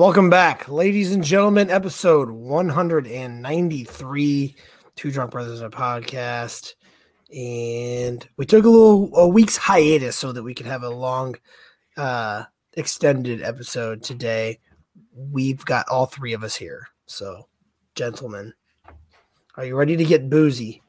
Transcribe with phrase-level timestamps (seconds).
[0.00, 1.68] Welcome back, ladies and gentlemen.
[1.68, 4.56] Episode 193,
[4.96, 6.72] Two Drunk Brothers, a podcast.
[7.36, 11.36] And we took a little a week's hiatus so that we could have a long,
[11.98, 14.60] uh, extended episode today.
[15.14, 16.88] We've got all three of us here.
[17.04, 17.48] So,
[17.94, 18.54] gentlemen,
[19.58, 20.80] are you ready to get boozy?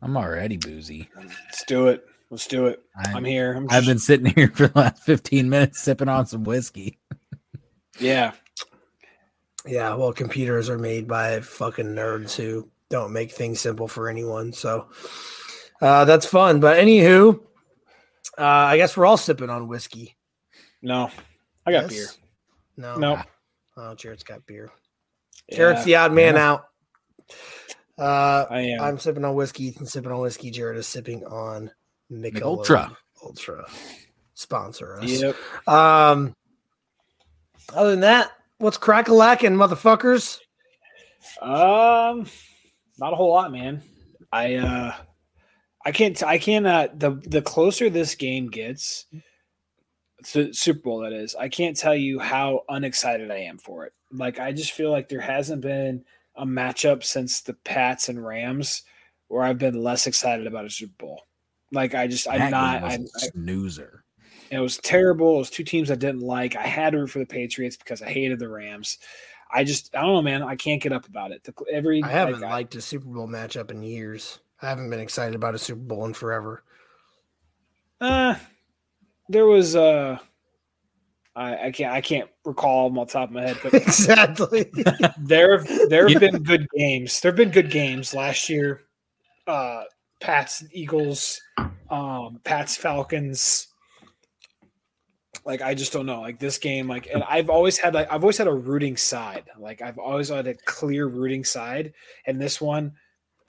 [0.00, 1.10] I'm already boozy.
[1.14, 2.06] Let's do it.
[2.30, 2.82] Let's do it.
[2.96, 3.52] I'm, I'm here.
[3.52, 6.98] I'm I've been sitting here for the last 15 minutes sipping on some whiskey.
[7.98, 8.32] Yeah.
[9.66, 14.52] Yeah, well, computers are made by fucking nerds who don't make things simple for anyone.
[14.52, 14.88] So
[15.82, 16.60] uh, that's fun.
[16.60, 17.40] But anywho,
[18.38, 20.16] uh, I guess we're all sipping on whiskey.
[20.80, 21.10] No,
[21.66, 21.90] I got yes?
[21.90, 22.06] beer.
[22.76, 23.22] No, no.
[23.76, 24.70] Oh, Jared's got beer.
[25.48, 25.56] Yeah.
[25.56, 26.50] Jared's the odd man yeah.
[26.50, 26.64] out.
[27.98, 28.80] Uh, I am.
[28.80, 29.68] I'm sipping on whiskey.
[29.68, 30.50] Ethan's sipping on whiskey.
[30.50, 31.70] Jared is sipping on
[32.10, 32.96] Michelob Ultra.
[33.24, 33.68] Ultra.
[34.34, 35.04] Sponsor us.
[35.04, 35.36] Yep.
[35.66, 36.34] Um.
[37.72, 40.38] Other than that, what's crack a lacking, motherfuckers?
[41.42, 42.26] Um,
[42.98, 43.82] not a whole lot, man.
[44.32, 44.94] I uh,
[45.84, 46.22] I can't.
[46.22, 46.66] I can't.
[46.66, 49.06] Uh, the the closer this game gets,
[50.24, 53.92] to Super Bowl that is, I can't tell you how unexcited I am for it.
[54.12, 56.04] Like I just feel like there hasn't been
[56.36, 58.82] a matchup since the Pats and Rams
[59.28, 61.22] where I've been less excited about a Super Bowl.
[61.72, 64.04] Like I just I'm not I'm a snoozer.
[64.50, 65.36] It was terrible.
[65.36, 66.56] It was two teams I didn't like.
[66.56, 68.98] I had to root for the Patriots because I hated the Rams.
[69.50, 70.42] I just I don't know, man.
[70.42, 71.44] I can't get up about it.
[71.44, 74.40] The, every I haven't like, liked a Super Bowl matchup in years.
[74.60, 76.62] I haven't been excited about a Super Bowl in forever.
[78.00, 78.36] Uh
[79.28, 80.18] there was uh
[81.34, 84.70] I, I can't I can't recall them off the top of my head, but exactly.
[85.18, 87.20] there there have been good games.
[87.20, 88.82] There have been good games last year.
[89.46, 89.84] Uh
[90.20, 91.40] Pats Eagles,
[91.90, 93.67] um, Pats Falcons.
[95.48, 96.20] Like I just don't know.
[96.20, 99.44] Like this game, like and I've always had like I've always had a rooting side.
[99.58, 101.94] Like I've always had a clear rooting side.
[102.26, 102.92] And this one,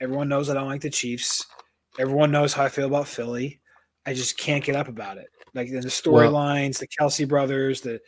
[0.00, 1.46] everyone knows I don't like the Chiefs.
[1.98, 3.60] Everyone knows how I feel about Philly.
[4.06, 5.26] I just can't get up about it.
[5.52, 8.00] Like the storylines, well, the Kelce brothers, the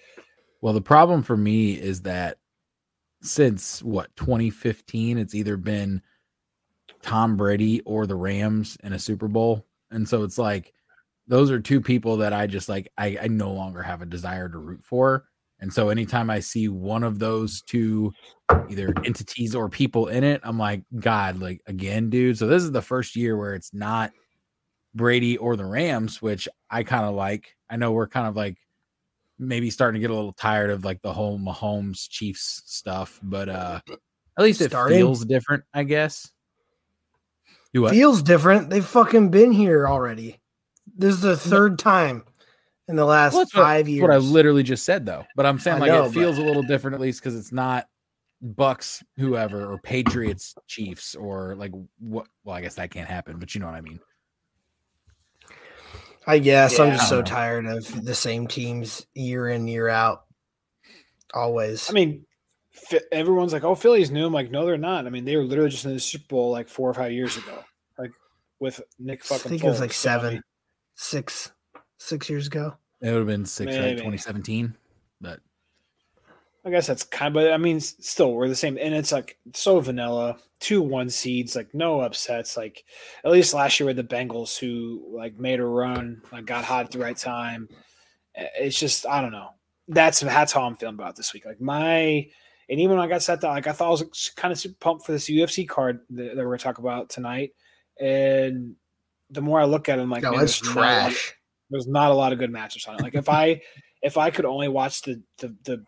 [0.62, 2.38] well, the problem for me is that
[3.20, 6.00] since what 2015, it's either been
[7.02, 9.66] Tom Brady or the Rams in a Super Bowl.
[9.90, 10.72] And so it's like
[11.26, 14.48] those are two people that I just like I, I no longer have a desire
[14.48, 15.24] to root for.
[15.60, 18.12] And so anytime I see one of those two
[18.68, 22.36] either entities or people in it, I'm like, God, like again, dude.
[22.36, 24.10] So this is the first year where it's not
[24.94, 27.54] Brady or the Rams, which I kind of like.
[27.70, 28.58] I know we're kind of like
[29.38, 33.48] maybe starting to get a little tired of like the whole Mahomes Chiefs stuff, but
[33.48, 33.80] uh
[34.38, 34.98] at least it starting.
[34.98, 36.30] feels different, I guess.
[37.72, 37.92] Do what?
[37.92, 38.68] Feels different.
[38.68, 40.41] They've fucking been here already.
[40.96, 42.24] This is the third time
[42.88, 44.02] in the last well, five what, years.
[44.02, 45.24] What I literally just said, though.
[45.36, 46.44] But I'm saying like know, it feels but...
[46.44, 47.88] a little different, at least because it's not
[48.40, 52.26] Bucks, whoever, or Patriots, Chiefs, or like what?
[52.44, 54.00] Well, I guess that can't happen, but you know what I mean.
[56.26, 57.22] I guess yeah, I'm just so know.
[57.22, 60.24] tired of the same teams year in year out.
[61.34, 61.88] Always.
[61.88, 62.26] I mean,
[63.10, 65.70] everyone's like, "Oh, Philly's new." I'm like, "No, they're not." I mean, they were literally
[65.70, 67.64] just in the Super Bowl like four or five years ago,
[67.98, 68.10] like
[68.60, 69.46] with Nick fucking.
[69.46, 69.66] I think Foles.
[69.66, 70.42] it was like seven, I mean,
[70.94, 71.52] six,
[71.98, 72.74] six years ago.
[73.00, 73.82] It would have been six, Maybe.
[73.82, 73.96] right?
[73.96, 74.76] 2017,
[75.20, 75.40] but
[76.64, 77.34] I guess that's kind of.
[77.34, 80.36] But I mean, still, we're the same, and it's like so vanilla.
[80.60, 82.56] Two one seeds, like no upsets.
[82.56, 82.84] Like
[83.24, 86.84] at least last year with the Bengals, who like made a run, like got hot
[86.84, 87.68] at the right time.
[88.34, 89.50] It's just I don't know.
[89.88, 91.44] That's that's how I'm feeling about this week.
[91.44, 92.28] Like my
[92.68, 94.76] and even when I got set down, like I thought I was kind of super
[94.80, 97.50] pumped for this UFC card that, that we're going to talk about tonight.
[98.00, 98.76] And
[99.32, 101.34] the more I look at it, I'm like, no, it's trash.
[101.70, 103.02] there's not a lot of good matches on it.
[103.02, 103.60] Like if I
[104.02, 105.84] if I could only watch the, the the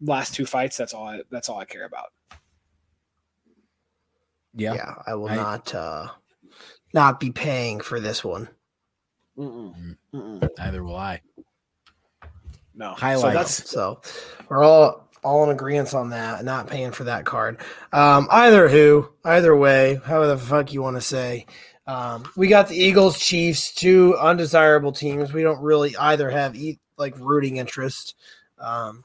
[0.00, 2.08] last two fights, that's all I that's all I care about.
[4.54, 6.08] Yeah, yeah, I will I, not uh
[6.92, 8.48] not be paying for this one.
[9.38, 9.96] Mm-mm.
[10.12, 10.48] Mm-mm.
[10.58, 11.20] Neither will I.
[12.74, 13.22] No highlights.
[13.22, 14.00] So, that's, so
[14.48, 17.58] we're all all in agreement on that, not paying for that card.
[17.92, 21.46] Um, either who, either way, however the fuck you want to say.
[21.90, 25.32] Um, we got the Eagles, Chiefs, two undesirable teams.
[25.32, 28.14] We don't really either have e- like rooting interest.
[28.58, 29.02] Um,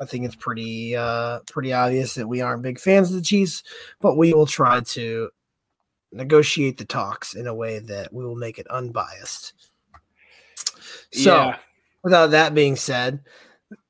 [0.00, 3.62] I think it's pretty uh, pretty obvious that we aren't big fans of the Chiefs,
[4.00, 5.28] but we will try to
[6.10, 9.52] negotiate the talks in a way that we will make it unbiased.
[11.12, 11.56] So, yeah.
[12.02, 13.20] without that being said,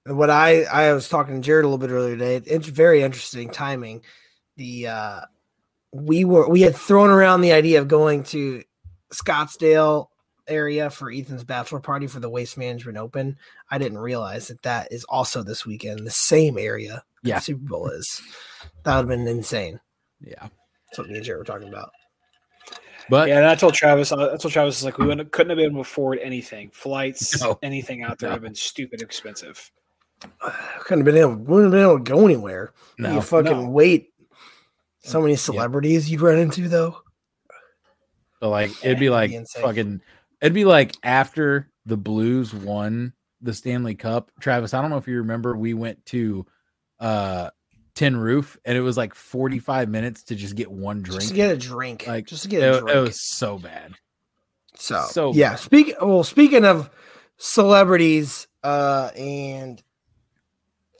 [0.06, 2.42] what I I was talking to Jared a little bit earlier today.
[2.44, 4.02] It's very interesting timing.
[4.56, 5.20] The uh,
[5.92, 8.62] we were we had thrown around the idea of going to
[9.12, 10.06] Scottsdale
[10.48, 13.36] area for Ethan's bachelor party for the Waste Management Open.
[13.70, 17.36] I didn't realize that that is also this weekend, the same area Yeah.
[17.36, 18.20] the Super Bowl is.
[18.84, 19.80] That would have been insane.
[20.20, 20.48] Yeah.
[20.86, 21.92] That's what me and Jared were talking about.
[23.08, 24.12] But Yeah, and I told Travis.
[24.12, 27.40] I told Travis is like we wouldn't, couldn't have been able to afford anything, flights,
[27.42, 27.58] No.
[27.62, 28.34] anything out there No.
[28.34, 29.70] have been stupid expensive.
[30.80, 32.72] Couldn't have been able, wouldn't have been able to go anywhere.
[32.98, 33.68] no, you fucking no.
[33.70, 34.09] wait.
[35.02, 36.98] So many celebrities you'd run into though.
[38.40, 40.00] So like it'd be like be fucking
[40.40, 44.30] it'd be like after the Blues won the Stanley Cup.
[44.40, 46.46] Travis, I don't know if you remember we went to
[46.98, 47.50] uh
[47.94, 51.20] Tin Roof and it was like 45 minutes to just get one drink.
[51.20, 52.06] Just to get a drink.
[52.06, 52.96] Like, just to get a it, drink.
[52.96, 53.94] it was so bad.
[54.76, 56.90] So, So yeah, speak well, speaking of
[57.36, 59.82] celebrities uh and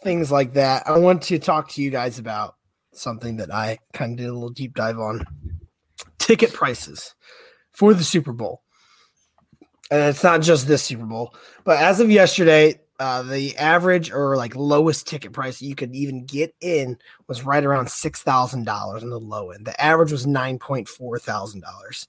[0.03, 2.57] things like that, I want to talk to you guys about
[2.93, 5.25] something that I kind of did a little deep dive on.
[6.19, 7.15] Ticket prices
[7.71, 8.63] for the Super Bowl.
[9.91, 11.35] And it's not just this Super Bowl,
[11.65, 16.27] but as of yesterday, uh, the average or like lowest ticket price you could even
[16.27, 19.67] get in was right around six thousand dollars on the low end.
[19.67, 22.07] The average was nine point four thousand dollars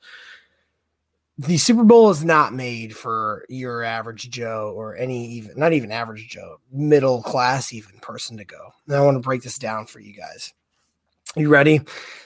[1.48, 5.92] the Super Bowl is not made for your average Joe or any even not even
[5.92, 8.72] average Joe, middle class even person to go.
[8.86, 10.54] And I want to break this down for you guys.
[11.36, 11.80] You ready?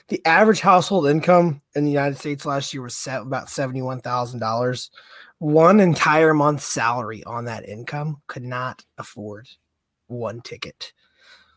[0.07, 4.39] The average household income in the United States last year was set about seventy-one thousand
[4.39, 4.89] dollars.
[5.37, 9.47] One entire month's salary on that income could not afford
[10.07, 10.93] one ticket.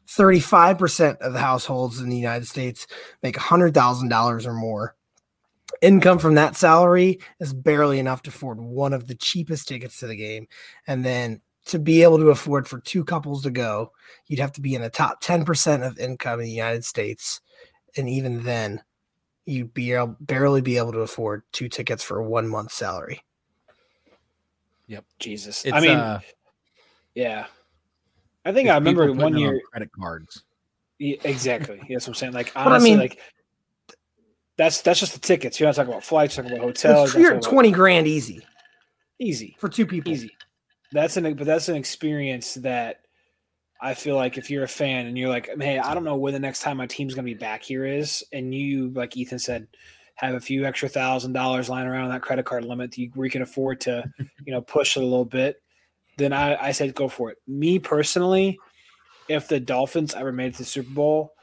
[0.08, 2.86] 35% of the households in the United States
[3.22, 4.96] make $100,000 or more
[5.82, 10.06] income from that salary is barely enough to afford one of the cheapest tickets to
[10.06, 10.48] the game.
[10.86, 13.92] And then to be able to afford for two couples to go,
[14.26, 17.40] you'd have to be in the top 10% of income in the United States.
[17.96, 18.82] And even then,
[19.46, 23.22] you'd be able, barely be able to afford two tickets for one month salary.
[24.88, 25.04] Yep.
[25.18, 26.20] Jesus, It's I mean, uh,
[27.14, 27.46] yeah.
[28.44, 29.60] I think I remember one putting it on year.
[29.70, 30.44] credit cards.
[30.98, 31.76] Yeah, exactly.
[31.88, 32.32] That's what I'm saying.
[32.32, 33.18] Like I honestly, mean- like
[34.56, 35.60] that's that's just the tickets.
[35.60, 36.36] You're not talking about flights.
[36.36, 37.12] Talking about hotels.
[37.14, 38.40] You're you're not talking about- 20 grand easy
[39.20, 40.12] easy, for two people.
[40.12, 40.30] easy.
[40.92, 43.00] That's an but that's an experience that
[43.80, 46.32] I feel like if you're a fan and you're like, hey, I don't know when
[46.32, 49.68] the next time my team's gonna be back here is, and you like Ethan said,
[50.16, 53.10] have a few extra thousand dollars lying around on that credit card limit that you,
[53.14, 54.04] where you can afford to,
[54.44, 55.62] you know, push it a little bit,
[56.16, 57.38] then I, I said go for it.
[57.46, 58.58] Me personally,
[59.28, 61.34] if the Dolphins ever made it to the Super Bowl,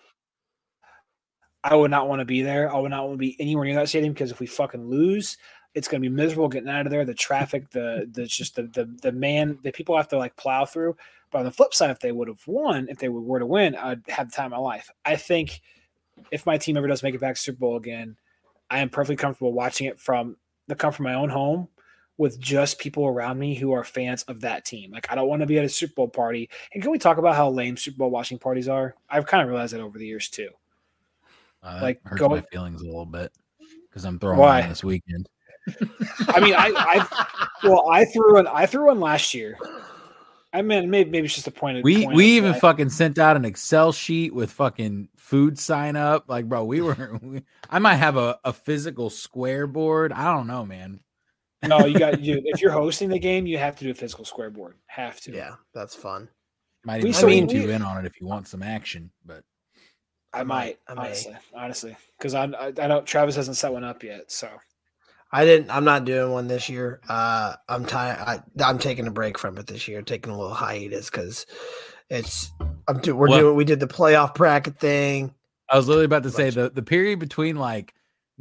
[1.63, 2.73] I would not want to be there.
[2.73, 5.37] I would not want to be anywhere near that stadium because if we fucking lose,
[5.75, 7.05] it's going to be miserable getting out of there.
[7.05, 10.65] The traffic, the the just the the the man, the people have to like plow
[10.65, 10.95] through.
[11.31, 13.75] But on the flip side, if they would have won, if they were to win,
[13.75, 14.89] I'd have the time of my life.
[15.03, 15.61] I think
[16.31, 18.15] if my team ever does make it back to Super Bowl again,
[18.71, 20.37] I am perfectly comfortable watching it from
[20.67, 21.67] the comfort of my own home
[22.17, 24.91] with just people around me who are fans of that team.
[24.91, 26.49] Like I don't want to be at a Super Bowl party.
[26.73, 28.95] And can we talk about how lame Super Bowl watching parties are?
[29.09, 30.49] I've kind of realized that over the years too.
[31.61, 33.33] Uh, Like, hurts go- my feelings a little bit
[33.89, 34.61] because I'm throwing Why?
[34.61, 35.27] one this weekend.
[36.27, 37.27] I mean, I, I
[37.63, 38.47] well, I threw one.
[38.47, 39.57] I threw one last year.
[40.53, 41.77] I mean, maybe maybe it's just a point.
[41.79, 42.61] Of, We point we of even that.
[42.61, 46.25] fucking sent out an Excel sheet with fucking food sign up.
[46.27, 47.19] Like, bro, we were.
[47.23, 50.13] We, I might have a, a physical square board.
[50.13, 50.99] I don't know, man.
[51.63, 51.85] no.
[51.85, 52.41] You got you.
[52.45, 54.75] If you're hosting the game, you have to do a physical square board.
[54.87, 55.31] Have to.
[55.33, 56.29] Yeah, that's fun.
[56.85, 59.11] Might We- even so mean we- you in on it if you want some action.
[59.25, 59.43] But
[60.31, 60.77] I might.
[60.87, 61.01] I may.
[61.01, 64.31] honestly, honestly, because I, I I know Travis hasn't set one up yet.
[64.31, 64.47] So
[65.31, 65.69] I didn't.
[65.69, 67.01] I'm not doing one this year.
[67.09, 68.43] Uh, I'm tired.
[68.63, 70.01] I'm taking a break from it this year.
[70.01, 71.45] Taking a little hiatus because
[72.09, 72.51] it's.
[72.87, 73.55] I'm do, We're Well- doing.
[73.55, 75.33] We did the playoff bracket thing.
[75.69, 77.93] I was literally about to say the the period between like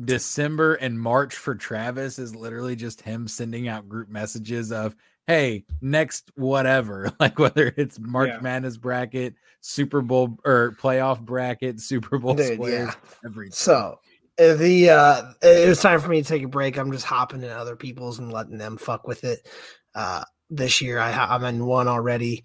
[0.04, 4.94] December and March for Travis is literally just him sending out group messages of
[5.26, 8.40] hey next whatever like whether it's March Yeah.
[8.40, 12.94] Madness bracket Super Bowl or playoff bracket Super Bowl Dude, squares yeah.
[13.24, 13.52] everything.
[13.52, 14.00] So
[14.36, 16.76] the uh, it was time for me to take a break.
[16.76, 19.46] I'm just hopping in other people's and letting them fuck with it.
[19.94, 22.44] Uh, this year I ha- I'm in one already,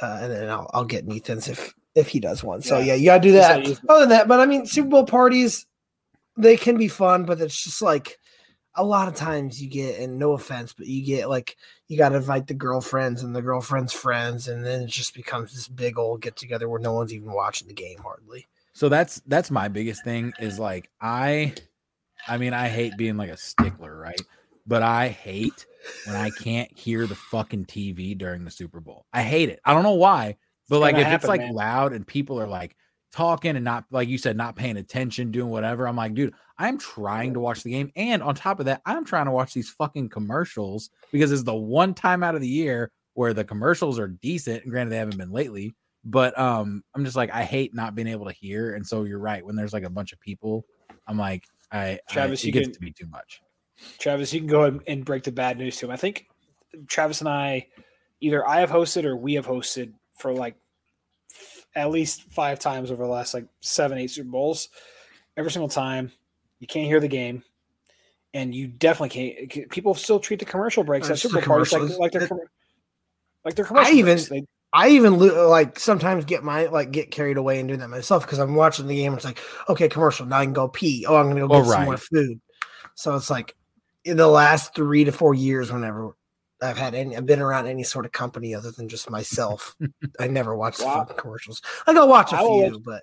[0.00, 2.62] uh, and then I'll I'll get Ethan's if if he does one.
[2.62, 2.84] So Yeah.
[2.84, 3.80] yeah, you gotta do that.
[3.88, 5.66] Other than that, but I mean Super Bowl parties,
[6.36, 8.16] they can be fun, but it's just like
[8.76, 11.56] a lot of times you get, and no offense, but you get like
[11.88, 15.52] you got to invite the girlfriends and the girlfriends' friends, and then it just becomes
[15.52, 18.46] this big old get together where no one's even watching the game hardly.
[18.80, 21.52] So that's that's my biggest thing is like I
[22.26, 24.22] I mean I hate being like a stickler, right?
[24.66, 25.66] But I hate
[26.06, 29.04] when I can't hear the fucking TV during the Super Bowl.
[29.12, 29.60] I hate it.
[29.66, 30.38] I don't know why,
[30.70, 31.52] but It's like if it's like man.
[31.52, 32.74] loud and people are like
[33.12, 35.86] talking and not like you said, not paying attention, doing whatever.
[35.86, 37.92] I'm like, dude, I'm trying to watch the game.
[37.96, 41.54] And on top of that, I'm trying to watch these fucking commercials because it's the
[41.54, 44.62] one time out of the year where the commercials are decent.
[44.62, 48.08] And granted, they haven't been lately, but um, I'm just like, I hate not being
[48.08, 48.74] able to hear.
[48.74, 49.44] And so you're right.
[49.44, 50.64] When there's like a bunch of people,
[51.06, 53.42] I'm like, I Travis, I, it you gets can- to be too much.
[53.98, 55.90] Travis, you can go ahead and break the bad news to him.
[55.90, 56.26] I think
[56.86, 57.66] Travis and I,
[58.20, 60.54] either I have hosted or we have hosted for like
[61.32, 64.68] f- at least five times over the last like seven, eight Super Bowls.
[65.36, 66.12] Every single time,
[66.58, 67.42] you can't hear the game,
[68.34, 69.70] and you definitely can't.
[69.70, 72.48] People still treat the commercial breaks at Super the Bowl parties like like they're It-
[73.46, 74.28] like they're commercial even- breaks.
[74.28, 78.24] They, I even like sometimes get my like get carried away and do that myself
[78.24, 79.14] because I'm watching the game.
[79.14, 80.26] It's like, okay, commercial.
[80.26, 81.04] Now I can go pee.
[81.08, 82.40] Oh, I'm gonna go Oh, get some more food.
[82.94, 83.54] So it's like
[84.04, 86.12] in the last three to four years, whenever
[86.62, 89.74] I've had any, I've been around any sort of company other than just myself,
[90.20, 91.00] I never watch the Wow.
[91.00, 91.60] fucking commercials.
[91.86, 93.02] I go watch a I will few, let- but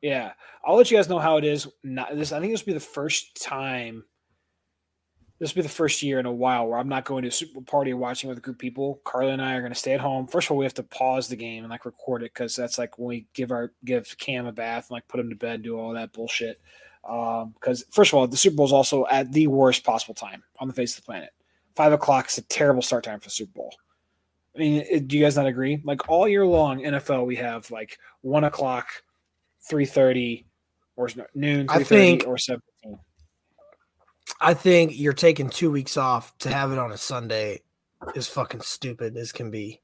[0.00, 0.32] Yeah,
[0.64, 1.66] I'll let you guys know how it is.
[1.82, 2.32] Not this.
[2.32, 4.04] I think this will be the first time.
[5.44, 7.30] This will be the first year in a while where I'm not going to a
[7.30, 9.02] Super Bowl party or watching with a group of people.
[9.04, 10.26] Carly and I are going to stay at home.
[10.26, 12.78] First of all, we have to pause the game and like record it because that's
[12.78, 15.60] like when we give our give Cam a bath and like put him to bed,
[15.60, 16.62] do all that bullshit.
[17.06, 20.42] Um, because first of all, the Super Bowl is also at the worst possible time
[20.60, 21.28] on the face of the planet.
[21.76, 23.74] Five o'clock is a terrible start time for the Super Bowl.
[24.56, 25.78] I mean, it- do you guys not agree?
[25.84, 28.88] Like all year long, NFL we have like one o'clock,
[29.60, 30.46] three thirty,
[30.96, 32.62] or noon, three thirty, or seven.
[34.44, 37.62] I think you're taking two weeks off to have it on a Sunday
[38.14, 39.80] is fucking stupid as can be.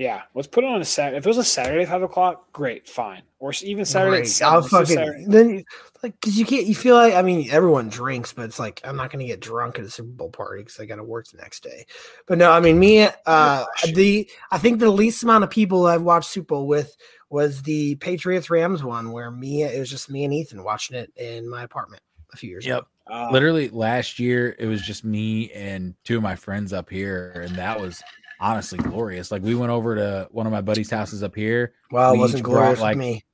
[0.00, 1.18] Yeah, let's put it on a Saturday.
[1.18, 3.20] If it was a Saturday at five o'clock, great, fine.
[3.38, 4.28] Or even Saturday Great.
[4.28, 5.24] 7 I'll fucking Saturday.
[5.26, 5.64] then
[6.02, 6.66] like because you can't.
[6.66, 9.78] You feel like I mean everyone drinks, but it's like I'm not gonna get drunk
[9.78, 11.84] at a Super Bowl party because I got to work the next day.
[12.26, 13.08] But no, I mean me.
[13.26, 16.96] Uh, the I think the least amount of people I've watched Super Bowl with
[17.28, 21.12] was the Patriots Rams one, where me it was just me and Ethan watching it
[21.16, 22.86] in my apartment a few years ago.
[23.10, 27.32] Uh, Literally last year, it was just me and two of my friends up here,
[27.44, 28.02] and that was
[28.40, 29.30] honestly glorious.
[29.30, 31.74] Like we went over to one of my buddies' houses up here.
[31.90, 33.24] Well, it wasn't brought, glorious like, me.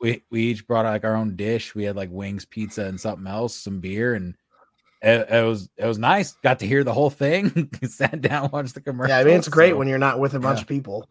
[0.00, 1.74] We we each brought like our own dish.
[1.74, 4.34] We had like wings, pizza, and something else, some beer, and
[5.02, 6.32] it, it was it was nice.
[6.42, 7.70] Got to hear the whole thing.
[7.84, 9.14] Sat down, watched the commercial.
[9.14, 10.62] Yeah, I mean it's great so- when you're not with a bunch yeah.
[10.62, 11.08] of people.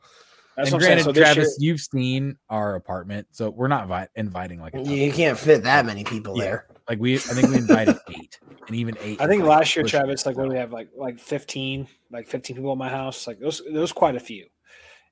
[0.56, 1.04] That's and what I'm saying.
[1.04, 5.10] granted, So Travis, year- you've seen our apartment, so we're not vi- inviting like You
[5.10, 6.44] of can't fit that many people Yeah.
[6.44, 6.68] there.
[6.88, 9.20] Like we, I think we invited eight, and even eight.
[9.20, 10.72] I think like, last year, Travis, like what do we have?
[10.72, 13.26] Like like fifteen, like fifteen people at my house.
[13.28, 14.46] Like those, those quite a few.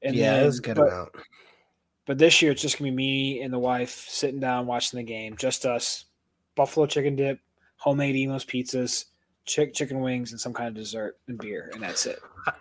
[0.02, 1.10] And yeah, then, it was a good but, amount.
[2.06, 5.04] but this year it's just gonna be me and the wife sitting down watching the
[5.04, 6.06] game, just us.
[6.56, 7.40] Buffalo chicken dip,
[7.78, 9.06] homemade Imo's pizzas,
[9.46, 12.20] chick chicken wings, and some kind of dessert and beer, and that's it.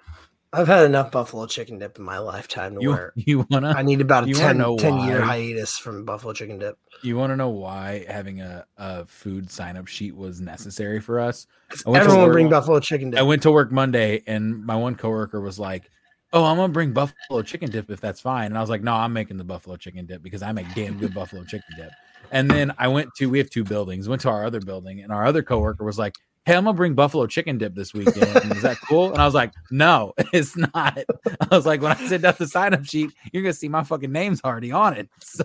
[0.54, 3.82] I've had enough buffalo chicken dip in my lifetime to You where you wanna I
[3.82, 6.78] need about a You 10, 10 year hiatus from buffalo chicken dip.
[7.02, 11.20] you want to know why having a, a food sign up sheet was necessary for
[11.20, 11.46] us?
[11.86, 13.20] I went to Everyone work- bring buffalo chicken dip.
[13.20, 15.90] I went to work Monday, and my one coworker was like,
[16.34, 18.92] "Oh, I'm gonna bring buffalo chicken dip if that's fine." And I was like, "No,
[18.92, 21.90] I'm making the buffalo chicken dip because I make damn good buffalo chicken dip."
[22.30, 24.06] And then I went to we have two buildings.
[24.08, 26.94] Went to our other building, and our other coworker was like, "Hey, I'm gonna bring
[26.94, 28.52] buffalo chicken dip this weekend.
[28.52, 30.98] Is that cool?" And I was like, "No, it's not."
[31.40, 33.82] I was like, "When I send out the sign up sheet, you're gonna see my
[33.82, 35.44] fucking name's already on it." So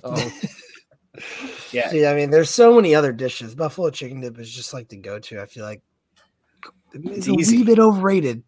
[1.72, 3.56] Yeah, See, I mean, there's so many other dishes.
[3.56, 5.42] Buffalo chicken dip is just like the go to.
[5.42, 5.82] I feel like
[6.94, 7.58] it's, a easy.
[7.58, 8.44] wee bit overrated.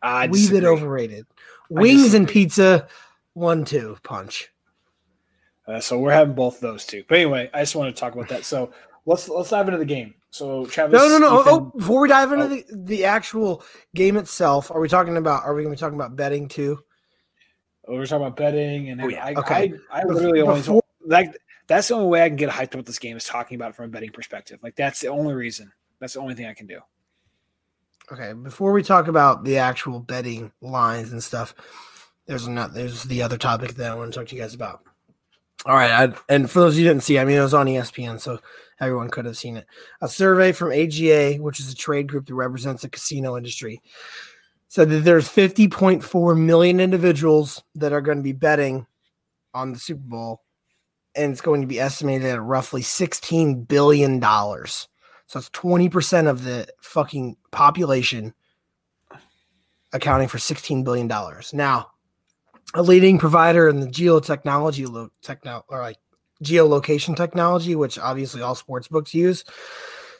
[0.00, 1.26] I wee bit overrated.
[1.68, 2.88] Wings and pizza,
[3.34, 4.50] one two punch.
[5.66, 7.04] Uh, so we're having both those two.
[7.08, 8.44] But anyway, I just wanted to talk about that.
[8.44, 8.72] So
[9.04, 10.14] let's let's dive into the game.
[10.30, 11.40] So Travis, No, no, no.
[11.40, 12.48] Ethan- Oh, oh before we dive into Oh.
[12.48, 13.62] the, the actual
[13.94, 15.44] game itself, are we talking about?
[15.44, 16.78] Are we going to be talking about betting too?
[17.86, 19.24] Oh, we're talking about betting, and Oh, yeah.
[19.24, 19.72] I, Okay.
[19.90, 21.34] I, I literally only Before- like
[21.66, 23.76] that's the only way I can get hyped about this game is talking about it
[23.76, 24.60] from a betting perspective.
[24.62, 25.72] Like that's the only reason.
[26.00, 26.80] That's the only thing I can do.
[28.12, 31.54] Okay, before we talk about the actual betting lines and stuff,
[32.26, 34.80] there's not there's the other topic that I want to talk to you guys about.
[35.66, 38.20] All right, I, and for those you didn't see, I mean it was on ESPN,
[38.20, 38.38] so
[38.80, 39.66] everyone could have seen it.
[40.00, 43.82] A survey from AGA, which is a trade group that represents the casino industry,
[44.68, 48.86] said that there's 50.4 million individuals that are going to be betting
[49.52, 50.42] on the Super Bowl,
[51.16, 54.88] and it's going to be estimated at roughly 16 billion dollars.
[55.26, 58.32] So it's 20% of the fucking population
[59.92, 61.06] accounting for $16 billion.
[61.52, 61.90] Now,
[62.74, 65.98] a leading provider in the geotechnology lo- techno or like
[66.42, 69.44] geolocation technology, which obviously all sports books use,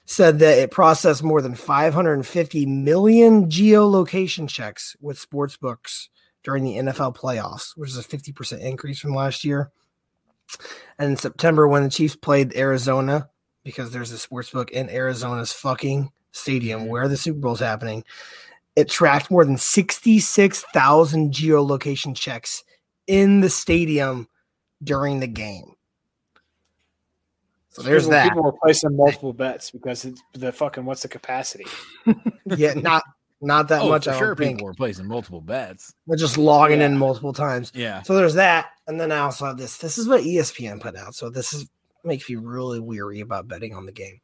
[0.04, 6.08] said that it processed more than 550 million geolocation checks with sports books
[6.42, 9.70] during the NFL playoffs, which is a 50% increase from last year.
[10.98, 13.28] And in September, when the Chiefs played Arizona,
[13.64, 18.02] because there's a sports book in Arizona's fucking stadium where the Super Bowl's happening,
[18.78, 22.62] it tracked more than 66,000 geolocation checks
[23.08, 24.28] in the stadium
[24.84, 25.72] during the game.
[27.70, 28.28] So there's People- that.
[28.28, 31.66] People were placing multiple bets because it's the fucking what's the capacity?
[32.56, 33.02] Yeah, not
[33.40, 34.04] not that oh, much.
[34.04, 34.56] for I sure, think.
[34.56, 35.92] people were placing multiple bets.
[36.06, 37.70] They're just logging in multiple times.
[37.74, 39.76] Yeah, So there's that, and then I also have this.
[39.78, 41.14] This is what ESPN put out.
[41.14, 41.68] So this is
[42.04, 44.20] makes me really weary about betting on the game.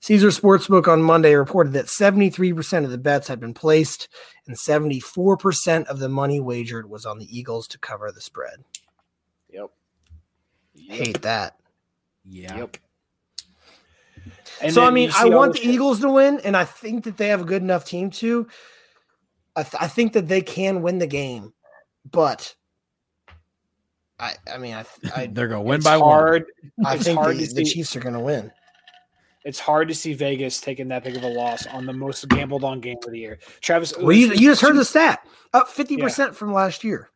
[0.00, 4.08] Caesar Sportsbook on Monday reported that 73% of the bets had been placed,
[4.46, 8.58] and 74% of the money wagered was on the Eagles to cover the spread.
[9.50, 9.70] Yep.
[10.88, 11.56] Hate that.
[12.24, 12.56] yeah.
[12.56, 12.76] Yep.
[14.60, 17.16] And so I mean, I want the shit- Eagles to win, and I think that
[17.16, 18.46] they have a good enough team to.
[19.56, 21.52] I, th- I think that they can win the game,
[22.10, 22.54] but
[24.18, 26.44] I I mean I I, They're gonna win It's by one.
[26.84, 28.50] I think the, the Chiefs are going to win.
[29.44, 32.64] It's hard to see Vegas taking that big of a loss on the most gambled
[32.64, 33.38] on game of the year.
[33.60, 37.10] Travis, Well, you, you just heard the stat up fifty percent from last year.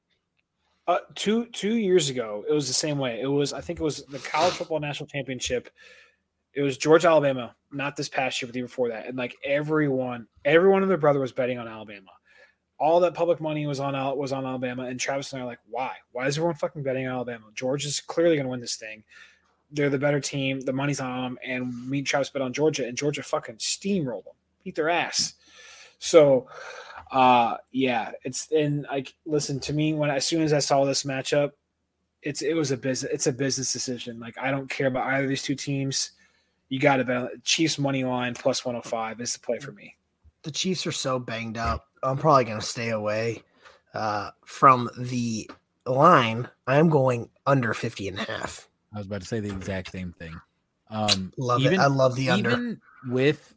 [0.86, 3.20] Uh, two two years ago, it was the same way.
[3.20, 5.68] It was I think it was the college football national championship.
[6.54, 9.06] It was Georgia Alabama, not this past year, but the year before that.
[9.06, 12.10] And like everyone, everyone and their brother was betting on Alabama.
[12.78, 15.60] All that public money was on was on Alabama, and Travis and I are like,
[15.68, 15.92] why?
[16.10, 17.46] Why is everyone fucking betting on Alabama?
[17.54, 19.04] Georgia's clearly going to win this thing.
[19.72, 20.60] They're the better team.
[20.60, 24.24] The money's on them, and me and Travis bet on Georgia, and Georgia fucking steamrolled
[24.24, 25.34] them, beat their ass.
[25.98, 26.48] So,
[27.10, 31.04] uh, yeah, it's and like listen to me when as soon as I saw this
[31.04, 31.52] matchup,
[32.22, 34.20] it's it was a business it's a business decision.
[34.20, 36.12] Like I don't care about either of these two teams.
[36.68, 39.94] You got to bet Chiefs money line plus 105 is the play for me.
[40.42, 41.86] The Chiefs are so banged up.
[42.02, 43.42] I'm probably going to stay away
[43.94, 45.50] uh, from the
[45.86, 46.48] line.
[46.66, 48.68] I'm going under 50 and a half.
[48.94, 50.38] I was about to say the exact same thing.
[50.90, 51.78] Um, Love even, it.
[51.80, 52.50] I love the under.
[52.50, 53.54] Even with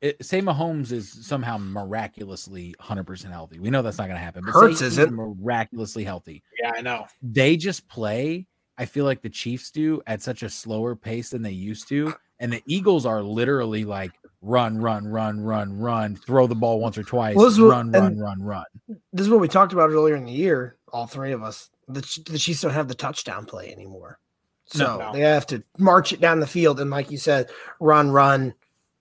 [0.00, 3.58] it, say Mahomes is somehow miraculously 100% healthy.
[3.58, 4.42] We know that's not going to happen.
[4.44, 5.12] But Hurts isn't.
[5.12, 6.42] miraculously healthy.
[6.60, 7.06] Yeah, I know.
[7.22, 8.46] They just play.
[8.78, 12.14] I feel like the Chiefs do at such a slower pace than they used to,
[12.40, 16.96] and the Eagles are literally like run, run, run, run, run, throw the ball once
[16.98, 18.64] or twice, Well, this what- run, run, run, run.
[19.12, 20.78] this is what we talked about earlier in the year.
[20.92, 21.70] All three of us.
[21.86, 24.18] The, the Chiefs don't have the touchdown play anymore,
[24.72, 25.12] so No, no.
[25.12, 28.54] they have to march it down the field and, like you said, run, run,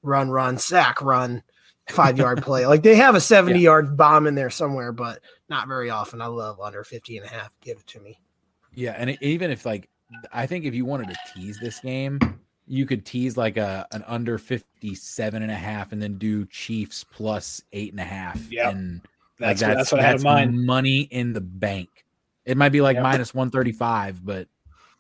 [0.04, 1.44] run, run, sack, run,
[1.90, 2.66] five yard play.
[2.66, 6.22] Like they have a 70 yard bomb in there somewhere, but not very often.
[6.22, 7.54] I love under 50 and a half.
[7.62, 8.20] Give it to me.
[8.74, 9.90] Yeah, and it, even if like
[10.32, 12.20] I think if you wanted to tease this game,
[12.68, 17.04] you could tease like a an under 57 and a half and then do Chiefs
[17.04, 18.40] plus eight and a half.
[18.52, 18.70] Yeah.
[18.70, 19.02] And
[19.40, 20.66] That's, like, what, that's what I had in mind.
[20.66, 21.90] Money in the bank.
[22.46, 23.04] It might be like Yep.
[23.04, 24.48] minus 135, but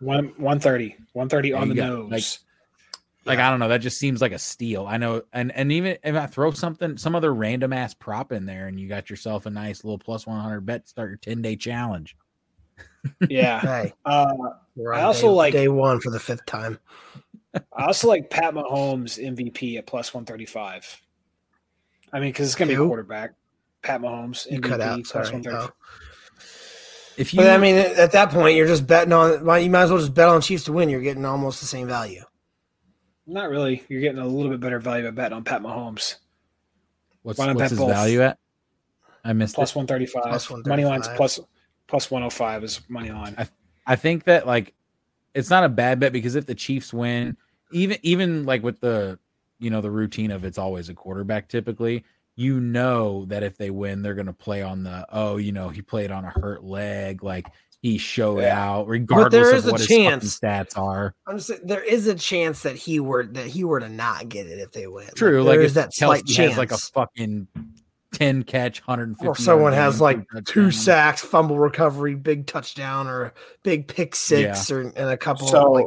[0.01, 0.89] One 130.
[1.13, 1.87] 130 on the go.
[2.03, 2.11] nose.
[2.11, 2.23] Like-
[3.23, 4.87] like I don't know, that just seems like a steal.
[4.87, 8.47] I know, and and even if I throw something, some other random ass prop in
[8.47, 11.55] there, and you got yourself a nice little plus 100 bet, start your 10 day
[11.55, 12.17] challenge.
[13.29, 13.59] yeah.
[13.83, 14.25] Hey, Uh,
[14.91, 16.79] I also day, like- day one for the fifth time.
[17.53, 21.01] I also like Pat Mahomes MVP at plus 135.
[22.13, 23.33] I mean, because it's going to be a quarterback.
[23.83, 25.05] Pat Mahomes You MVP cut out.
[25.05, 25.25] Sorry.
[25.25, 25.71] 135.
[27.11, 27.15] Oh.
[27.17, 29.43] If you, But I mean, at that point, you're just betting on.
[29.45, 30.89] well, You might as well just bet on Chiefs to win.
[30.89, 32.23] You're getting almost the same value.
[33.27, 33.83] Not really.
[33.89, 36.15] You're getting a little bit better value by betting on Pat Mahomes.
[37.23, 37.89] what's, why what's bet his both?
[37.89, 38.37] value at?
[39.23, 40.65] I missed 135.
[40.65, 41.39] Money line's plus
[41.87, 43.35] plus 105 is money line.
[43.85, 44.73] I think that like
[45.33, 47.37] it's not a bad bet because if the Chiefs win,
[47.71, 49.19] even even like with the
[49.59, 52.03] you know the routine of it's always a quarterback typically,
[52.35, 55.81] you know that if they win, they're gonna play on the oh you know he
[55.81, 57.47] played on a hurt leg like
[57.81, 58.63] he showed Yeah.
[58.63, 60.39] out regardless there of is a what his fucking chance.
[60.39, 61.15] stats are.
[61.25, 64.29] I'm just saying, there is a chance that he were that he were to not
[64.29, 65.07] get it if they win.
[65.15, 66.51] True, there like is if that slight chance.
[66.51, 67.47] has like a fucking
[68.13, 73.07] ten catch, hundred and fifty, or someone has like two sacks, fumble recovery, big touchdown,
[73.07, 75.47] or big pick six, or and a couple.
[75.47, 75.85] So, of, like,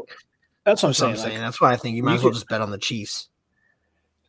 [0.65, 1.11] That's what I'm that's what saying.
[1.13, 1.33] I'm saying.
[1.39, 3.29] like, That's why I think you might as well could- just bet on the Chiefs.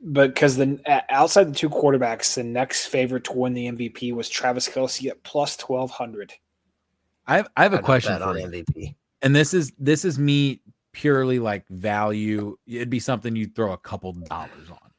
[0.01, 4.13] But because the uh, outside the two quarterbacks, the next favorite to win the MVP
[4.13, 6.33] was Travis Kelce at plus 1200.
[7.27, 8.47] I have, I have a I'd question for on you.
[8.47, 8.95] MVP.
[9.21, 12.57] and this is this is me purely like value.
[12.67, 14.91] It'd be something you'd throw a couple dollars on.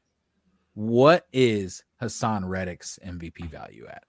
[0.74, 4.04] What is Haason Reddick's MVP value at?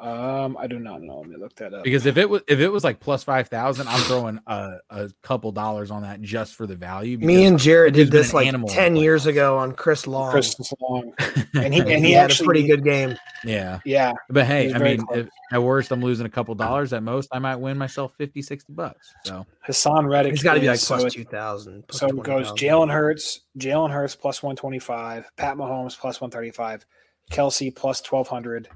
[0.00, 1.18] Um, I do not know.
[1.20, 1.84] Let me look that up.
[1.84, 5.10] Because if it was if it was like plus five thousand, I'm throwing a, a
[5.22, 7.18] couple dollars on that just for the value.
[7.18, 10.30] Me and Jared did this an like animal ten years ago on Chris Long.
[10.30, 11.12] Chris long.
[11.54, 13.16] and he- and and he, he had actually- a pretty good game.
[13.44, 16.92] yeah, Yeah, but hey, I mean, if, at worst, I'm losing a couple dollars.
[16.92, 19.12] At most, I might win myself 50, 60 bucks.
[19.24, 20.32] So Haason Reddick.
[20.32, 21.84] He's got to be like is- plus so it- two thousand.
[21.90, 26.86] So it goes Jalen Hurts, Jalen Hurts plus 125, Pat Mahomes plus 135,
[27.30, 28.68] Kelce plus 1200,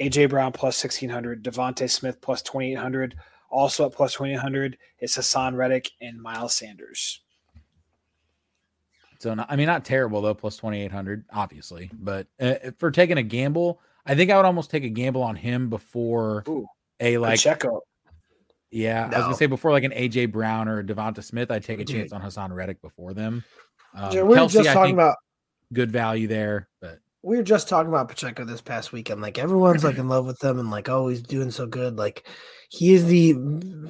[0.00, 3.16] AJ Brown plus 1600, DeVonta Smith plus 2800.
[3.50, 7.20] Also at plus 2800 is Haason Reddick and Miles Sanders.
[9.20, 10.34] So, not, I mean, not terrible though.
[10.34, 11.90] Plus twenty eight hundred, obviously.
[11.92, 15.34] But uh, for taking a gamble, I think I would almost take a gamble on
[15.34, 16.66] him before Ooh,
[17.00, 17.38] a like.
[17.38, 17.82] Pacheco.
[18.70, 21.64] Yeah, I was gonna say before like an AJ Brown or a Devonta Smith, I'd
[21.64, 23.42] take a chance on Haason Reddick before them.
[23.94, 25.16] Um, we were Kelce, just I talking think about
[25.72, 29.20] good value there, but we were just talking about Pacheco this past weekend.
[29.20, 31.96] Like everyone's like in love with him and like, oh, he's doing so good.
[31.98, 32.26] Like
[32.70, 33.34] he is the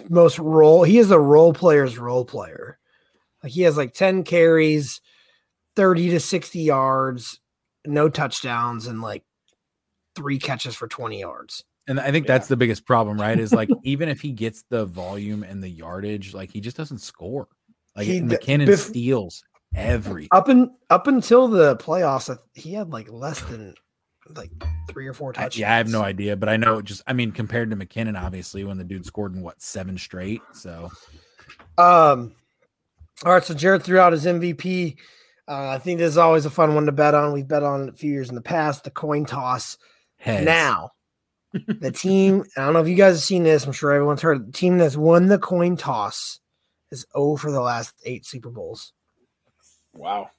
[0.09, 0.83] most role.
[0.83, 2.79] He is the role player's role player.
[3.43, 5.01] Like he has like ten carries,
[5.77, 7.41] thirty to sixty yards,
[7.87, 9.25] no touchdowns, and like
[10.17, 11.65] three catches for twenty yards.
[11.87, 13.39] and I think that's the biggest problem, right?
[13.39, 16.99] Is like even if he gets the volume and the yardage, like he just doesn't
[16.99, 17.47] score.
[17.95, 19.43] Like He- McKinnon bef- steals
[19.75, 20.29] every.
[20.31, 23.75] Up and up until the playoffs, he had like less than
[24.35, 24.51] like
[24.91, 25.59] three or four I- touchdowns.
[25.59, 28.65] yeah, I have no idea, but I know just I mean compared to McKinnon, obviously,
[28.65, 30.43] when the dude scored in what seven straight.
[30.53, 30.91] So
[31.77, 32.35] Um,
[33.25, 34.97] all right, so Jared threw out his MVP.
[35.49, 37.33] Uh, I think this is always a fun one to bet on.
[37.33, 38.85] We've bet on it a few years in the past.
[38.85, 39.79] The coin toss.
[40.19, 40.45] heads.
[40.45, 40.91] Now,
[41.53, 42.45] the team.
[42.57, 43.65] I don't know if you guys have seen this.
[43.65, 44.49] I'm sure everyone's heard.
[44.49, 46.41] The team that's won the coin toss
[46.93, 48.93] is 0 for the last eight Super Bowls.
[49.99, 50.31] Wow.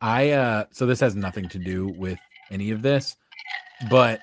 [0.00, 2.18] I uh so this has nothing to do with
[2.50, 3.16] any of this,
[3.90, 4.20] but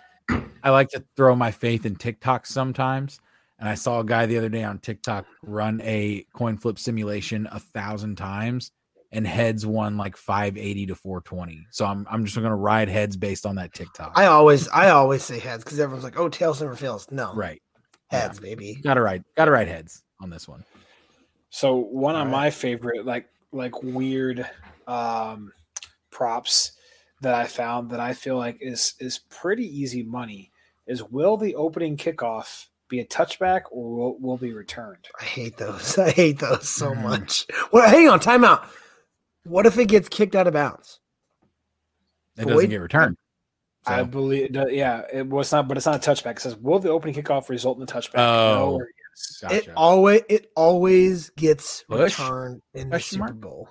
[0.64, 3.20] I like to throw my faith in TikTok sometimes.
[3.60, 7.48] And I saw a guy the other day on TikTok run a coin flip simulation
[7.52, 8.72] a thousand times
[9.12, 11.68] and heads won like 580 to 420.
[11.72, 14.14] So I'm I'm just gonna ride heads based on that TikTok.
[14.16, 17.62] I always, I always say heads because everyone's like, "Oh, tails never fails." No, right.
[18.08, 18.80] heads, baby.
[18.82, 20.64] Gotta ride, gotta ride heads on this one.
[21.50, 22.32] So one of Alright.
[22.32, 24.50] my favorite, like like weird
[24.88, 25.52] um,
[26.12, 26.74] props
[27.22, 30.52] that I found that I feel like is is pretty easy money
[30.86, 35.08] is will the opening kickoff be a touchback or will, will be returned?
[35.20, 35.98] I hate those.
[35.98, 37.04] I hate those so Mhm.
[37.04, 37.46] much.
[37.72, 38.66] Well, hang on, timeout.
[39.44, 41.00] What if it gets kicked out of bounds?
[42.38, 43.18] It doesn't get returned.
[43.86, 46.32] I believe, yeah, it was not, but it's not a touchback.
[46.34, 48.76] It says, "Will the opening kickoff result in a touchback?" Oh.
[48.76, 48.90] or
[49.44, 49.52] yes.
[49.52, 52.20] It always it always gets Push?
[52.20, 53.42] returned in the Question Super mark?
[53.42, 53.70] Bowl.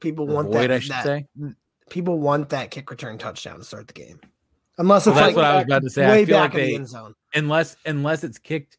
[0.00, 1.26] People want void, that, I should that- say.
[1.38, 1.54] Mm.
[1.90, 4.20] People want that kick return touchdown to start the game,
[4.78, 6.06] unless Well, it's that's like what I was about to say.
[6.06, 7.14] way I feel back like in the they end zone.
[7.34, 8.78] unless unless it's kicked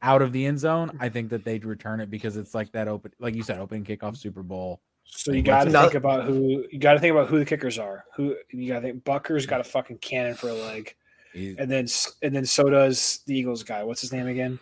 [0.00, 2.88] out of the end zone, I think that they'd return it because it's like that
[2.88, 4.80] open, like you said, opening kickoff Super Bowl.
[5.04, 7.78] So you got to think about who you got to think about who the kickers
[7.78, 8.04] are.
[8.16, 10.94] Who you got to think Butker's got a fucking cannon for a leg,
[11.34, 11.86] He- and then
[12.22, 13.84] and then so does the Eagles guy.
[13.84, 14.58] What's his name again?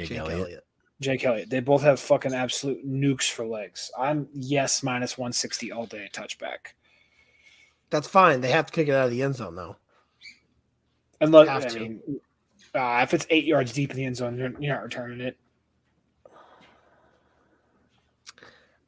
[0.00, 0.40] Jake, Jake Elliott.
[0.40, 0.66] Elliott.
[1.00, 1.50] Jake Elliott.
[1.50, 3.90] They both have fucking absolute nukes for legs.
[3.98, 6.74] I'm yes minus one sixty all day touchback.
[7.90, 8.40] That's fine.
[8.40, 9.76] They have to kick it out of the end zone though.
[11.20, 11.80] Unless Have I to.
[11.80, 12.00] mean,
[12.74, 15.36] uh, if it's eight yards deep in the end zone, you're, you're not returning it.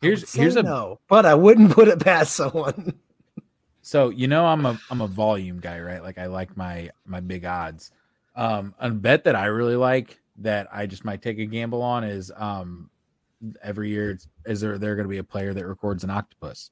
[0.03, 2.94] I Here's would here's a no, but I wouldn't put it past someone.
[3.83, 6.03] so you know I'm a I'm a volume guy, right?
[6.03, 7.90] Like I like my my big odds.
[8.35, 12.04] Um, a bet that I really like that I just might take a gamble on
[12.04, 12.88] is um
[13.62, 16.70] every year it's, is there there going to be a player that records an octopus,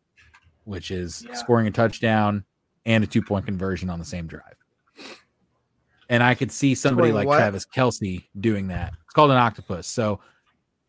[0.65, 1.35] which is Yeah.
[1.35, 2.45] scoring a touchdown
[2.87, 4.55] and a two point conversion on the same drive.
[6.09, 7.37] And I could see somebody like what?
[7.39, 8.95] Travis Kelce doing that.
[9.05, 9.87] It's called an octopus.
[9.87, 10.21] So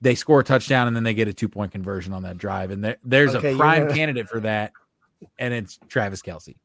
[0.02, 2.72] they score a touchdown and then they get a two point conversion on that drive.
[2.72, 4.72] And there, there's Okay, a prime gonna- candidate for that,
[5.38, 6.56] and it's Travis Kelce.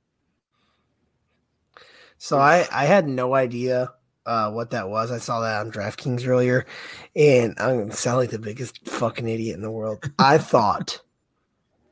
[2.18, 3.92] So I I had no idea
[4.26, 5.10] uh, what that was.
[5.12, 6.66] I saw that on DraftKings earlier,
[7.14, 10.10] and I'm gonna sound like the biggest fucking idiot in the world.
[10.18, 11.00] I thought,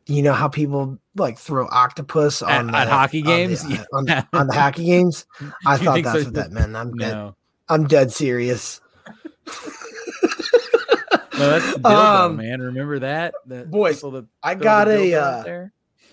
[0.06, 3.62] you know how people like throw octopus on at the- hockey on games?
[3.64, 3.84] the, Yeah.
[3.92, 5.26] on, the- on the hockey games.
[5.64, 6.24] I thought that's so?
[6.26, 6.76] what that meant.
[6.76, 7.12] I'm dead.
[7.12, 7.36] No,
[7.68, 8.80] I'm dead serious.
[11.38, 11.84] no, that's dildo,
[12.26, 12.60] Um, man.
[12.60, 13.34] Remember that?
[13.70, 15.66] Boys, people that I got a uh,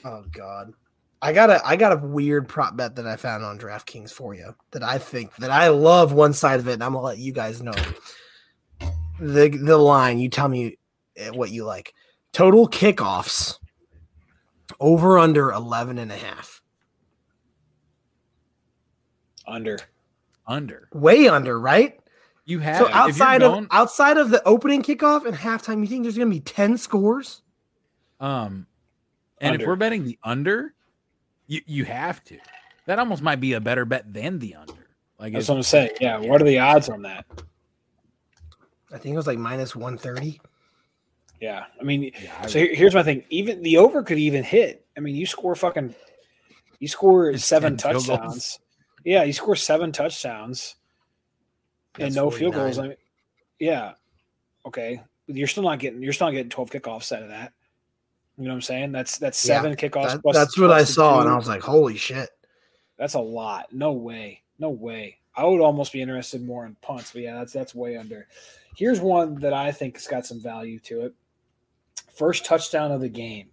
[0.05, 0.73] oh god.
[1.21, 4.33] I got a I got a weird prop bet that I found on DraftKings for
[4.33, 7.19] you that I think that I love one side of it and I'm gonna let
[7.19, 7.73] you guys know.
[9.19, 10.77] The the line, you tell me
[11.15, 11.93] eh, what you like.
[12.33, 13.57] Total kickoffs
[14.79, 16.61] over under 11 and a half.
[19.45, 19.77] Under.
[20.47, 20.87] under.
[20.93, 21.99] way under, right?
[22.45, 25.81] You have So if you're outside of going- outside of the opening kickoff and halftime,
[25.81, 27.41] you think there's going to be ten scores?
[28.19, 28.65] Um,
[29.39, 30.73] and if we're betting the under,
[31.51, 32.37] you you have to.
[32.85, 34.87] That almost might be a better bet than the under.
[35.19, 35.91] Like That's if, what I'm saying.
[35.99, 36.17] Yeah.
[36.17, 37.25] What are the odds on that?
[38.93, 40.39] I think it was like minus one thirty.
[41.41, 41.65] Yeah.
[41.79, 43.23] I mean, yeah, so here- here's my thing.
[43.29, 44.85] Even the over could even hit.
[44.95, 45.93] I mean, you score fucking,
[46.79, 48.19] you score seven 10 field goals.
[48.19, 48.59] touchdowns.
[49.03, 50.75] Yeah, you score seven touchdowns
[51.95, 52.75] and That's no field goals.
[52.77, 52.85] 49.
[52.85, 52.97] I mean,
[53.59, 53.93] yeah.
[54.65, 55.01] Okay.
[55.27, 56.01] You're still not getting.
[56.01, 57.53] You're still not getting 12 kickoffs out of that.
[58.37, 58.91] You know what I'm saying?
[58.91, 60.11] That's that's Yeah, seven kickoffs.
[60.13, 61.21] That- plus- that's what I plus the saw, two.
[61.21, 62.29] and I was like, "Holy shit!"
[62.97, 63.71] That's a lot.
[63.73, 64.41] No way.
[64.59, 65.17] No way.
[65.35, 68.27] I would almost be interested more in punts, but yeah, that's that's way under.
[68.75, 71.13] Here's one that I think has got some value to it.
[72.13, 73.49] First touchdown of the game.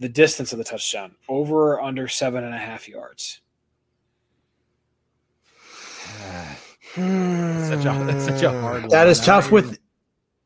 [0.00, 3.40] The distance of the touchdown over or under seven and a half yards.
[6.24, 6.56] Ah,
[6.94, 9.08] such a- that's such a hard That one.
[9.08, 9.78] is tough not with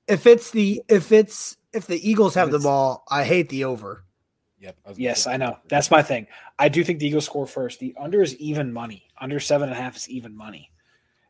[0.09, 3.05] if it's the if it's if the Eagles have the ball.
[3.11, 4.05] I hate the over.
[4.59, 4.77] Yep.
[4.87, 5.59] I Yes, I know.
[5.69, 6.27] That's my thing.
[6.59, 7.79] I do think the Eagles score first.
[7.79, 9.07] The under is even money.
[9.21, 10.71] Under seven and a half is even money.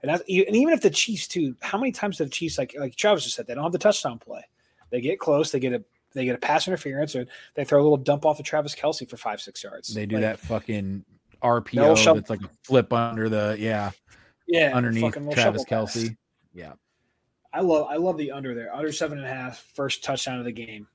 [0.03, 2.75] And that's and even if the Chiefs too, how many times have the Chiefs like
[2.79, 4.43] like Travis just said, they don't have the touchdown play.
[4.91, 5.83] They get close, they get a
[6.13, 9.09] they get a pass interference, or they throw a little dump off to Travis Kelce
[9.09, 9.93] for five, six yards.
[9.93, 11.05] They do Like, that fucking
[11.43, 13.91] RPO shove- that's like a flip under the yeah
[14.47, 15.97] yeah, underneath Travis shovel pass.
[15.97, 16.17] Kelce.
[16.55, 16.73] Yeah.
[17.57, 18.75] I love I love the under there.
[18.75, 20.87] Under seven and a half, first touchdown of the game.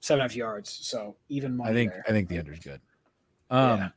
[0.00, 0.70] Seven and a half yards.
[0.70, 2.04] So even money I think there.
[2.08, 2.80] I think the under's good.
[3.50, 3.88] Um Yeah.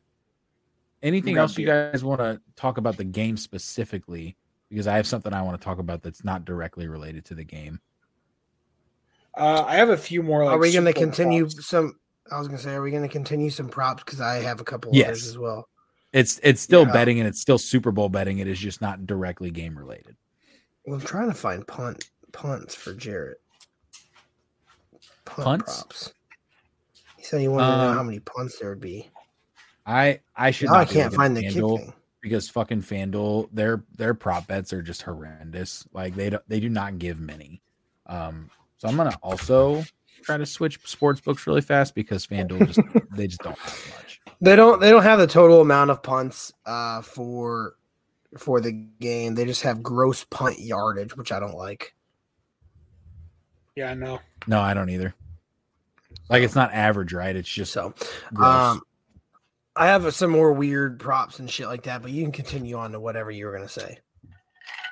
[1.02, 1.92] anything Grab else you beer.
[1.92, 4.36] guys want to talk about the game specifically?
[4.70, 7.44] Because I have something I want to talk about that's not directly related to the
[7.46, 7.80] game.
[9.36, 10.44] Uh, I have a few more.
[10.46, 11.68] Like, are we going to continue props.
[11.68, 11.94] some?
[12.32, 14.04] I was going to say, are we going to continue some props?
[14.04, 15.08] Because I have a couple Yes.
[15.08, 15.70] others as well.
[16.14, 16.92] It's it's still Yeah.
[16.92, 18.40] betting and it's still Super Bowl betting.
[18.40, 20.16] It is just not directly game related.
[20.90, 23.38] Well, I'm trying to find punt punts for Jared.
[25.24, 25.84] Punt Punts?
[25.84, 26.14] props.
[27.16, 29.12] He said he wanted to know Um, how many punts there would be.
[29.86, 31.94] I I should I can't find the kick thing.
[32.22, 35.86] because fucking FanDuel their their prop bets are just horrendous.
[35.94, 37.62] Like they don't they do not give many.
[38.08, 39.84] Um, so I'm gonna also
[40.24, 42.80] try to switch sports books really fast because FanDuel just
[43.16, 44.22] they just don't have much.
[44.42, 44.80] They don't.
[44.82, 47.76] They don't have the total amount of punts uh, for
[48.38, 49.36] for the game.
[49.36, 51.96] They just have gross punt yardage, which I don't like.
[53.76, 54.20] Yeah, I know.
[54.48, 55.14] No, I don't either.
[56.30, 57.36] Like it's not average, right?
[57.36, 57.94] It's just So,
[58.34, 58.74] gross.
[58.76, 58.82] um,
[59.76, 62.02] I have some more weird props and shit like that.
[62.02, 64.00] But you can continue on to whatever you were gonna say.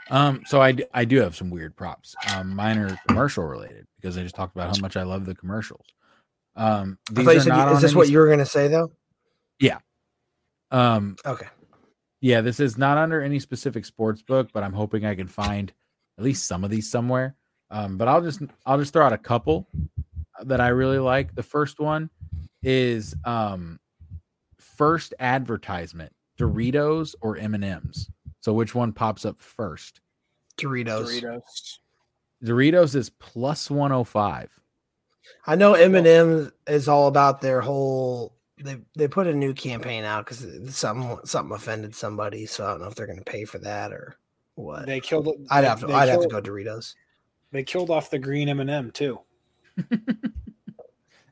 [0.10, 2.16] Um, so I, I do have some weird props.
[2.34, 5.36] Um, mine are commercial related because I just talked about how much I love the
[5.36, 5.86] commercials.
[6.56, 8.92] Um, these are said, not is on this any what you were gonna say though?
[9.60, 9.80] Yeah.
[10.72, 11.48] Um, Okay.
[12.28, 15.72] Yeah, this is not under any specific sports book, but I'm hoping I can find
[16.18, 17.38] at least some of these somewhere.
[17.72, 19.66] Um, but I'll just I'll just throw out a couple
[20.44, 21.34] that I really like.
[21.36, 22.10] The first one
[22.62, 23.80] is um,
[24.60, 28.10] first advertisement: Doritos or M and M's.
[28.42, 30.02] So which one pops up first?
[30.58, 31.22] Doritos.
[31.22, 31.78] Doritos.
[32.44, 34.52] Doritos is plus 105.
[35.46, 38.37] I know M and M is all about their whole.
[38.60, 42.82] They they put a new campaign out because something something offended somebody, so I don't
[42.82, 44.18] know if they're going to pay for that or
[44.56, 44.88] what.
[44.88, 45.30] They killed.
[45.52, 46.96] I'd have to they I'd have to go Doritos.
[47.52, 49.20] They killed off the green M and m too.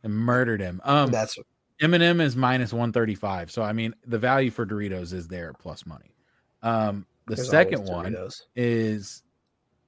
[0.04, 0.80] and murdered him.
[0.84, 1.38] Um, That's
[1.82, 3.52] M and M is minus 135.
[3.52, 6.16] So I mean, the value for Doritos is there plus money.
[6.62, 8.16] Um, the there's second one
[8.56, 9.24] is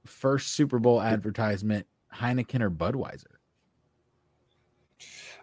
[0.04, 3.37] first Super Bowl advertisement Heineken or Budweiser.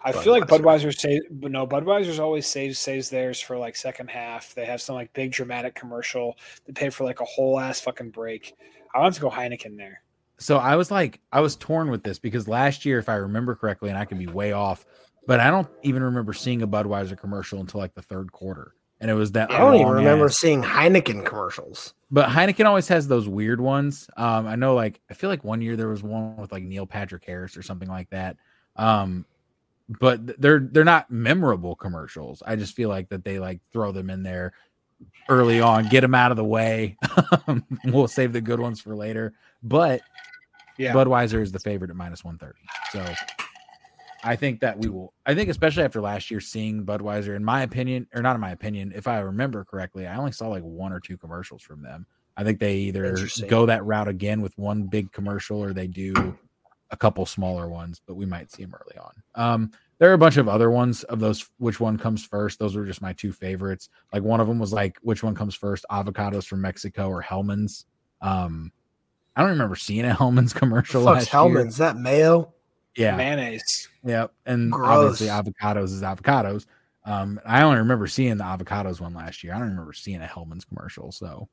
[0.05, 0.87] I feel like Budweiser.
[0.87, 4.53] Budweiser say, no, Budweiser's always saves saves theirs for like second half.
[4.53, 6.37] They have some like big dramatic commercial.
[6.65, 8.53] They pay for like a whole ass fucking break.
[8.93, 10.01] I want to go Heineken there.
[10.37, 13.55] So I was like, I was torn with this because last year, if I remember
[13.55, 14.85] correctly, and I could be way off,
[15.27, 18.73] but I don't even remember seeing a Budweiser commercial until like the third quarter.
[19.01, 21.93] And it was that I don't even remember ass- seeing Heineken commercials.
[22.11, 24.09] but Heineken always has those weird ones.
[24.15, 26.85] Um, I know, like, I feel like one year there was one with like Neil
[26.85, 28.37] Patrick Harris or something like that.
[28.77, 29.25] Um,
[29.87, 32.41] but they're they're not memorable commercials.
[32.45, 34.53] I just feel like that they like throw them in there
[35.29, 36.97] early on, get them out of the way.
[37.85, 39.33] we'll save the good ones for later.
[39.61, 40.01] But
[40.77, 42.57] Yeah, Budweiser is the favorite at minus 130.
[42.91, 43.13] So
[44.23, 47.61] I think that we will, I think, especially after last year, seeing Budweiser, in my
[47.61, 50.91] opinion, or not in my opinion, if I remember correctly, I only saw like one
[50.91, 52.07] or two commercials from them.
[52.37, 53.17] I think they either
[53.47, 56.37] go that route again with one big commercial or they do
[56.91, 59.13] a couple smaller ones, but we might see them early on.
[59.35, 61.49] Um, there are a bunch of other ones of those.
[61.57, 62.59] Which one comes first?
[62.59, 63.89] Those were just my two favorites.
[64.11, 65.85] Like one of them was like, which one comes first?
[65.89, 67.85] Avocados from Mexico or Hellmann's?
[68.21, 68.71] Um,
[69.35, 71.03] I don't remember seeing a Hellmann's commercial.
[71.03, 71.41] Fuck's last year.
[71.41, 72.53] Hellmann's that mayo?
[72.95, 73.89] Yeah, mayonnaise.
[74.05, 74.33] Yep.
[74.45, 75.21] And Gross.
[75.21, 76.65] obviously avocados is avocados.
[77.05, 79.53] Um, I only remember seeing the avocados one last year.
[79.53, 81.11] I don't remember seeing a Hellmann's commercial.
[81.11, 81.47] So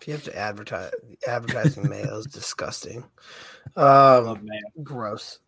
[0.00, 0.90] If you have to advertise
[1.26, 3.04] advertising mayo is disgusting.
[3.76, 4.60] I Um, love mayo.
[4.82, 5.40] gross.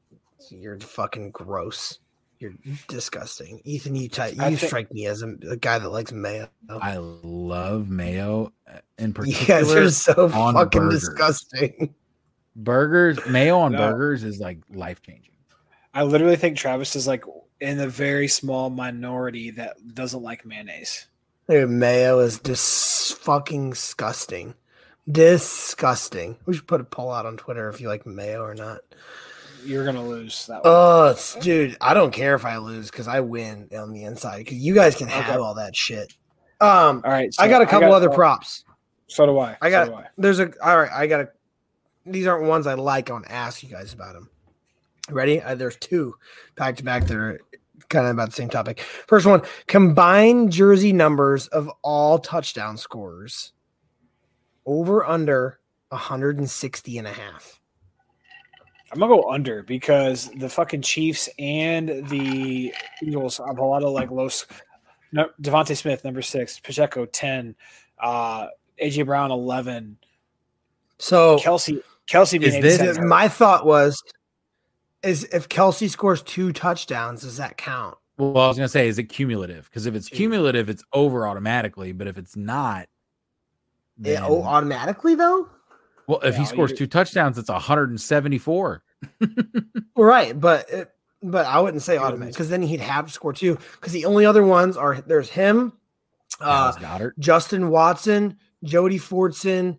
[0.51, 1.99] You're fucking gross.
[2.39, 2.55] You're
[2.89, 3.95] disgusting, Ethan.
[3.95, 6.49] You ty- you think- strike me as a, a guy that likes mayo.
[6.71, 9.61] I love mayo uh, in You particular.
[9.63, 11.01] guys are so fucking burgers.
[11.01, 11.95] disgusting.
[12.57, 13.79] burgers, mayo on No.
[13.91, 15.35] burgers is like life changing.
[15.93, 17.25] I literally think Travis is like
[17.61, 21.07] in a very small minority that doesn't like mayonnaise.
[21.51, 24.55] Dude, mayo is dis fucking disgusting.
[25.11, 26.37] Disgusting.
[26.47, 28.83] We should put a poll out on Twitter if you like mayo or not.
[29.65, 30.63] You're gonna lose that one.
[30.65, 34.39] Oh, it's, dude, I don't care if I lose because I win on the inside
[34.39, 35.21] because you guys can Okay.
[35.21, 36.15] have all that shit.
[36.61, 38.65] Um, All right, I got a couple other uh, props.
[39.09, 39.57] So do I.
[39.61, 40.07] I got- So I.
[40.17, 40.91] There's a all right.
[40.93, 41.29] I got a.
[42.07, 43.11] These aren't ones I like.
[43.11, 44.31] I want to ask you guys about them.
[45.11, 45.43] Ready?
[45.43, 46.15] Uh, there's two
[46.55, 47.41] back to back that are
[47.91, 48.81] kind of about the same topic.
[48.81, 53.53] First one: combined jersey numbers of all touchdown scorers.
[54.65, 57.61] Over under 160 and a half.
[58.93, 62.73] I'm gonna go under because the fucking Chiefs and the
[63.03, 64.27] Eagles have a lot of like low.
[64.27, 64.47] s-
[65.13, 67.55] No, DeVonta Smith number six, Pacheco ten,
[68.01, 68.49] uh,
[68.83, 69.97] AJ Brown eleven,
[70.99, 74.03] So Kelce Kelce being Is this- my thought was,
[75.03, 77.97] is if Kelce scores two touchdowns, does that count?
[78.19, 79.65] Well, I was gonna say, is it cumulative?
[79.71, 81.93] Because if it's cumulative, it's over automatically.
[81.93, 82.87] But if it's not,
[83.99, 85.49] Yeah, then, oh, automatically though.
[86.07, 88.83] well, if he scores you- two touchdowns, it's 174.
[89.97, 90.91] Right, but it,
[91.23, 93.59] but I wouldn't say automatic because then he'd have to score two.
[93.73, 95.75] Because the only other ones are there's him,
[96.41, 97.19] uh, Dallas Goedert.
[97.19, 99.79] Justin Watson, Jody Fortson,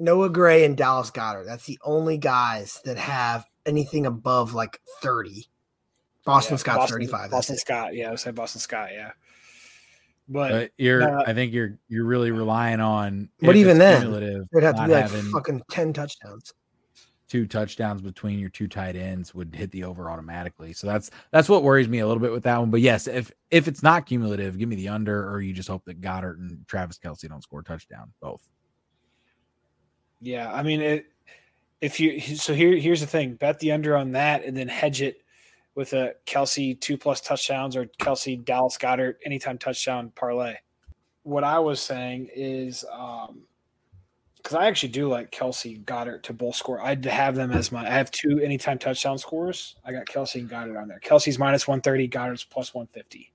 [0.00, 1.46] Noah Gray, and Dallas Goedert.
[1.46, 5.46] That's the only guys that have anything above like thirty.
[6.24, 7.30] Boston Yeah, Scott's Boston- thirty five.
[7.30, 9.12] Boston Scott, yeah, I would say Boston Scott, yeah.
[10.28, 13.30] But But you're, uh, I think you're, you're really relying on.
[13.40, 14.12] But even then,
[14.52, 16.52] It'd have to be like fucking ten touchdowns.
[17.26, 20.72] two touchdowns between your two tight ends would hit the over automatically.
[20.72, 22.70] So that's that's what worries me a little bit with that one.
[22.70, 25.84] But yes, if if it's not cumulative, give me the under, or you just hope
[25.86, 28.12] that Goedert and Travis Kelce don't score a touchdown.
[28.20, 28.46] Both.
[30.20, 31.06] Yeah, I mean, it,
[31.80, 35.02] if you so here here's the thing: bet the under on that, and then hedge
[35.02, 35.22] it
[35.74, 40.56] with a Kelce two plus touchdowns or Kelce Dallas Goedert anytime touchdown parlay.
[41.22, 43.42] What I was saying is, um,
[44.36, 46.80] because I actually do like Kelce Goedert to both score.
[46.80, 47.86] I'd have them as my.
[47.86, 49.76] I have two anytime touchdown scores.
[49.84, 51.00] I got Kelce and Goedert on there.
[51.00, 53.32] Kelce's minus one thirty, Goedert's plus one fifty.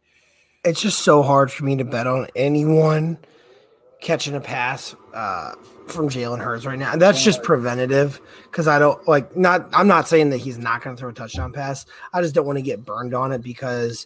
[0.64, 3.20] It's just so hard for me to bet on anyone
[4.06, 5.54] catching a pass uh,
[5.88, 6.94] from Jalen Hurts right now.
[6.94, 9.68] And that's just preventative because I don't like not.
[9.74, 11.88] I'm not saying that he's not going to throw a touchdown pass.
[12.14, 14.06] I just don't want to get burned on it because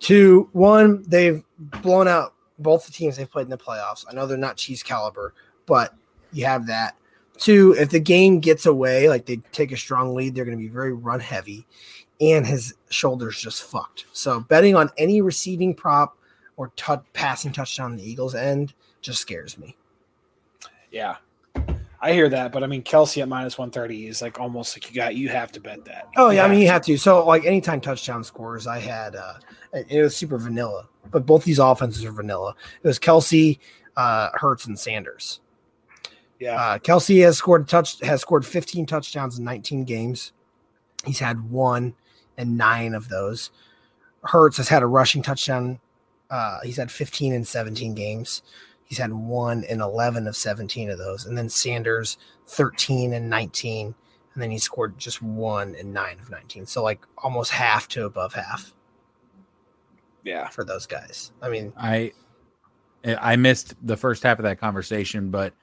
[0.00, 4.04] two, one, they've blown out both the teams they've played in the playoffs.
[4.10, 5.32] I know they're not Chiefs caliber,
[5.64, 5.94] but
[6.32, 6.96] you have that.
[7.38, 10.62] Two, if the game gets away, like they take a strong lead, they're going to
[10.62, 11.66] be very run heavy,
[12.20, 14.06] and his shoulders just fucked.
[14.12, 16.18] So betting on any receiving prop
[16.56, 18.74] or tou- passing touchdown on the Eagles end
[19.06, 19.76] just scares me.
[20.90, 21.16] Yeah,
[22.00, 24.88] I hear that, but I mean Kelce at minus one thirty is like almost like
[24.88, 26.08] you got you have to bet that.
[26.16, 26.96] Oh yeah, I mean you have to.
[26.98, 29.34] So like anytime touchdown scores, I had uh
[29.72, 32.54] it it was super vanilla, but both these offenses are vanilla.
[32.82, 33.58] It was Kelce,
[33.96, 35.40] uh, Hurts, and Sanders.
[36.38, 40.32] Yeah, Uh, Kelce has scored touch has scored 15 touchdowns in 19 games.
[41.04, 41.94] He's had one
[42.36, 43.50] and nine of those.
[44.22, 45.78] Hurts has had a rushing touchdown.
[46.28, 48.42] Uh, he's had 15 and 17 games.
[48.86, 51.26] He's had one in 11 of 17 of those.
[51.26, 53.94] And then Sanders 13 and 19.
[54.32, 56.66] And then he scored just one and nine of 19.
[56.66, 58.72] So like almost half to above half
[60.26, 60.48] yeah.
[60.48, 61.32] for those guys.
[61.40, 62.12] I mean, I
[63.04, 65.54] I missed the first half of that conversation, but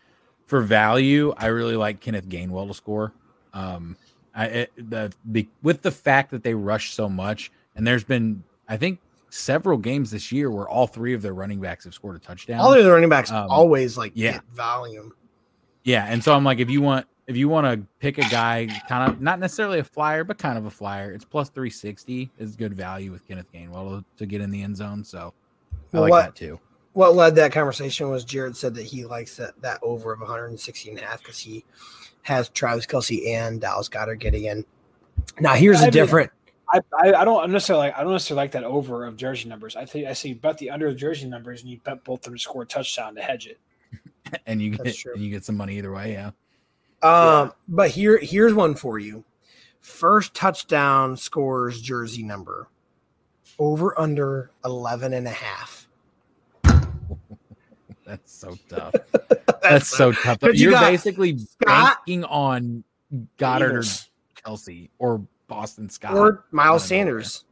[0.46, 3.14] for value, I really like Kenneth Gainwell to score.
[3.54, 3.98] Um,
[4.34, 8.44] I it, the, the with the fact that they rush so much, and there's been
[8.68, 9.00] I think
[9.34, 12.60] several games this year where all three of their running backs have scored a touchdown.
[12.60, 14.34] all the running backs Um, always like yeah.
[14.34, 15.14] get volume.
[15.84, 18.68] Yeah, and so I'm like, if you want, if you want to pick a guy,
[18.88, 22.56] kind of not necessarily a flyer, but kind of a flyer, it's plus 360 is
[22.56, 25.04] good value with Kenneth Gainwell to, get in the end zone.
[25.04, 25.34] So
[25.94, 26.60] I like What- that too.
[26.94, 30.90] what led that conversation was Jared said that he likes that, that over of 160
[30.92, 31.66] and a half because he
[32.22, 34.64] has Travis Kelce and Dallas Goedert getting in.
[35.40, 36.32] Now here's I a mean, different
[36.74, 39.76] I, I, I don't necessarily like I don't necessarily like that over of jersey numbers.
[39.76, 42.24] I think I see bet the under of jersey numbers and you bet both of
[42.24, 43.60] them to score a touchdown to hedge it.
[44.48, 45.14] and you That's get true.
[45.14, 46.14] and you get some money either way.
[46.14, 46.32] Yeah.
[47.04, 49.24] Um, but here here's one for you.
[49.82, 52.68] First touchdown scores jersey number.
[53.60, 55.88] Over under 11 and a half.
[58.06, 58.96] That's so tough.
[59.62, 60.40] That's so tough.
[60.42, 62.84] You You're got basically Scott- banking on
[63.38, 64.08] Goedert
[64.46, 66.16] or Kelce or Boston Scott.
[66.16, 67.12] or Miles I don't know.
[67.12, 67.44] Sanders,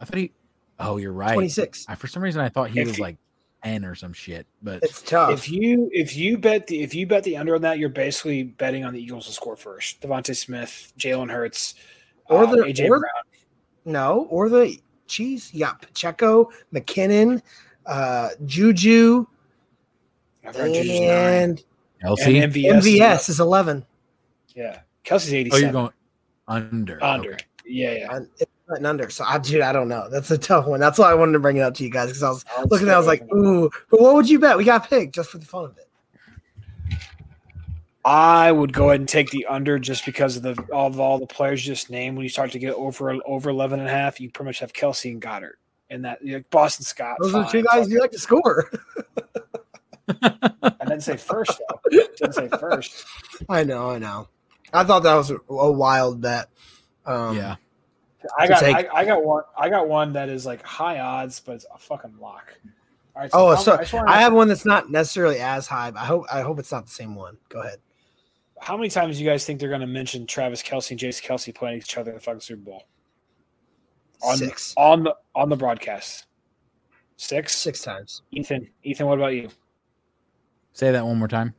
[0.00, 0.32] I thought he.
[0.78, 1.34] Oh, you're right.
[1.34, 1.86] 26.
[1.96, 3.16] For some reason, I thought he If was you- like
[3.62, 4.46] ten or some shit.
[4.62, 5.30] But It's tough.
[5.32, 8.42] If you if you bet the if you bet the under on that, you're basically
[8.42, 10.00] betting on the Eagles to score first.
[10.00, 11.74] DeVonta Smith, Jalen Hurts,
[12.26, 13.12] Or uh, the- AJ or- Brown.
[13.84, 15.54] no, or the Chiefs.
[15.54, 17.40] You got Pacheco, McKinnon,
[17.86, 19.26] uh, Juju,
[20.46, 21.08] I've heard Juju's nine.
[21.08, 21.64] and
[22.02, 22.42] Kelce.
[22.42, 22.82] and MVS.
[22.82, 23.86] MVS is 11.
[24.54, 25.62] Yeah, Kelce's oh, 87.
[25.62, 25.90] you're going
[26.48, 27.02] under.
[27.02, 27.34] under.
[27.34, 27.44] Okay.
[27.66, 28.16] Yeah, yeah.
[28.16, 29.10] And it's not under.
[29.10, 30.08] So, I, dude, I don't know.
[30.10, 30.80] That's a tough one.
[30.80, 32.88] That's why I wanted to bring it up to you guys because I was looking
[32.88, 34.56] at it, I was like, ooh, but what would you bet?
[34.56, 35.88] We got picked just for the fun of it.
[38.04, 41.18] I would go ahead and take the under just because of the all of all
[41.18, 42.16] the players you just named.
[42.16, 44.74] When you start to get over over 11 and a half, you pretty much have
[44.74, 45.54] Kelce and Goedert.
[45.88, 47.16] And that like Boston Scott.
[47.20, 48.70] Those are the two guys you like to score.
[50.22, 51.80] I didn't say first though.
[52.18, 53.06] didn't say first.
[53.48, 54.28] I know, I know.
[54.74, 56.48] I thought that was a, a wild bet.
[57.06, 57.56] Um, yeah.
[58.38, 61.40] I got take- I, I got one I got one that is like high odds,
[61.40, 62.54] but it's a fucking lock.
[63.14, 63.30] All right.
[63.32, 65.90] Oh, how- so just wanna- I have one that's not necessarily as high.
[65.90, 67.36] But I hope I hope it's not the same one.
[67.50, 67.78] Go ahead.
[68.60, 71.26] how many times do you guys think they're going to mention Travis Kelce and Jason
[71.28, 72.84] Kelce playing each other in the fucking Super Bowl
[74.22, 76.24] On- Six, on the on the broadcast?
[77.16, 77.54] Six.
[77.56, 78.22] six times.
[78.32, 79.48] Ethan, Ethan, what about you?
[80.72, 81.54] Say that one more time.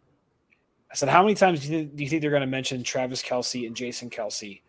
[0.96, 2.82] I said, how many times do you, think- do you think they're going to mention
[2.82, 4.62] Travis Kelce and Jason Kelce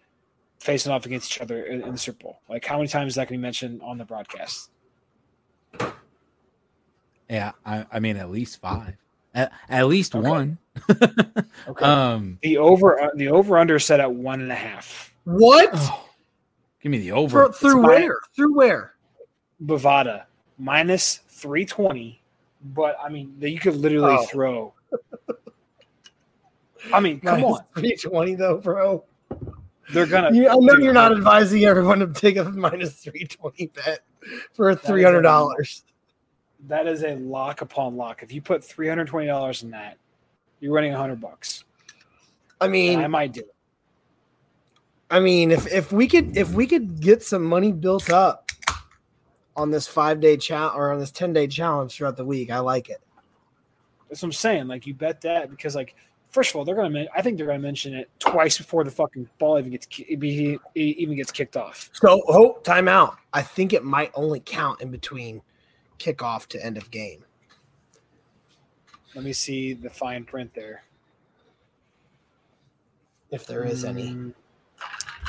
[0.58, 2.40] facing off against each other in, in the Super Bowl?
[2.48, 4.70] Like, how many times is that going to be mentioned on the broadcast?
[7.30, 8.94] Yeah, I, I mean at least five,
[9.34, 10.28] at, at least Okay.
[10.28, 10.58] one.
[11.68, 11.84] Okay.
[11.84, 15.12] um, the over uh, the over under set at one and a half.
[15.24, 15.72] What?
[16.82, 17.46] give me the over.
[17.46, 18.18] For, through my- where?
[18.34, 18.94] Through where?
[19.64, 20.24] Bovada
[20.58, 22.20] minus three twenty,
[22.62, 24.26] but I mean that you could literally Oh.
[24.26, 24.74] throw.
[26.92, 29.04] I mean, come on, three twenty though, bro.
[29.92, 30.32] they're gonna.
[30.32, 34.00] You, I know you're not advising everyone to take a minus three twenty bet
[34.52, 35.84] for three hundred dollars.
[36.68, 38.22] That is a lock upon lock.
[38.22, 39.98] If you put three hundred twenty dollars in that,
[40.60, 41.64] you're winning hundred bucks.
[42.60, 43.54] I And mean, I might do it.
[45.10, 48.50] I mean, if if we could if we could get some money built up
[49.56, 52.58] on this five day challenge or on this ten day challenge throughout the week, I
[52.58, 53.00] like it.
[54.08, 54.66] That's what I'm saying.
[54.68, 55.94] Like you bet that because like
[56.36, 57.06] first of all they're gonna.
[57.16, 59.88] I think they're gonna mention it twice before the fucking ball even gets
[60.74, 61.88] even gets kicked off.
[61.94, 63.16] So, oh, timeout.
[63.32, 65.40] I think it might only count in between
[65.98, 67.24] kickoff to end of game.
[69.14, 70.82] Let me see the fine print there.
[73.30, 74.10] If there is any.
[74.10, 74.34] Mm.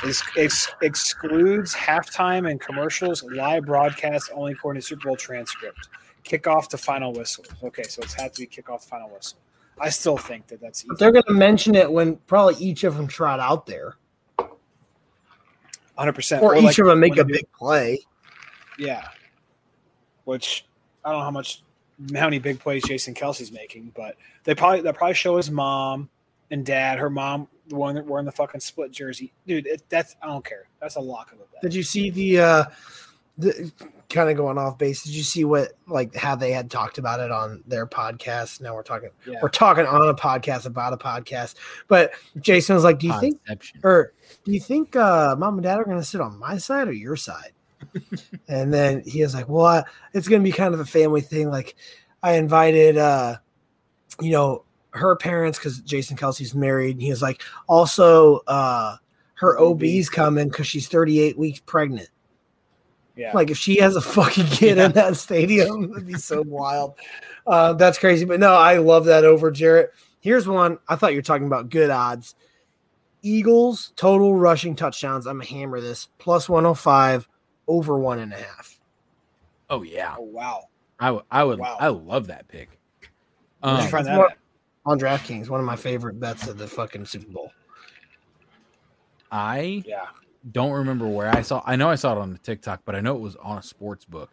[0.04, 5.88] Ex- ex- excludes halftime and commercials, live broadcast only according to Super Bowl transcript.
[6.22, 7.44] Kickoff to final whistle.
[7.64, 9.38] Okay, so it's had to be kickoff to final whistle.
[9.80, 12.96] I still think that that's But they're going to mention it when probably each of
[12.96, 13.96] them trot out there,
[14.36, 16.12] 100.
[16.12, 17.98] percent or each of them make a big play.
[18.78, 19.08] yeah.
[20.24, 20.66] Which
[21.04, 21.62] I don't know how much
[22.14, 26.08] how many big plays Jason Kelce's making, but they probably they probably show his mom
[26.50, 26.98] and dad.
[26.98, 29.66] Her mom, the one that wearing the fucking split jersey, dude.
[29.66, 30.68] It, that's I don't care.
[30.80, 31.62] That's a lock of a bet.
[31.62, 32.64] Did you see the uh
[34.08, 35.02] kind of going off base?
[35.02, 38.60] Did you see what like how they had talked about it on their podcast?
[38.60, 39.38] Now we're talking Yeah.
[39.42, 41.54] we're talking on a podcast about a podcast.
[41.88, 43.40] But Jason was like, "Do you think
[43.82, 44.12] or
[44.44, 46.92] do you think uh mom and dad are going to sit on my side or
[46.92, 47.52] your side?"
[48.48, 51.20] and then he was like, "Well, I, it's going to be kind of a family
[51.20, 51.48] thing.
[51.48, 51.76] Like,
[52.22, 53.36] I invited, uh,
[54.20, 56.96] you know, her parents because Jason Kelce's married.
[56.96, 58.96] And he was like, also, uh,
[59.34, 62.08] her OB's coming because she's 38 weeks pregnant.
[63.18, 63.32] Yeah.
[63.32, 66.94] Like, if she has a fucking kid in that stadium, it'd be so wild.
[67.46, 68.24] Uh, that's crazy.
[68.24, 69.88] But no, I love that over, Jared.
[70.20, 70.78] Here's one.
[70.88, 72.36] I thought you were talking about good odds.
[73.22, 75.26] Eagles total rushing touchdowns.
[75.26, 77.28] I'm gonna hammer this plus 105
[77.66, 78.78] over one and a half.
[79.68, 80.68] Oh yeah, oh wow.
[81.00, 81.24] I would.
[81.30, 81.58] I would.
[81.58, 81.76] Wow.
[81.80, 82.78] I love that pick.
[83.64, 84.18] Um, you find that's that?
[84.18, 84.38] what- at?
[84.86, 85.48] on DraftKings.
[85.48, 87.50] One of my favorite bets of the fucking Super Bowl.
[89.30, 90.06] I Yeah.
[90.52, 91.62] Don't remember where I saw.
[91.66, 93.62] I know I saw it on the TikTok, but I know it was on a
[93.62, 94.30] sports book.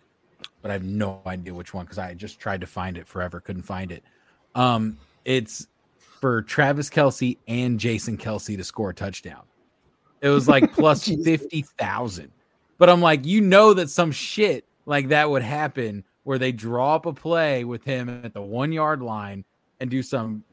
[0.61, 3.39] But I have no idea which one because I just tried to find it forever,
[3.39, 4.03] couldn't find it.
[4.55, 9.41] Um, it's for Travis Kelce and Jason Kelce to score a touchdown.
[10.22, 12.32] It was like plus fifty thousand.
[12.78, 16.95] But I'm like, you know that some shit like that would happen where they draw
[16.95, 19.45] up a play with him at the one yard line
[19.80, 20.43] and do some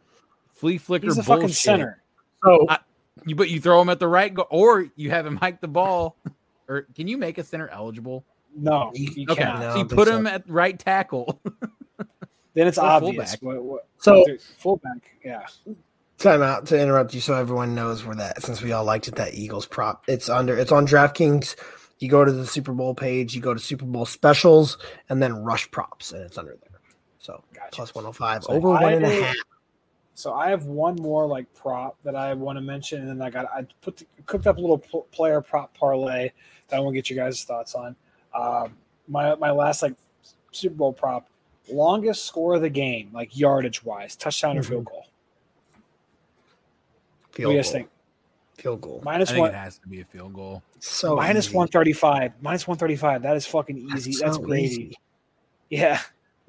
[0.52, 1.40] flea flicker He's a bullshit.
[1.42, 2.02] fucking center.
[2.44, 2.78] So I-
[3.26, 5.68] You but you throw him at the right go- or you have him hike the
[5.68, 6.16] ball.
[6.68, 8.24] or can you make a center eligible?
[8.56, 9.60] No, you Okay, cannot.
[9.60, 10.30] No, I so you don't put him so.
[10.32, 11.40] at right tackle.
[12.54, 13.34] Then it's Or obvious.
[13.36, 13.56] fullback.
[13.56, 14.24] What, what, So-
[14.58, 15.46] fullback, yeah.
[16.18, 19.14] time out to interrupt you so everyone knows where that since we all liked it
[19.16, 20.04] that Eagles prop.
[20.06, 21.56] It's under it's on DraftKings.
[21.98, 24.76] You go to the Super Bowl page, you go to Super Bowl specials,
[25.08, 26.80] and then rush props, and it's under there.
[27.20, 27.68] So Gotcha.
[27.72, 29.34] plus 105 So over one and a I- half.
[30.22, 33.28] So I have one more like prop that I want to mention, and then I
[33.28, 36.30] got I put the, cooked up a little pl- player prop parlay
[36.68, 37.96] that I want to get you guys' thoughts on.
[38.32, 38.76] Um,
[39.08, 39.96] my my last like
[40.52, 41.26] Super Bowl prop,
[41.68, 44.68] longest score of the game, like yardage wise, touchdown or Mhm.
[44.68, 45.06] field goal.
[47.22, 47.88] What do you guys think?
[48.54, 49.02] Field goal.
[49.04, 50.62] I think one, it has to be a field goal.
[50.78, 53.22] So one thirty five, minus one thirty five.
[53.22, 54.12] That is fucking easy.
[54.20, 54.66] That's, so gravy.
[54.66, 54.98] easy.
[55.68, 56.00] Yeah,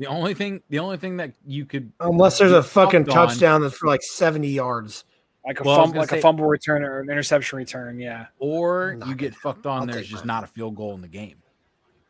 [0.03, 3.27] The only thing the only thing that you could Unless there's a fucking fucked on.
[3.29, 5.05] touchdown that's for like 70 yards.
[5.45, 7.99] like a Well, fumble, gonna like a fumble return or an interception return.
[7.99, 10.27] Yeah, or Not you get fucked on I'll there's just mine.
[10.27, 11.37] not a field goal in the game.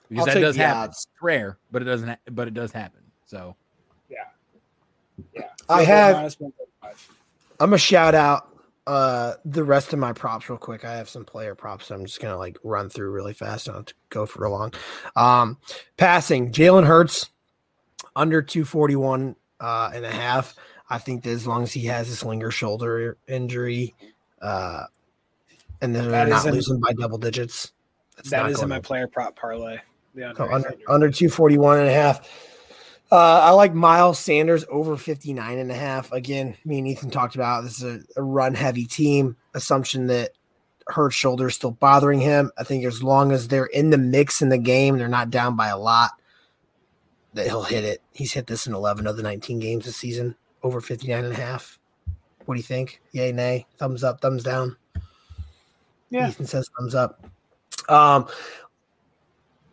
[0.10, 0.82] Because I'll that take does happen.
[0.82, 1.08] odds.
[1.12, 3.02] It's rare, but it doesn't ha- but it does happen.
[3.26, 3.56] So
[4.10, 4.18] yeah.
[5.34, 5.50] Yeah.
[5.70, 8.50] I have- minus I'm gonna shout out
[8.88, 10.84] uh the rest of my props real quick.
[10.84, 11.86] I have some player props.
[11.86, 13.70] So I'm just gonna like run through really fast.
[13.70, 14.74] I don't have to go for a long.
[15.16, 15.58] Um
[15.98, 17.30] passing, Jalen Hurts
[18.16, 20.56] under 241 uh and a half.
[20.90, 23.96] I think that as long as he has this linger shoulder injury,
[24.42, 24.86] uh
[25.82, 27.72] and then they're not in- losing by double digits.
[28.16, 29.80] That's That is in my player prop parlay.
[30.16, 32.28] The so under, under, under 241 and a half.
[33.12, 36.12] Uh, I like Miles Sanders over 59 and a half.
[36.12, 39.36] Again, me and Ethan talked about this is a, a run heavy team.
[39.54, 40.32] Assumption that
[40.88, 42.52] Hurt shoulder is still bothering him.
[42.58, 45.56] I think as long as they're in the mix in the game, they're not down
[45.56, 46.12] by a lot,
[47.34, 48.02] that he'll hit it.
[48.12, 51.36] He's hit this in 11 of the 19 games this season, over 59 and a
[51.36, 51.80] half.
[52.46, 53.02] What do you think?
[53.12, 54.76] Yay, nay, thumbs up, thumbs down.
[56.10, 56.30] Yeah.
[56.30, 57.26] Ethan says thumbs up.
[57.90, 58.28] Um,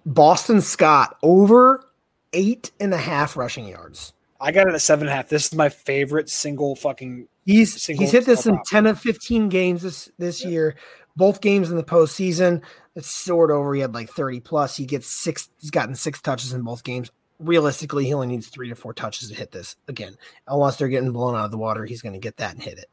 [0.07, 1.85] Boston Scott over
[2.33, 4.13] eight and a half rushing yards.
[4.41, 5.29] I got it at seven and a half.
[5.29, 7.29] This is my favorite single fucking.
[7.45, 10.77] He's Single he's hit this in ten of fifteen games this this year.
[11.17, 12.63] Both games in the postseason.
[12.95, 13.75] It's soared over.
[13.75, 14.77] He had like thirty plus.
[14.77, 15.51] He gets six.
[15.61, 17.11] He's gotten six touches in both games.
[17.41, 20.17] Realistically, he only needs three to four touches to hit this again.
[20.47, 22.79] Unless they're getting blown out of the water, he's going to get that and hit
[22.79, 22.87] it.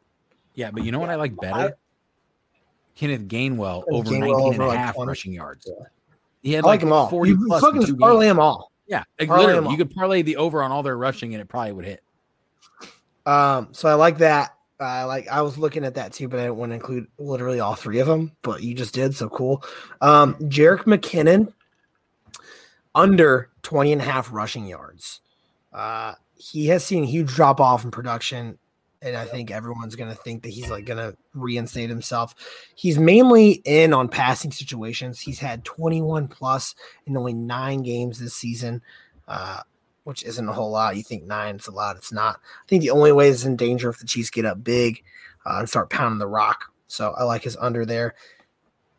[0.55, 1.59] yeah, but you know what I like better?
[1.59, 1.73] I-
[2.95, 5.07] Kenneth Gainwell over Gainwell 19 and over, a like, half 20.
[5.07, 5.67] rushing yards.
[5.69, 5.85] Yeah.
[6.41, 7.09] He had I like like them all.
[7.09, 8.31] 40 You plus fucking in two parlay games.
[8.31, 8.71] them all.
[8.87, 11.41] Yeah, like parlay literally, them you could parlay the over on all their rushing and
[11.41, 12.01] it probably would hit.
[13.25, 14.55] Um, so I like that.
[14.79, 15.27] I like.
[15.27, 17.99] I was looking at that too, but I didn't want to include literally all three
[17.99, 18.31] of them.
[18.43, 19.63] But you just did, so cool.
[20.01, 21.51] Um, Jerick McKinnon
[22.97, 25.21] under 20 and a half rushing yards.
[25.71, 28.57] Uh, he has seen a huge drop off in production,
[29.01, 32.33] and I think everyone's gonna think that he's like gonna reinstate himself.
[32.75, 35.19] He's mainly in on passing situations.
[35.19, 36.75] He's had 21 plus
[37.05, 38.81] in only nine games this season.
[39.27, 39.61] Uh,
[40.05, 40.95] which isn't a whole lot.
[40.95, 41.97] You think nine is a lot.
[41.97, 42.37] It's not.
[42.37, 45.03] I think the only way is in danger if the Chiefs get up big
[45.45, 46.71] uh, and start pounding the rock.
[46.87, 48.15] So I like his under there.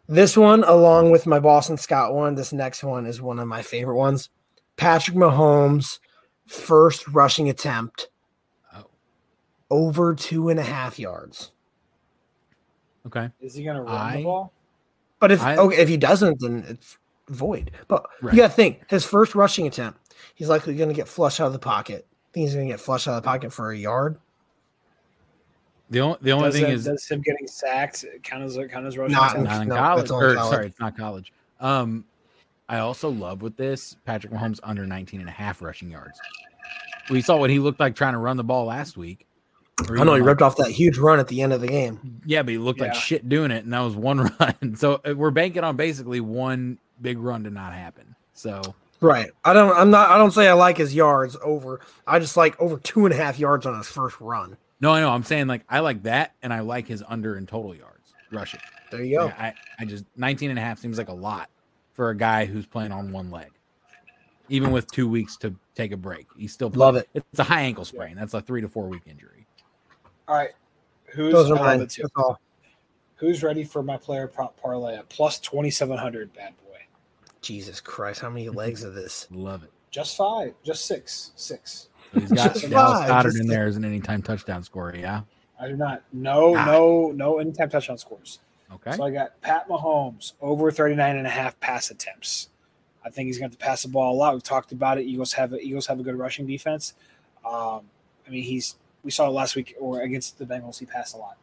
[0.09, 3.61] This one, along with my Boston Scott one, this next one is one of my
[3.63, 4.31] favorite ones.
[4.77, 5.99] Patrick Mahomes'
[6.47, 8.09] first rushing attempt
[8.75, 8.87] Oh.
[9.71, 11.53] over two and a half yards.
[13.07, 13.31] Okay.
[13.41, 14.53] Is he going to run I- the ball?
[15.21, 16.97] But if I- okay, if he doesn't, then it's
[17.29, 17.73] void.
[17.89, 18.33] But Right.
[18.33, 21.49] you got to think his first rushing attempt, he's likely going to get flushed out
[21.49, 22.07] of the pocket.
[22.11, 24.19] I think he's going to get flushed out of the pocket for a yard.
[25.91, 28.67] The only the only Does, thing that- is does him getting sacked count as a
[28.69, 29.15] count as rushing?
[29.15, 29.51] Not- attempt?
[29.51, 30.11] not in No, college.
[30.11, 30.51] Or, college.
[30.53, 31.33] sorry, it's not college.
[31.61, 32.05] Um,
[32.69, 36.21] I also love with this Patrick Mahomes under 19 and a half rushing yards.
[37.11, 39.25] We saw what he looked like trying to run the ball last week.
[39.89, 42.21] I know he ripped off that huge run at the end of the game.
[42.27, 44.75] Yeah, but he looked like shit doing it, and that was one run.
[44.77, 48.15] So uh, we're banking on basically one big run to not happen.
[48.35, 48.61] So
[49.01, 49.31] Right.
[49.45, 49.75] I don't.
[49.77, 50.11] I'm not.
[50.11, 51.81] I don't say I like his yards over.
[52.07, 54.57] I just like over two and a half yards on his first run.
[54.81, 55.11] No, I know.
[55.11, 58.61] I'm saying like I like that, and I like his under in total yards rushing.
[58.91, 59.25] There you go.
[59.27, 61.51] Like, I, I just 19 and a half seems like a lot
[61.93, 63.51] for a guy who's playing on one leg.
[64.51, 67.09] Even with two weeks to take a break, he's still Love it.
[67.13, 68.17] It's a high ankle sprain.
[68.17, 69.47] That's a three to four week injury.
[70.27, 70.53] All right.
[71.07, 71.83] Who's Those are mine.
[71.83, 72.03] it too.
[72.03, 72.41] That's all.
[73.17, 76.33] Who's ready for my player prop parlay at plus twenty seven hundred?
[76.33, 76.79] Bad boy.
[77.43, 78.21] Jesus Christ!
[78.21, 79.27] How many legs of this?
[79.31, 79.73] Love it.
[79.91, 80.55] Just five.
[80.63, 81.33] Just six.
[81.35, 81.89] Six.
[82.15, 84.95] So he's got Just Dallas Goedert in the- there as an anytime touchdown scorer.
[84.97, 85.23] Yeah.
[85.61, 86.03] I do not.
[86.13, 86.55] No.
[86.57, 86.65] Ah.
[86.67, 87.13] No.
[87.15, 88.39] No anytime touchdown scores.
[88.73, 88.93] Okay.
[88.93, 92.51] So I got Pat Mahomes over 39 and a half pass attempts.
[93.05, 94.35] I think he's going to have to pass the ball a lot.
[94.35, 95.03] We've talked about it.
[95.07, 96.95] Eagles have a, Eagles have a good rushing defense.
[97.45, 97.83] Um,
[98.27, 100.79] I mean, he's we saw it last week or against the Bengals.
[100.79, 101.37] He passed a lot.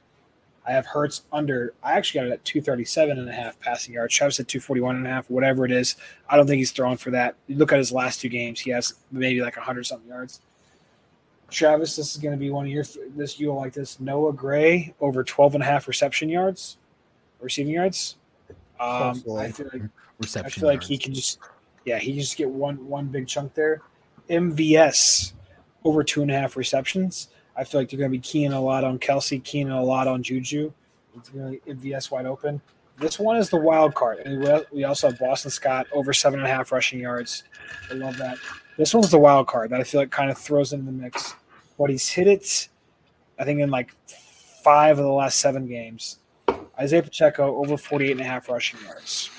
[0.67, 1.73] I have Hurts under.
[1.83, 4.13] I actually got it at 237 and a half passing yards.
[4.13, 5.95] Travis at 241 and a half, whatever it is.
[6.29, 7.35] I don't think he's throwing for that.
[7.47, 10.41] You look at his last two games, he has maybe like 100 something yards.
[11.49, 12.83] Travis, this is going to be one of your
[13.15, 13.99] this you'll like this.
[13.99, 16.77] Noah Gray over 12 and a half reception yards,
[17.39, 18.17] receiving yards.
[18.79, 19.81] Um, I feel like
[20.19, 20.45] Reception.
[20.45, 21.39] I feel like he can just,
[21.83, 23.81] yeah, he can just get one one big chunk there.
[24.29, 25.33] MVS
[25.83, 27.29] over two and a half receptions.
[27.55, 30.07] I feel like they're going to be keying a lot on Kelce, keying a lot
[30.07, 30.71] on Juju.
[31.17, 32.61] It's going to be MVS wide open.
[32.97, 34.19] This one is the wild card.
[34.19, 37.43] And we- we also have Boston Scott over seven and a half rushing yards.
[37.91, 38.37] I love that.
[38.77, 41.33] This one's the wild card that I feel like kind of throws in the mix.
[41.77, 42.69] But he's hit it,
[43.37, 43.93] I think, in like
[44.63, 46.19] five of the last seven games.
[46.79, 49.29] Isaiah Pacheco over 48 and a half rushing yards.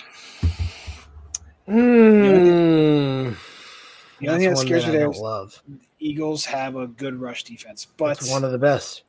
[1.67, 3.33] Hmm.
[4.21, 5.63] The only thing that scares me there don't love.
[5.99, 9.03] Eagles have a good rush defense, but It's one of the best.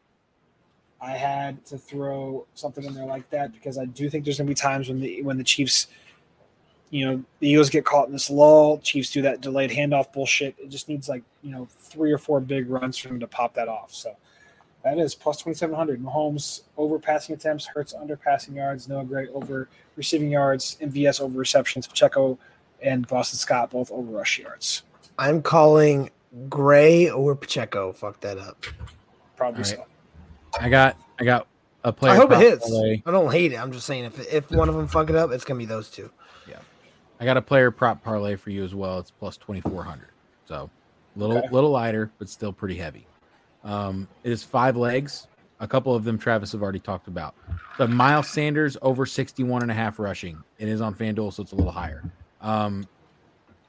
[0.99, 4.47] I had to throw something in there like that because I do think there's going
[4.47, 5.87] to be times when the when the Chiefs,
[6.89, 8.79] you know, the Eagles get caught in this lull.
[8.79, 10.55] Chiefs do that delayed handoff bullshit.
[10.57, 13.53] It just needs like you know three or four big runs for them to pop
[13.53, 13.93] that off.
[13.93, 14.15] So
[14.83, 16.01] that is plus twenty seven hundred.
[16.01, 21.37] Mahomes over passing attempts, Hurts under passing yards, Noah Gray over receiving yards, MVS over
[21.37, 22.39] receptions, Pacheco
[22.81, 24.83] and Boston Scott both over rush yards.
[25.17, 26.09] I'm calling
[26.49, 27.93] Gray or Pacheco.
[27.93, 28.65] Fuck that up.
[29.35, 29.85] Probably All so.
[30.59, 31.47] I got I got
[31.83, 32.13] a player.
[32.13, 32.69] I hope it hits.
[32.69, 33.01] parlay.
[33.05, 33.57] I don't hate it.
[33.57, 35.89] I'm just saying if if one of them fuck it up, it's gonna be those
[35.89, 36.11] two.
[36.47, 36.59] Yeah,
[37.19, 38.99] I got a player prop parlay for you as well.
[38.99, 40.09] It's plus twenty four hundred.
[40.45, 40.69] So
[41.15, 41.47] little Okay.
[41.51, 43.07] little lighter, but still pretty heavy.
[43.63, 45.27] Um, it is five legs.
[45.59, 47.33] A couple of them Travis have already talked about.
[47.79, 50.37] The Miles Sanders over 61 and a half rushing.
[50.59, 52.03] It is on FanDuel, so it's a little higher.
[52.41, 52.87] Um,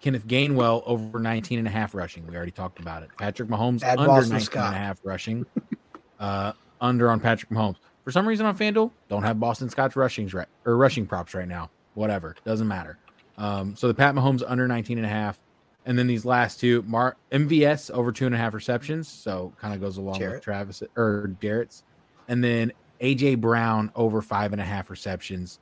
[0.03, 2.26] Kenneth Gainwell over 19 and a half rushing.
[2.26, 3.09] We already talked about it.
[3.18, 4.66] Patrick Mahomes Add under Boston 19 Scott.
[4.66, 5.47] and a half rushing.
[6.20, 7.76] uh, under on Patrick Mahomes.
[8.05, 11.49] For some reason on FanDuel, don't have Boston Scott's rushings right or rushing props right
[11.49, 11.70] now.
[11.95, 12.37] Whatever.
[12.45, 12.99] Doesn't matter.
[13.37, 15.39] Um, so the Pat Mahomes under 19 and a half.
[15.87, 19.09] And then these last two, Mar MVS over two and a half receptions.
[19.09, 20.35] So kind of goes along Jared.
[20.37, 21.83] with Travis or Garrett's.
[22.29, 25.59] And then AJ Brown over five and a half receptions.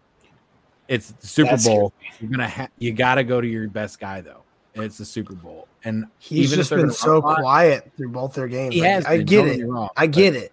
[0.89, 1.93] It's the Super That Bowl.
[2.21, 4.43] You're gonna ha- you gotta go to your best guy though.
[4.75, 5.69] It's the Super Bowl.
[5.85, 8.75] And He's just been so lot- quiet through both their games.
[8.75, 9.57] he Like, has I been, get it.
[9.59, 10.53] get me I get it.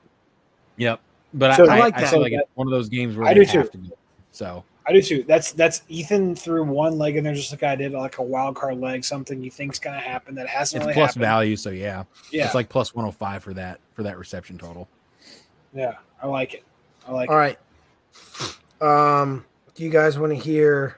[0.78, 1.00] Yep.
[1.34, 2.10] But So I, I I like I that.
[2.12, 3.80] feel like it's one of those games where I they do have too.
[3.84, 3.98] to go.
[4.32, 5.24] So I do too.
[5.28, 8.56] That's that's Ethan threw one leg in there just like I did, like a wild
[8.56, 11.22] card leg, something you think's gonna happen that hasn't it's really plus happened.
[11.22, 11.56] value.
[11.56, 14.88] So yeah, Yeah, it's like plus 105 for that for that reception total.
[15.74, 16.64] yeah, I like it.
[17.08, 17.58] I like All right.
[18.82, 19.46] Um,
[19.76, 20.98] do you guys want to hear?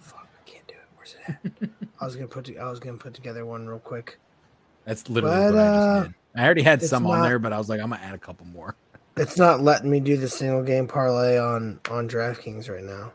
[0.00, 0.80] Fuck, I can't do it.
[0.96, 1.70] Where's it at?
[2.00, 2.46] I was gonna put.
[2.46, 4.18] To, I was gonna put together one real quick.
[4.84, 6.14] That's literally But, what I uh, just did.
[6.40, 8.46] I already had some on there, but I was like, I'm gonna add a couple
[8.46, 8.74] more.
[9.16, 13.12] It's not letting me do the single game parlay on on DraftKings right now.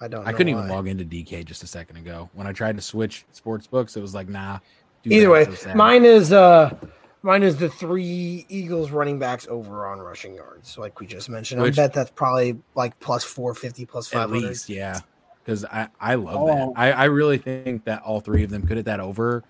[0.00, 0.26] I don't.
[0.26, 2.28] I couldn't even log into DK just a second ago.
[2.34, 4.58] When I tried to switch sports books, it was like, nah.
[5.02, 6.74] do Either way, so mine is uh,
[7.22, 11.62] mine is the three Eagles running backs over on rushing yards, like we just mentioned.
[11.62, 14.48] Which- I bet that's probably like plus four fifty, plus at five hundred.
[14.48, 15.00] least, yeah.
[15.44, 16.46] Because I I love Oh.
[16.46, 16.72] that.
[16.76, 19.42] I I really think that all three of them could hit that over,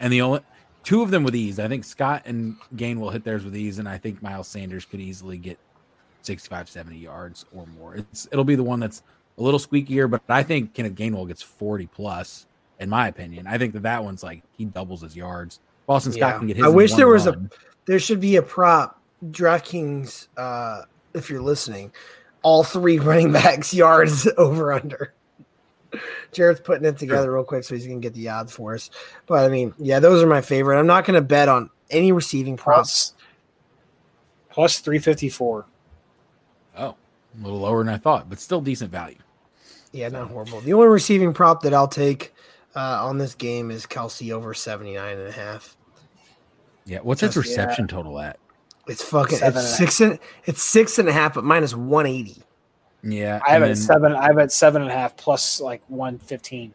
[0.00, 0.40] and the only
[0.86, 1.58] two of them with ease.
[1.58, 5.00] I think Scott and Gainwell hit theirs with ease, and I think Miles Sanders could
[5.00, 5.58] easily get
[6.22, 7.96] 65, 70 yards or more.
[7.96, 9.02] It's it'll be the one that's
[9.36, 12.46] a little squeakier, but I think Kenneth Gainwell gets 40 plus.
[12.78, 15.60] In my opinion, I think that that one's like he doubles his yards.
[15.86, 16.38] Boston Scott Yeah.
[16.38, 16.66] can get his.
[16.66, 17.48] I wish there was a-
[17.86, 19.00] There should be a prop.
[19.30, 20.82] DraftKings, uh,
[21.14, 21.90] if you're listening,
[22.42, 25.14] all three running backs yards over under.
[26.32, 28.90] Jared's putting it together real quick, so he's gonna get the odds for us.
[29.26, 30.78] But I mean, yeah, those are my favorite.
[30.78, 33.12] I'm not gonna bet on any receiving props.
[33.12, 33.14] plus
[34.50, 35.66] plus three fifty four.
[36.76, 36.94] oh
[37.38, 39.18] a little lower than I thought, but still decent value.
[39.92, 40.60] Yeah, not horrible.
[40.60, 42.34] The only receiving prop that I'll take
[42.74, 45.76] uh, on this game is Kelce over 79 and a half.
[46.84, 48.38] Yeah, what's its Just- reception total at?
[48.86, 51.74] It's fucking Seven it's and a six and it's six and a half, but minus
[51.74, 52.42] 180.
[53.08, 54.12] Yeah, I have and it at then- seven.
[54.14, 56.74] I have it at seven and a half plus like one fifteen.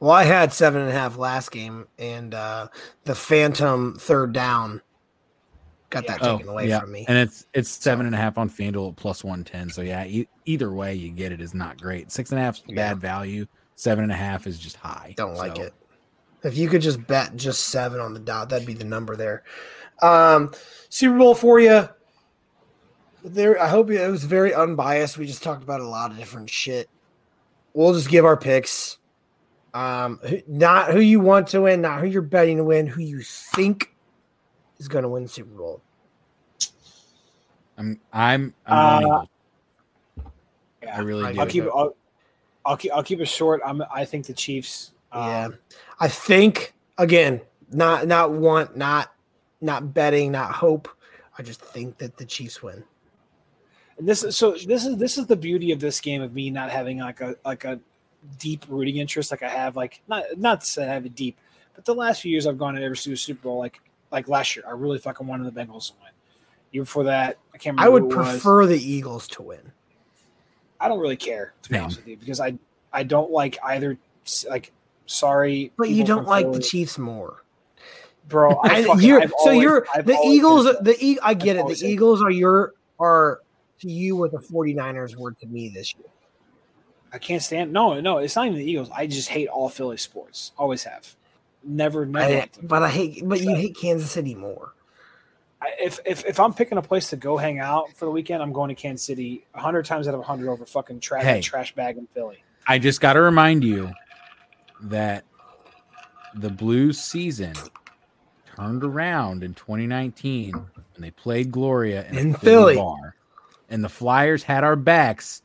[0.00, 2.68] Well, I had seven and a half last game, and uh,
[3.04, 4.82] the Phantom third down
[5.90, 6.80] got that Oh, taken away yeah.
[6.80, 7.04] from me.
[7.08, 9.70] And it's it's seven and a half on FanDuel plus one ten.
[9.70, 12.10] So yeah, e- either way you get it is not great.
[12.10, 12.74] Six and a half is Yeah.
[12.74, 13.46] bad value.
[13.76, 15.14] Seven and a half is just high.
[15.16, 15.72] Don't like it.
[16.42, 19.44] If you could just bet just seven on the dot, that'd be the number there.
[20.02, 20.52] Um,
[20.88, 21.88] Super Bowl for you.
[23.24, 23.60] There.
[23.60, 25.18] I hope it was very unbiased.
[25.18, 26.88] We just talked about a lot of different shit.
[27.74, 28.98] We'll just give our picks.
[29.74, 33.02] Um, who- not who you want to win, not who you're betting to win, who
[33.02, 33.94] you think
[34.78, 35.82] is going to win the Super Bowl.
[37.76, 39.24] I'm I'm I'm Uh.
[40.82, 40.94] Yeah.
[40.94, 41.40] I really I do.
[41.40, 41.70] I'll keep it.
[41.74, 41.96] I'll,
[42.64, 42.92] I'll keep.
[42.92, 43.60] I'll keep it short.
[43.64, 43.82] I'm.
[43.92, 44.92] I think the Chiefs.
[45.14, 45.58] Yeah, Um,
[46.00, 47.40] I think again,
[47.70, 49.12] not not want, not
[49.60, 50.88] not betting, not hope.
[51.38, 52.82] I just think that the Chiefs win.
[53.98, 54.52] And this is so.
[54.52, 57.34] This is this is the beauty of this game of me not having like a
[57.44, 57.80] like a
[58.38, 59.74] deep rooting interest like I have.
[59.76, 61.36] Like not not to say I have a deep,
[61.74, 63.58] but the last few years I've gone and ever to a Super Bowl.
[63.58, 63.80] Like
[64.12, 66.12] like last year, I really fucking wanted the Bengals to win.
[66.70, 67.86] Year before that, I can't remember.
[67.86, 68.28] I would who it was.
[68.30, 69.72] prefer the Eagles to win.
[70.80, 71.82] I don't really care to be Same.
[71.82, 72.56] honest with you because I
[72.92, 73.98] I don't like either.
[74.48, 74.72] Like
[75.06, 77.42] sorry, But you don't from like the Chiefs more.
[78.28, 78.50] bro.
[78.62, 80.66] I I- you're, I've so always- you're I've the Eagles.
[80.66, 81.60] been- The e, I get I've it.
[81.62, 83.40] always The been- Eagles are your are
[83.80, 86.06] to you what the 49ers were to me this year.
[87.12, 87.72] I can't stand.
[87.72, 88.90] No, no, it's not even the Eagles.
[88.94, 90.52] I just hate all Philly sports.
[90.58, 91.14] Always have.
[91.64, 92.32] Never, never.
[92.34, 92.66] I, liked them.
[92.66, 93.22] but I hate.
[93.26, 94.74] But you hate Kansas City more.
[95.60, 98.42] I, if, if if I'm picking a place to go hang out for the weekend,
[98.42, 99.44] I'm going to Kansas City.
[99.54, 101.40] hundred times out of hundred over fucking trash Hey.
[101.40, 102.44] trash bag in Philly.
[102.66, 103.90] I just got to remind you
[104.82, 105.24] that
[106.34, 107.54] the Blues season
[108.54, 110.68] turned around in 2019 when
[110.98, 112.76] they played Gloria in, a In Philly Philly.
[112.76, 113.16] bar,
[113.68, 115.42] and the Flyers had our backs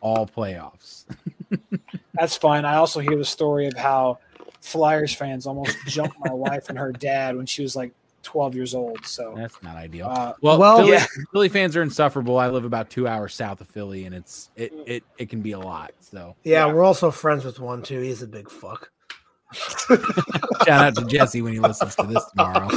[0.00, 1.04] all playoffs.
[2.14, 2.64] That's fine.
[2.64, 4.18] I also hear the story of how
[4.60, 8.74] Flyers fans almost jumped my wife and her dad when she was like 12 years
[8.74, 9.04] old.
[9.04, 10.06] So, That's not ideal.
[10.08, 11.06] uh, Well, Well- Philly, Yeah.
[11.32, 12.38] Philly fans are insufferable.
[12.38, 15.52] I live about two hours south of Philly, and it's it it, it can be
[15.52, 15.92] a lot.
[16.00, 16.72] So Yeah, Yeah.
[16.72, 18.00] we're also friends with one too.
[18.00, 18.90] He's a big fuck.
[20.66, 22.68] shout out to Jesse when he listens to this tomorrow.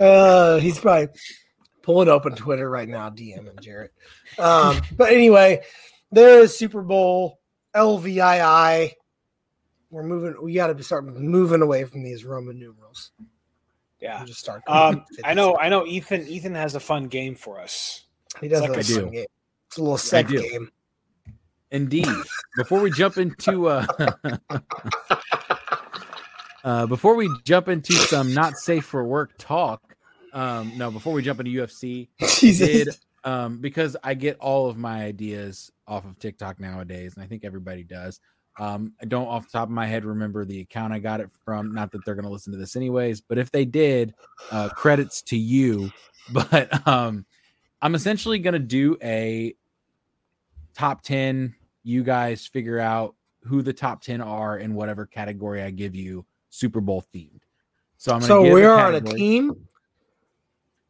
[0.00, 1.08] Uh, he's probably
[1.88, 3.94] pulling open Twitter right now, DMing Jarrett.
[4.38, 5.62] Um, but anyway,
[6.12, 7.40] there is Super Bowl
[7.74, 8.92] LVII.
[9.90, 10.34] We're moving.
[10.42, 13.12] We got to start moving away from these Roman numerals.
[14.02, 14.18] yeah.
[14.18, 14.64] We'll just start.
[14.66, 15.56] Um, I know.
[15.56, 15.86] I know.
[15.86, 16.28] Ethan.
[16.28, 18.04] Ethan has a fun game for us.
[18.38, 19.00] he does like have a I do.
[19.00, 19.26] fun game.
[19.68, 20.42] It's a little sex do.
[20.42, 20.70] game.
[21.70, 22.06] Indeed.
[22.58, 23.86] Before we jump into uh,
[26.64, 29.87] uh before we jump into some not safe for work talk,
[30.32, 32.08] um, no, before we jump into UFC,
[32.38, 32.66] Jesus.
[32.66, 32.88] did
[33.24, 37.44] um because I get all of my ideas off of TikTok nowadays, and I think
[37.44, 38.20] everybody does.
[38.58, 41.30] Um, I don't off the top of my head remember the account I got it
[41.44, 41.72] from.
[41.72, 44.14] Not that they're gonna listen to this anyways, but if they did,
[44.50, 45.90] uh credits to you.
[46.30, 47.24] But um
[47.80, 49.54] I'm essentially gonna do a
[50.74, 51.54] top 10.
[51.84, 53.14] You guys figure out
[53.44, 57.40] who the top 10 are in whatever category I give you, Super Bowl themed.
[57.96, 59.66] So I'm gonna So we're on a team.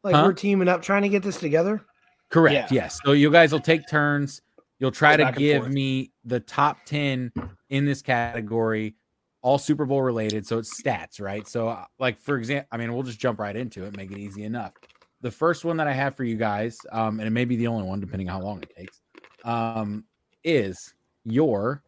[0.02, 0.24] Like Huh?
[0.26, 1.84] we're teaming up, trying to get this together.
[2.30, 2.72] Correct.
[2.72, 2.82] Yeah.
[2.82, 3.00] Yes.
[3.04, 4.42] So you guys will take turns.
[4.78, 7.32] You'll try Go to give me the top 10
[7.70, 8.94] in this category,
[9.42, 10.46] all Super Bowl related.
[10.46, 11.48] So it's stats, right?
[11.48, 14.18] So, uh, like, for example, I mean, we'll just jump right into it, make it
[14.18, 14.74] easy enough.
[15.20, 17.66] The first one that I have for you guys, um, and it may be the
[17.66, 19.00] only one, depending on how long it takes,
[19.44, 20.04] um,
[20.44, 20.94] is
[21.24, 21.82] your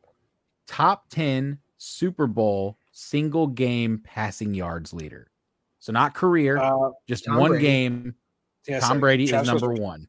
[0.66, 5.28] top 10 Super Bowl single game passing yards leader.
[5.80, 7.64] So, not career, Uh, just Tom one Brady.
[7.64, 8.14] game
[8.68, 9.00] yeah, Tom sorry.
[9.00, 10.08] Brady is number was- one,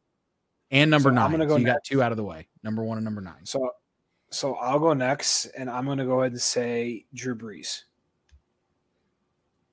[0.69, 1.31] and number So I'm nine.
[1.31, 2.47] gonna go so you got two out of the way.
[2.63, 3.45] Number one and number nine.
[3.45, 3.71] So,
[4.29, 7.83] so I'll go next, and I'm going to go ahead and say Drew Brees.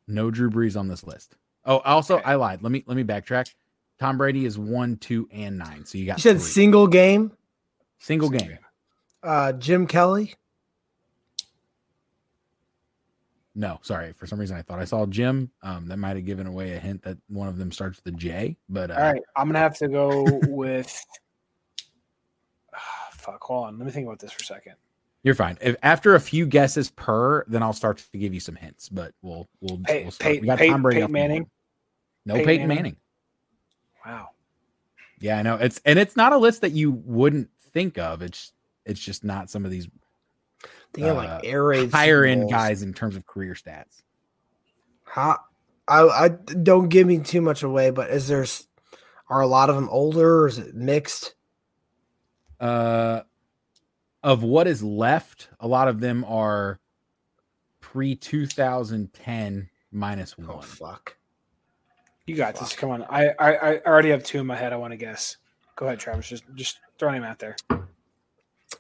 [0.06, 1.36] No Drew Brees on this list.
[1.64, 2.24] Oh, also Okay.
[2.24, 2.62] I lied.
[2.62, 3.52] Let me let me backtrack.
[3.98, 5.84] Tom Brady is one, two, and nine.
[5.84, 6.46] So you got You said three.
[6.48, 7.32] single game.
[7.98, 8.48] single Single game.
[8.56, 8.64] game.
[9.22, 10.34] Uh, Jim Kelly.
[13.58, 14.12] No, sorry.
[14.12, 15.50] For some reason, I thought I saw Jim.
[15.64, 18.16] Um, that might have given away a hint that one of them starts with a
[18.16, 18.56] J.
[18.68, 21.04] But uh, All right, I'm going to have to go with.
[22.72, 23.78] Ah, fuck, hold on.
[23.78, 24.74] Let me think about this for a second.
[25.24, 25.58] you're fine.
[25.60, 28.88] If after a few guesses per, then I'll start to give you some hints.
[28.88, 30.40] But we'll we'll, we'll start.
[30.40, 31.50] We got Pey- Tom Brady Peyton Manning?
[32.24, 32.82] No Peyton Peyton, Manning?
[32.84, 32.96] Manning.
[34.06, 34.28] Wow.
[35.18, 35.56] Yeah, I know.
[35.56, 38.22] It's and it's not a list that you wouldn't think of.
[38.22, 38.52] It's
[38.86, 39.88] it's just not some of these
[40.94, 42.52] Thinking Uh, like air raid higher Super end Bowls.
[42.52, 44.02] guys in terms of career stats.
[45.04, 45.38] How,
[45.86, 48.44] I, I don't give me too much away, but is there
[49.28, 51.34] are a lot of them older or is it mixed?
[52.60, 53.22] Uh,
[54.22, 56.80] of what is left, a lot of them are
[57.80, 60.62] pre 2010 minus Oh one.
[60.62, 61.16] fuck!
[62.26, 62.74] You got this.
[62.74, 63.04] Come on.
[63.04, 65.36] I, I, I already have two in my head I want to guess.
[65.76, 66.28] Go ahead, Travis.
[66.28, 67.56] Just just throw him out there.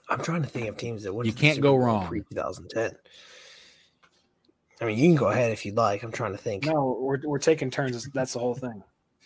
[0.08, 1.26] I'm trying to think of teams that went.
[1.26, 2.06] You can't go wrong.
[2.06, 2.92] Pre 2010.
[4.80, 6.02] I mean, you can go ahead if you'd like.
[6.02, 6.64] I'm trying to think.
[6.66, 8.08] No, we're, we're taking turns.
[8.10, 8.82] That's the whole thing.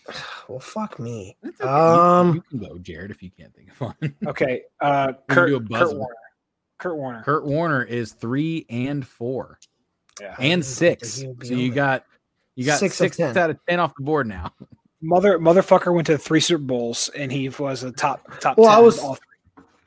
[0.49, 1.37] Well, fuck me.
[1.47, 1.65] Okay.
[1.65, 4.15] Um, you, can go, Jared, if you can't think of one.
[4.27, 5.97] Okay, uh, Kurt, do a Kurt buzzer.
[5.97, 6.15] Warner.
[6.79, 7.23] Kurt Warner.
[7.23, 9.61] Kurt Warner is three and four
[10.21, 10.35] Yeah.
[10.41, 11.15] and six.
[11.15, 12.05] think he would be So you got
[12.57, 14.53] you got Six six, of out of ten off the board now.
[15.01, 18.59] Mother motherfucker went to three Super Bowls and he was a top top.
[18.59, 19.17] Well, 10 I was- all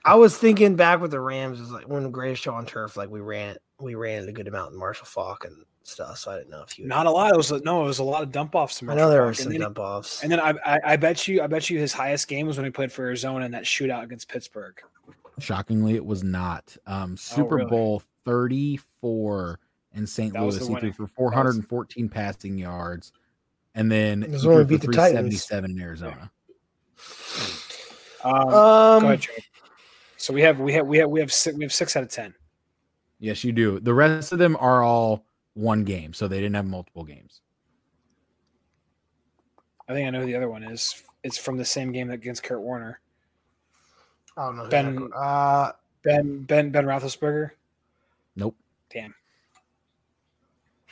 [0.05, 2.95] I was thinking back with the Rams is like when the greatest show on turf,
[2.95, 6.19] like we ran we ran a good amount in Marshall Faulk and stuff.
[6.19, 7.31] So I didn't know if you Not a lot.
[7.33, 7.83] It was a, no.
[7.83, 8.81] It was a lot of dump offs.
[8.87, 10.21] I know there were some dump offs.
[10.23, 12.65] and then I, I I bet you I bet you his highest game was when
[12.65, 14.79] he played for Arizona in that shootout against Pittsburgh.
[15.39, 16.77] Shockingly, it was not.
[16.87, 17.69] Um, Super Oh, really?
[17.69, 19.59] Bowl 34
[19.95, 20.33] in St.
[20.33, 20.57] That Louis.
[20.59, 23.11] He threw for 414 passing yards.
[23.73, 25.45] And then It he was threw when for beat the Titans.
[25.45, 26.31] 377 in Arizona.
[28.23, 28.49] Um, go
[28.97, 29.43] Um, ahead, Jared.
[30.26, 32.09] So we have we have we have we have six, we have six out of
[32.09, 32.34] ten.
[33.19, 33.80] Yes, you do.
[33.80, 35.23] The rest of them are all
[35.53, 37.41] one game, so they didn't have multiple games.
[39.88, 41.03] I think I know who the other one is.
[41.23, 42.99] It's from the same game that against Kurt Warner.
[44.36, 44.67] I don't know.
[44.67, 45.73] Ben- uh,
[46.03, 47.51] Ben Ben Ben Roethlisberger.
[48.36, 48.55] Nope.
[48.91, 49.13] Damn.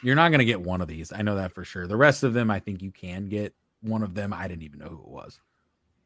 [0.04, 1.12] You're not going to get one of these.
[1.12, 1.88] I know that for sure.
[1.88, 3.56] The rest of them, I think you can get.
[3.82, 5.40] One of them, I didn't even know who it was.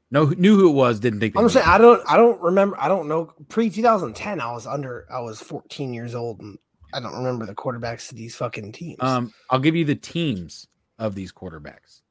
[0.09, 0.99] No, knew who it was.
[0.99, 1.35] Didn't think.
[1.37, 5.05] I'm saying I don't I don't remember I don't know pre 2010 I was under
[5.11, 6.57] I was 14 years old and
[6.93, 8.97] I don't remember the quarterbacks of these fucking teams.
[9.01, 12.01] Um, I'll give you the teams of these quarterbacks.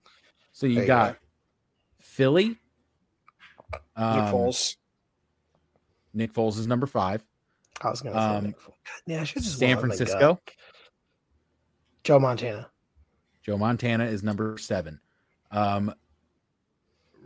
[0.52, 1.16] So you got
[1.98, 2.48] Philly.
[2.48, 4.76] Nick Um, Foles.
[6.12, 7.24] Nick Foles is number five.
[7.82, 8.74] I was gonna say um, Nick Foles.
[9.06, 10.08] yeah, I should just San went with my gut.
[10.08, 10.40] Francisco.
[12.04, 12.68] Joe Montana.
[13.42, 15.00] Joe Montana is number seven.
[15.50, 15.94] Um,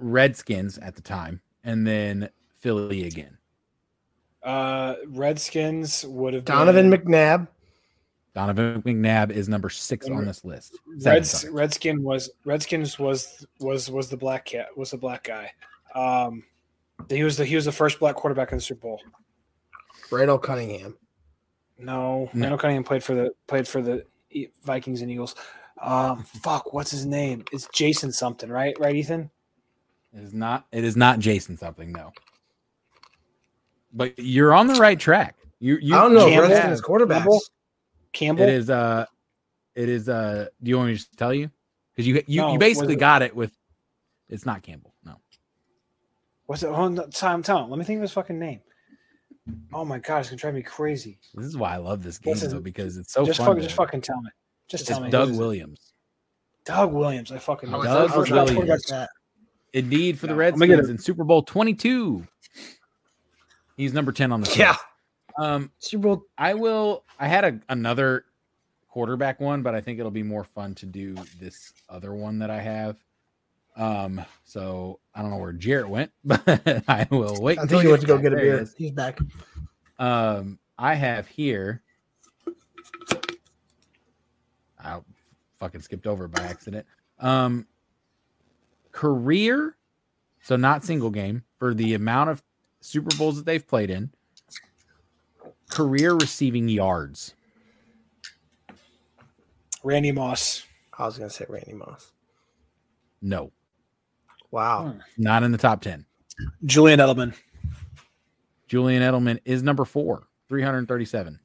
[0.01, 3.37] Redskins at the time, and then Philly again.
[4.43, 7.49] Uh, Redskins would have Donovan been, McNabb.
[8.35, 10.79] Donovan McNabb is number six on this list.
[10.99, 11.47] Seven, Reds.
[11.51, 15.51] Redskin was Redskins was was was the black cat was the black guy.
[15.95, 16.45] Um,
[17.09, 19.01] he was the he was the first black quarterback in the Super Bowl.
[20.11, 20.97] Randall Cunningham.
[21.79, 22.41] No, No.
[22.43, 25.35] Randall Cunningham played for the played for the E- Vikings and Eagles.
[25.83, 27.45] Um, fuck, what's his name?
[27.53, 28.77] It's Jason something, right?
[28.79, 29.31] Right, Ethan.
[30.17, 30.67] It is not.
[30.73, 31.93] It is not Jason something.
[31.93, 32.13] No.
[33.93, 35.37] But you're on the right track.
[35.59, 35.79] You.
[35.81, 36.49] you I don't know if Campbell?
[36.51, 37.15] Redskins quarterbacks.
[37.17, 37.41] Campbell?
[38.13, 38.43] Campbell.
[38.45, 38.71] It is.
[38.71, 39.07] Uh.
[39.75, 40.09] It is.
[40.09, 40.47] Uh.
[40.63, 41.51] Do you want me to just tell you?
[41.95, 43.53] Because you you, No, you basically it- got it with.
[44.29, 44.95] It's not Campbell.
[45.05, 45.17] No.
[46.47, 46.71] What's it?
[46.73, 47.69] Hold on, time, time.
[47.69, 48.61] Let me think of his fucking name.
[49.73, 51.19] Oh my god, it's gonna drive me crazy.
[51.35, 53.49] This is why I love this game This is- though because it's so just fun.
[53.49, 54.31] fucking, just fucking tell me.
[54.69, 55.11] Just it's tell me.
[55.11, 55.41] Doug Who is it?
[55.41, 55.93] Williams.
[56.65, 57.33] Doug Williams.
[57.33, 57.83] I fucking know.
[57.83, 58.93] Doug was- I was First black trying to Williams.
[59.73, 59.79] Guess that.
[59.79, 62.27] Indeed, for the Yeah, I'm Redskins in Super Bowl 22.
[63.77, 64.71] He's number 10 on the Yeah.
[64.71, 64.81] list.
[65.39, 66.23] Um, Super Bowl.
[66.37, 67.05] I will.
[67.19, 68.25] I had a, another
[68.89, 72.51] quarterback one, but I think it'll be more fun to do this other one that
[72.51, 72.97] I have.
[73.77, 76.43] Um, so I don't know where Jared went, but
[76.89, 77.59] I will wait.
[77.59, 78.45] I until think he went to go get a back.
[78.45, 78.71] There he beer.
[78.77, 79.19] He's back.
[79.99, 81.83] Um, I have here.
[84.83, 85.01] I
[85.59, 86.87] fucking skipped over by accident.
[87.21, 87.67] Um,
[88.93, 89.77] career,
[90.43, 92.43] so not single game for the amount of
[92.81, 94.11] Super Bowls that they've played in.
[95.71, 97.35] Career receiving yards.
[99.85, 100.65] Randy Moss.
[100.99, 102.13] I was gonna say Randy Moss.
[103.23, 103.53] No,
[104.51, 104.89] Wow.
[104.93, 104.99] Hmm.
[105.17, 106.05] not in the top ten.
[106.65, 107.35] Julian Edelman.
[108.67, 111.39] Julian Edelman is number four, three hundred thirty-seven.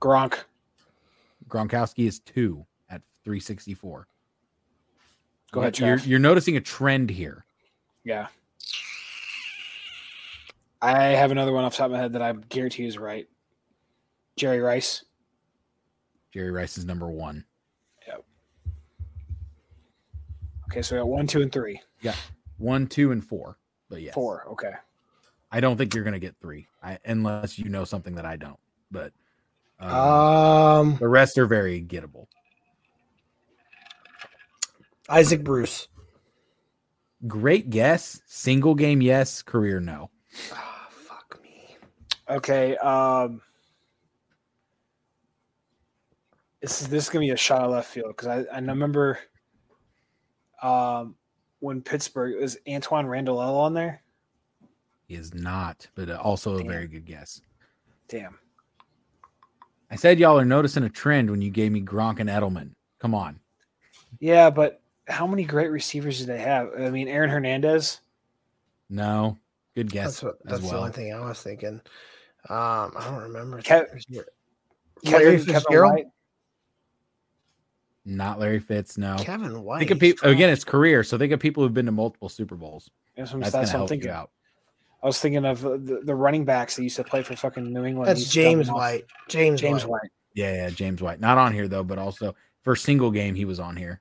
[0.00, 0.34] Gronk.
[1.48, 4.06] Gronkowski is two at three sixty-four.
[5.54, 7.44] Go ahead, You're, you're noticing a trend here.
[8.02, 8.26] Yeah.
[10.82, 13.28] I have another one off the top of my head that I guarantee is right.
[14.36, 15.04] Jerry Rice.
[16.32, 17.44] Jerry Rice is number one.
[18.08, 18.24] Yep.
[20.68, 21.80] Okay, so we got one, two, and three.
[22.00, 22.16] Yeah.
[22.58, 23.56] One, two, and four.
[23.88, 24.12] But yeah.
[24.12, 24.48] Four.
[24.50, 24.72] Okay.
[25.52, 28.58] I don't think you're gonna get three, I, unless you know something that I don't.
[28.90, 29.12] But
[29.78, 32.26] um, Um, the rest are very gettable.
[35.08, 35.88] Isaac Bruce.
[37.26, 38.20] Great guess.
[38.26, 39.42] Single game, yes.
[39.42, 40.10] Career, no.
[40.52, 41.76] Ah, fuck me.
[42.28, 42.76] Okay.
[42.78, 43.40] Um,
[46.60, 49.18] this is this is gonna be a shot of left field because I I remember
[50.62, 51.14] um
[51.60, 54.02] when Pittsburgh was Antoine Randall on there.
[55.06, 57.40] He is not, but also a very good guess.
[58.08, 58.38] Damn.
[59.90, 62.70] I said y'all are noticing a trend when you gave me Gronk and Edelman.
[62.98, 63.38] Come on.
[64.20, 66.70] Yeah, but how many great receivers did they have?
[66.78, 68.00] I mean, Aaron Hernandez.
[68.90, 69.38] No.
[69.74, 70.34] Good guess That's what.
[70.46, 71.80] as That's the only thing I was thinking.
[72.48, 73.60] Um, I don't remember.
[73.60, 74.24] Kev- Larry
[75.04, 76.00] Kevin, Kevin Fitzgerald?
[78.04, 78.98] Not Larry Fitz.
[78.98, 79.16] No.
[79.18, 79.78] Kevin White.
[79.78, 80.50] Think of people again.
[80.50, 82.90] It's career, so think of people who've been to multiple Super Bowls.
[83.16, 84.10] That's what I'm, That's that's gonna what I'm help you thinking.
[84.10, 84.30] out.
[85.02, 87.72] I was thinking of uh, the, the running backs that used to play for fucking
[87.72, 88.08] New England.
[88.08, 89.04] That's James White.
[89.28, 89.90] James, James White.
[90.02, 90.10] White.
[90.34, 91.20] Yeah, yeah, James White.
[91.20, 94.00] Not on here though, but also for single game he was on here.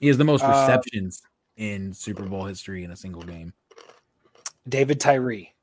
[0.00, 1.22] He has the most Uh, receptions
[1.56, 3.52] in Super Bowl history in a single game.
[4.68, 5.54] David Tyree.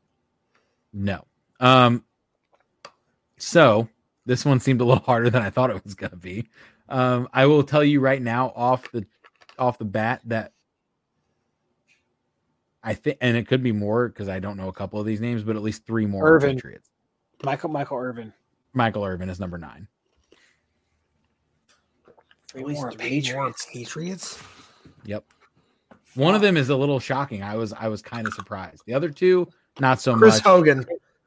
[0.94, 1.26] No.
[1.60, 2.04] Um
[3.38, 3.90] so
[4.26, 6.50] this one seemed a little harder than I thought it was gonna be.
[6.88, 9.06] Um I will tell you right now off the
[9.58, 10.54] off the bat that
[12.84, 15.20] I think and it could be more because I don't know a couple of these
[15.20, 16.56] names, but at least three more Irvin.
[16.56, 16.90] Patriots.
[17.44, 18.34] Michael Michael Irvin.
[18.74, 19.88] Michael Irvin is number nine.
[22.50, 23.68] Three At least more three Patriots.
[23.68, 24.40] more Patriots.
[25.06, 25.24] Yep.
[26.16, 27.44] One of them is a little shocking.
[27.44, 28.84] I was I was kind of surprised.
[28.86, 29.48] The other two,
[29.80, 30.44] not so Chris much.
[30.44, 30.86] Hogan.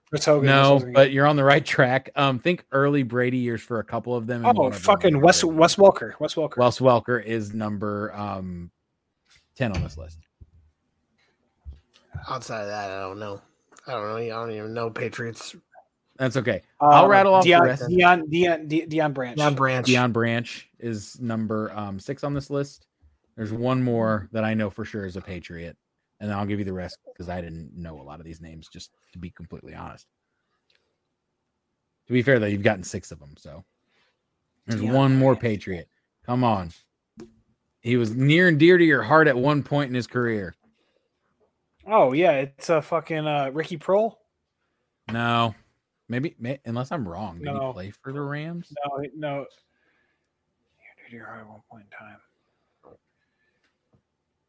[0.08, 0.46] Chris Hogan.
[0.46, 2.10] no, but you're on the right track.
[2.16, 4.44] Um, think early Brady years for a couple of them.
[4.44, 6.18] and oh, one of them fucking Wes Wes Welker.
[6.18, 6.56] Wes Welker.
[6.56, 8.70] Wes Welker is number um
[9.54, 10.18] ten on this list.
[12.28, 13.40] Outside of that, I don't know.
[13.86, 14.16] I don't know.
[14.16, 15.54] I don't even know Patriots.
[16.16, 16.62] That's okay.
[16.80, 17.84] I'll rattle off the rest.
[17.84, 19.38] Deion, Deion, De- Deion Branch.
[19.38, 19.86] John Branch.
[19.86, 22.86] Deion Branch is number um six on this list.
[23.36, 25.76] There's one more that I know for sure is a Patriot,
[26.20, 28.40] and then I'll give you the rest because I didn't know a lot of these
[28.40, 28.68] names.
[28.68, 30.06] Just to be completely honest.
[32.06, 33.64] To be fair, though, you've gotten six of them, so
[34.66, 35.88] there's Deion one more Patriot.
[36.26, 36.70] Come on,
[37.80, 40.54] he was near and dear to your heart at one point in his career.
[41.86, 44.14] Oh yeah, it's a fucking uh, Ricky Proehl.
[45.10, 45.54] No,
[46.08, 47.68] maybe may, unless I'm wrong, did No.
[47.68, 48.72] he play for the Rams?
[48.84, 49.46] No, no.
[51.10, 52.16] Near to your heart at one point in time.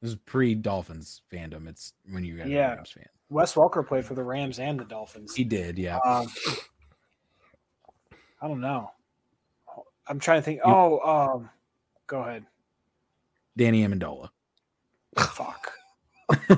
[0.01, 1.68] This is pre Dolphins fandom.
[1.68, 2.74] It's when you guys Yeah.
[2.74, 3.05] are Rams fan.
[3.30, 5.36] Wes Welker played for the Rams and the Dolphins.
[5.36, 5.97] He did, yeah.
[6.05, 6.28] Um,
[8.41, 8.91] I don't know.
[10.07, 10.62] I'm trying to think.
[10.66, 11.49] Oh, um,
[12.07, 12.45] go ahead.
[13.57, 14.30] Danny Amendola.
[15.18, 15.72] Fuck.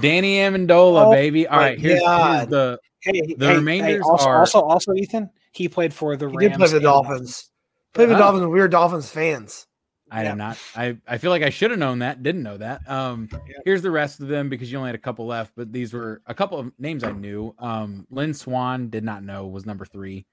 [0.00, 1.46] Danny Amendola, Oh baby.
[1.46, 5.28] All right, here's, here's the Hey, The hey, remainders hey, also, are- also, also, Ethan.
[5.52, 6.42] He played for the He Rams.
[6.42, 7.50] He did play the and- Dolphins.
[7.94, 8.18] For the Oh.
[8.18, 8.46] Dolphins.
[8.46, 9.66] We were Dolphins fans.
[10.10, 10.32] I Yeah.
[10.32, 10.58] am not.
[10.76, 12.22] I, I feel like I should have known that.
[12.22, 12.88] Didn't know that.
[12.88, 13.38] Um, Yeah.
[13.64, 16.20] here's the rest of them because you only had a couple left, but these were
[16.26, 17.54] a couple of names I knew.
[17.58, 20.26] Um, Lynn Swann did not know was number three.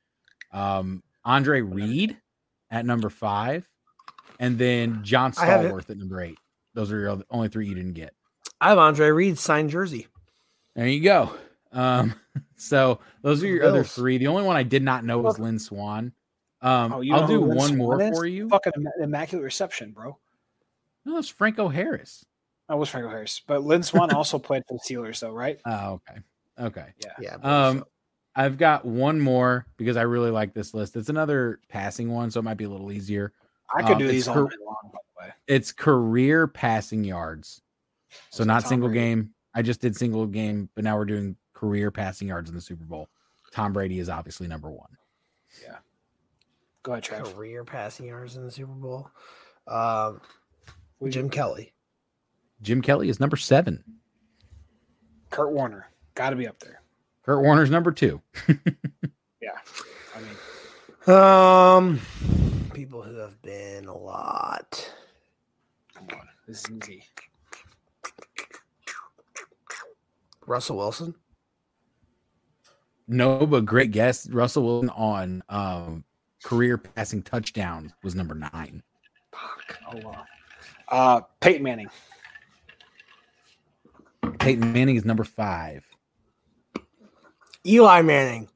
[0.51, 2.18] Um, Andre Reed
[2.72, 3.68] at number five,
[4.39, 5.32] and then John.
[5.32, 6.38] Stallworth at number eight.
[6.74, 8.14] Those are your only three you didn't get.
[8.62, 10.07] I have Andre Reed signed jersey.
[10.76, 11.34] There you go.
[11.72, 12.16] Um,
[12.57, 14.18] so those are your other three.
[14.18, 16.12] The only one I did not know was Lynn Swann.
[16.62, 18.10] Um, Oh, you I'll do one more is?
[18.18, 18.49] for you.
[18.49, 20.18] Fucking immaculate reception, bro.
[21.05, 22.26] No, it's Franco Harris.
[22.68, 25.60] That was Franco Harris, but Lynn Swann also played for the Steelers, though, right?
[25.66, 26.20] Oh, okay.
[26.60, 26.86] Okay.
[26.99, 27.14] Yeah.
[27.20, 27.34] Yeah.
[27.36, 27.88] I believe Um, so.
[28.36, 30.95] I've got one more because I really like this list.
[30.95, 33.34] It's another passing one, so it might be a little easier.
[33.76, 35.34] I could um, do it's these all cor- night long, by the way.
[35.47, 37.62] It's career passing yards.
[38.30, 38.99] So So not single Brady.
[39.01, 39.34] game.
[39.55, 42.86] I just did single game, but now we're doing career passing yards in the Super
[42.86, 43.10] Bowl.
[43.51, 44.89] Tom Brady is obviously number one.
[46.90, 47.36] Go ahead, Trav.
[47.36, 49.12] career passing yards in the Super Bowl.
[49.68, 50.22] Um,
[51.00, 51.72] We- Jim Kelly.
[52.64, 53.84] Jim Kelly is number seven.
[55.30, 55.86] Kurt Warner,
[56.16, 56.82] got to be up there.
[57.22, 58.22] Kurt Warner's number two.
[59.40, 59.58] Yeah,
[60.16, 60.20] I
[61.08, 62.02] mean, Um,
[62.74, 64.92] people who have been a lot.
[65.94, 67.04] come on, this is easy.
[70.48, 71.14] Russell Wilson.
[73.08, 74.28] No, but great guess.
[74.30, 76.04] Russell Wilson on um,
[76.44, 78.84] career passing touchdowns was number nine.
[79.32, 79.80] Fuck.
[79.92, 80.26] Oh wow.
[80.88, 81.90] Uh, Peyton Manning.
[84.40, 85.84] Peyton Manning is number five.
[87.66, 88.48] Eli Manning.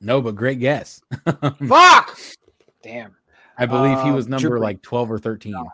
[0.00, 1.00] No, but great guess.
[1.66, 2.18] Fuck.
[2.82, 3.14] Damn.
[3.56, 4.60] I believe he Uh, was number Brees.
[4.62, 5.52] like 12 or 13.
[5.52, 5.68] No.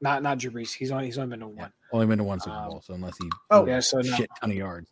[0.00, 0.72] Not not Drew Brees.
[0.74, 1.72] He's only he's only been to Yeah, one.
[1.92, 3.66] only been to one Super Um, Bowl, so unless he Oh.
[3.66, 4.14] Yeah, so no.
[4.16, 4.90] shit ton of yards.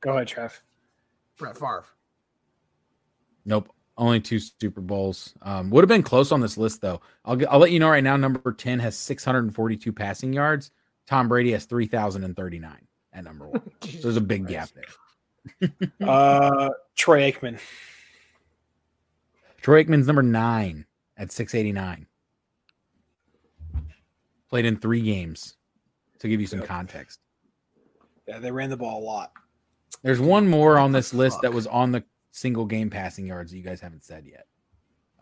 [0.00, 0.62] Go ahead, Trev.
[1.38, 1.84] Brett Favre.
[3.44, 5.34] Nope, only two Super Bowls.
[5.42, 7.00] Um, would have been close on this list though.
[7.24, 8.16] I'll I'll let you know right now.
[8.16, 10.70] Number 10 has 642 passing yards.
[11.06, 12.76] Tom Brady has 3,039
[13.12, 13.62] at number one.
[13.82, 15.70] So there's a big gap there.
[16.00, 17.58] Uh, Troy Aikman.
[19.60, 20.86] Troy Aikman's number nine
[21.16, 22.06] at 689.
[24.48, 25.56] Played in three games
[26.20, 27.20] to give you some context.
[28.28, 29.32] Yeah, they ran the ball a lot.
[30.02, 33.56] There's one more on this list that was on the single game passing yards that
[33.56, 34.46] you guys haven't said yet.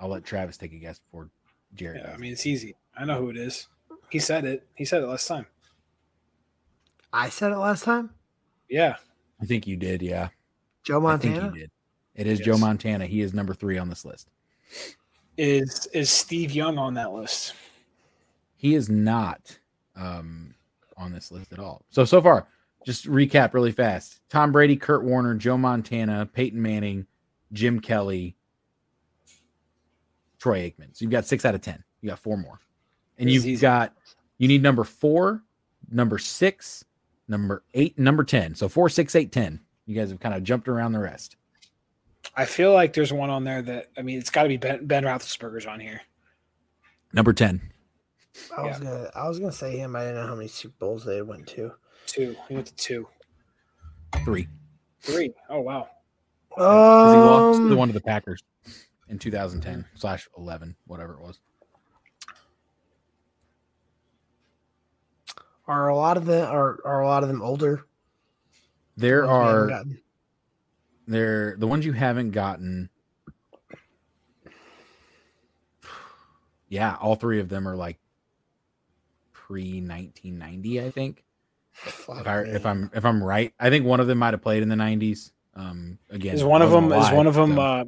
[0.00, 1.28] I'll let Travis take a guess before
[1.74, 1.98] Jerry.
[2.02, 2.12] Yeah.
[2.12, 2.74] I mean it's easy.
[2.96, 3.68] I know who it is.
[4.10, 4.66] He said it.
[4.74, 5.46] He said it last time.
[7.12, 8.10] I said it last time.
[8.68, 8.96] Yeah.
[9.40, 10.00] I think you did.
[10.02, 10.28] Yeah,
[10.84, 11.14] Joe Montana.
[11.14, 11.54] I think Montana.
[11.56, 11.70] you did.
[12.14, 12.46] It is Yes.
[12.46, 13.06] Joe Montana.
[13.06, 14.28] He is number three on this list.
[15.36, 17.54] Is is Steve Young on that list?
[18.56, 19.58] He is not
[19.96, 20.54] um,
[20.96, 21.82] on this list at all.
[21.90, 22.46] So so far,
[22.86, 27.06] just recap really fast: Tom Brady, Kurt Warner, Joe Montana, Peyton Manning,
[27.52, 28.36] Jim Kelly,
[30.38, 30.88] Troy Aikman.
[30.96, 31.82] So you've got six out of ten.
[32.00, 32.60] You got four more,
[33.18, 33.60] and This you've easy.
[33.62, 33.94] got
[34.38, 35.42] you need number four,
[35.90, 36.84] number six,
[37.28, 38.54] number eight, number ten.
[38.54, 39.60] So four, six, eight, ten.
[39.86, 41.36] You guys have kind of jumped around the rest.
[42.36, 44.86] I feel like there's one on there that I mean, it's got to be Ben,
[44.86, 46.00] ben Roethlisberger's on here.
[47.12, 47.60] Number ten.
[48.56, 49.96] I was gonna I was gonna say him.
[49.96, 51.72] I didn't know how many Super Bowls they went to.
[52.10, 52.36] Two.
[52.48, 53.06] He went to two,
[54.24, 54.48] Three.
[55.02, 55.32] three.
[55.48, 55.88] Oh wow.
[56.56, 58.42] 'Cause he lost the Um, one to the Packers
[59.08, 61.38] in 2010 slash 11, whatever it was.
[65.68, 67.86] are a lot of them are, are a lot of them older?
[68.96, 69.84] There Ones are.
[71.06, 72.90] there the ones you haven't gotten.
[76.68, 77.98] Yeah, all three of them are like
[79.32, 81.24] pre 1990, I think.
[81.82, 82.50] Fuck If I me.
[82.50, 84.76] if I'm if I'm right, I think one of them might have played in the
[84.76, 85.32] 90s.
[85.54, 87.00] Um, again, Is one of wasn't them?
[87.02, 87.54] Is one of them?
[87.56, 87.84] so- Uh,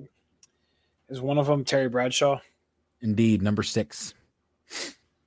[1.08, 2.40] is one of them Terry Bradshaw?
[3.02, 4.14] Indeed, number six.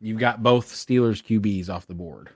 [0.02, 2.30] You've got both Steelers QBs off the board.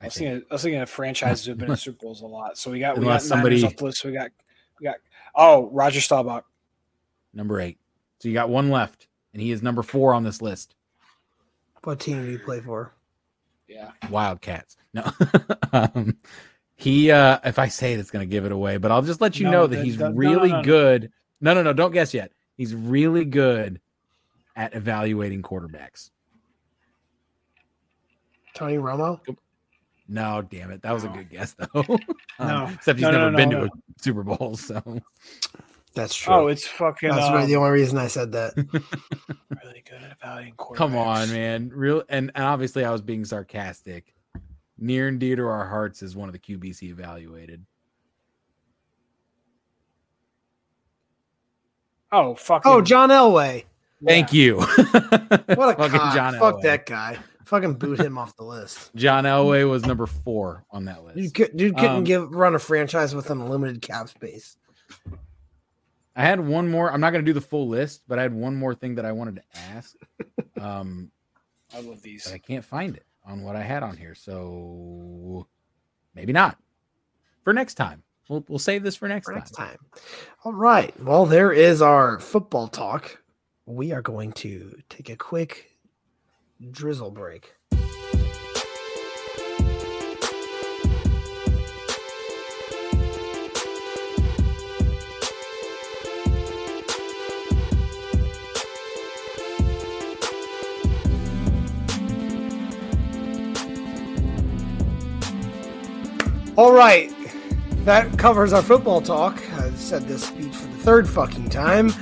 [0.00, 0.28] I I was think.
[0.30, 0.46] thinking.
[0.50, 2.58] I was thinking of franchises who've been in Super Bowls a lot.
[2.58, 4.04] So we got we got Unless somebody somebody- off the list.
[4.04, 4.30] We got
[4.80, 4.96] we got.
[5.34, 6.44] Oh, Roger Staubach.
[7.32, 7.78] Number eight.
[8.20, 10.74] So you got one left, and he is number four on this list.
[11.82, 12.93] what team do you play for?
[13.68, 13.90] Yeah.
[14.10, 14.76] Wildcats.
[14.92, 15.04] No.
[15.72, 16.16] um,
[16.76, 19.38] he uh if I say it, it's gonna give it away, but I'll just let
[19.38, 20.62] you No, know that that- he's that- no, no, really no, no.
[20.62, 21.12] good.
[21.40, 22.32] No, no, no, don't guess yet.
[22.56, 23.80] He's really good
[24.56, 26.10] at evaluating quarterbacks.
[28.54, 29.20] Tony Romo?
[30.06, 30.82] No, damn it.
[30.82, 31.84] That was a good guess though.
[32.38, 32.68] Um, No.
[32.74, 33.60] Except he's No, no, never no, been no.
[33.60, 35.00] to a Super Bowl, so
[35.94, 36.34] That's true.
[36.34, 37.10] Oh, it's fucking.
[37.10, 38.54] That's um, really the only reason I said that.
[39.64, 40.76] really good at evaluating quarterbacks.
[40.76, 41.70] come on, man.
[41.72, 44.12] Real and, and obviously I was being sarcastic.
[44.76, 47.64] Near and dear to our hearts is one of the QBs he evaluated.
[52.10, 52.62] Oh, fuck!
[52.64, 53.64] Oh, John Elway.
[54.04, 54.58] Thank you.
[54.66, 55.38] What a
[55.76, 56.14] Fucking cock.
[56.14, 56.62] John Fuck Elway.
[56.62, 57.18] that guy.
[57.44, 58.90] Fucking boot him off the list.
[58.94, 61.18] John Elway was number four on that list.
[61.18, 64.56] You could, dude couldn't Um, give run a franchise with unlimited cap space.
[66.16, 66.92] I had one more.
[66.92, 69.04] I'm not going to do the full list, but I had one more thing that
[69.04, 69.42] I wanted to
[69.72, 69.94] ask.
[70.60, 71.10] Um,
[71.76, 72.24] I love these.
[72.24, 75.46] but I can't find it on what I had on here, so
[76.14, 76.56] maybe not
[77.42, 78.02] for next time.
[78.28, 79.40] We'll we'll save this for next for time.
[79.40, 79.76] next time.
[80.44, 80.98] All right.
[81.02, 83.22] Well, there is our football talk.
[83.66, 85.72] We are going to take a quick
[86.70, 87.52] drizzle break.
[106.56, 107.12] All right.
[107.84, 109.42] That covers our football talk.
[109.54, 111.92] I've said this speech for the third fucking time.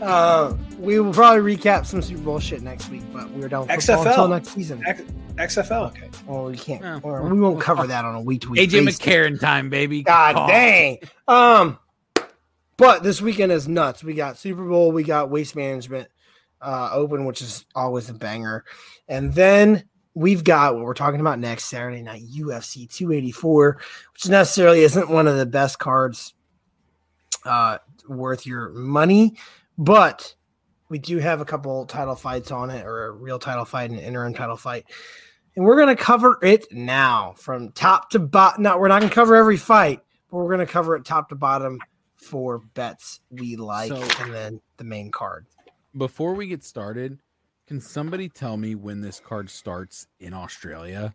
[0.00, 3.70] Uh, we will probably recap some Super Bowl shit next week, but we're done with
[3.84, 4.08] football XFL.
[4.08, 4.84] until next season.
[4.86, 5.02] X-
[5.36, 5.88] XFL.
[5.90, 6.10] Okay.
[6.26, 6.82] Well, we can't.
[6.82, 7.00] Yeah.
[7.02, 8.68] or we won't cover that on a week to week.
[8.68, 8.98] AJ basis.
[9.00, 10.02] McCarron time, baby.
[10.02, 10.48] God Call.
[10.48, 10.98] dang.
[11.26, 11.78] Um,
[12.76, 14.04] but this weekend is nuts.
[14.04, 14.92] We got Super Bowl.
[14.92, 16.08] We got Waste Management
[16.60, 18.64] uh, Open, which is always a banger,
[19.08, 19.84] and then
[20.14, 23.78] we've got what we're talking about next Saturday night UFC 284,
[24.12, 26.34] which necessarily isn't one of the best cards
[27.44, 29.36] uh, worth your money,
[29.78, 30.34] but
[30.88, 33.98] we do have a couple title fights on it, or a real title fight and
[33.98, 34.84] an interim title fight.
[35.56, 38.62] And we're going to cover it now from top to bottom.
[38.62, 40.00] Now, we're not going to cover every fight,
[40.30, 41.78] but we're going to cover it top to bottom
[42.16, 45.46] for bets we like So- and then the main card.
[45.96, 47.18] Before we get started,
[47.66, 51.14] can somebody tell me when this card starts in Australia?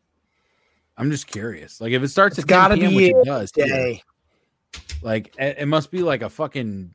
[0.98, 1.80] I'm just curious.
[1.80, 4.04] Like if it starts It's at gotta p.m., be which it does, here, Day.
[5.02, 6.94] like it, it must be like a fucking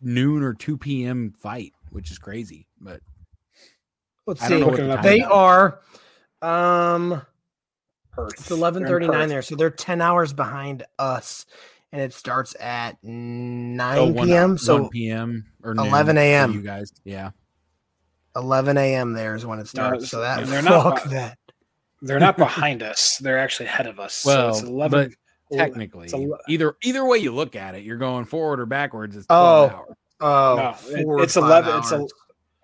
[0.00, 1.34] noon or 2 p.m.
[1.38, 2.66] fight, which is crazy.
[2.80, 3.00] But
[4.26, 4.64] Let's I don't see.
[4.64, 5.26] know what the it up time They is.
[5.26, 5.80] are
[6.42, 7.22] um
[8.12, 8.38] Perth.
[8.38, 9.42] it's They're 11:39 there.
[9.42, 11.46] So they're 10 hours behind us
[11.90, 14.50] and it starts at 9 oh, 1 p.m.
[14.50, 15.44] 1 So p.m.
[15.62, 16.52] or noon 11 a.m..
[16.52, 17.30] You guys, yeah.
[18.36, 19.12] 11 a.m.
[19.12, 20.08] there is when it starts.
[20.08, 21.38] so that they're not fuck bu- that.
[22.02, 23.16] They're not behind us.
[23.18, 24.24] They're actually ahead of us.
[24.24, 25.14] Well, so it's 11.
[25.52, 29.16] Technically, it's ele- either either way you look at it, you're going forward or backwards.
[29.16, 29.66] It's Oh.
[29.66, 29.96] hours.
[30.20, 32.06] Oh, No, it- four or it's five 11 it's a-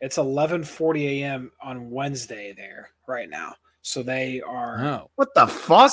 [0.02, 1.52] It's 11:40 a.m.
[1.62, 3.55] on Wednesday there right now.
[3.82, 4.78] So they are.
[4.84, 5.92] Oh, what the fuck?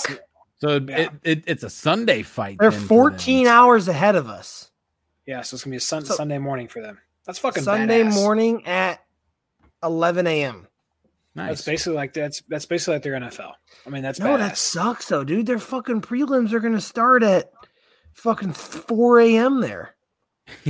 [0.60, 0.98] so Yeah.
[0.98, 2.58] it, it, it's a Sunday fight.
[2.60, 3.18] They're then for them.
[3.20, 4.72] 14 hours ahead of us.
[5.26, 7.00] Yeah, so it's gonna be a sun, So- Sunday morning for them.
[7.26, 8.14] That's fucking Sunday badass.
[8.16, 9.02] morning at
[9.84, 10.68] 11 a.m.
[11.36, 11.50] Nice.
[11.50, 13.52] That's basically like that's that's basically like their NFL.
[13.86, 14.38] I mean, that's No, badass.
[14.40, 15.46] that sucks though, dude.
[15.46, 17.52] Their fucking prelims are gonna start at
[18.14, 19.62] fucking 4 a.m.
[19.62, 19.96] there.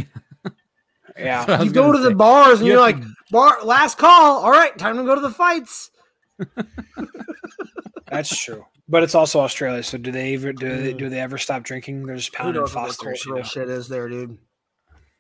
[1.18, 1.64] yeah.
[1.64, 4.44] You go gonna to the bars and you you're like, to- bar last call.
[4.44, 5.90] All right, time to go to the fights.
[8.12, 8.66] That's true.
[8.90, 10.98] But it's also Australia, so do they ever do they mm.
[10.98, 12.06] do they ever stop drinking?
[12.06, 13.26] They're just Who pounding what the Fosters.
[13.26, 13.44] You know?
[13.44, 14.38] shit is there, dude?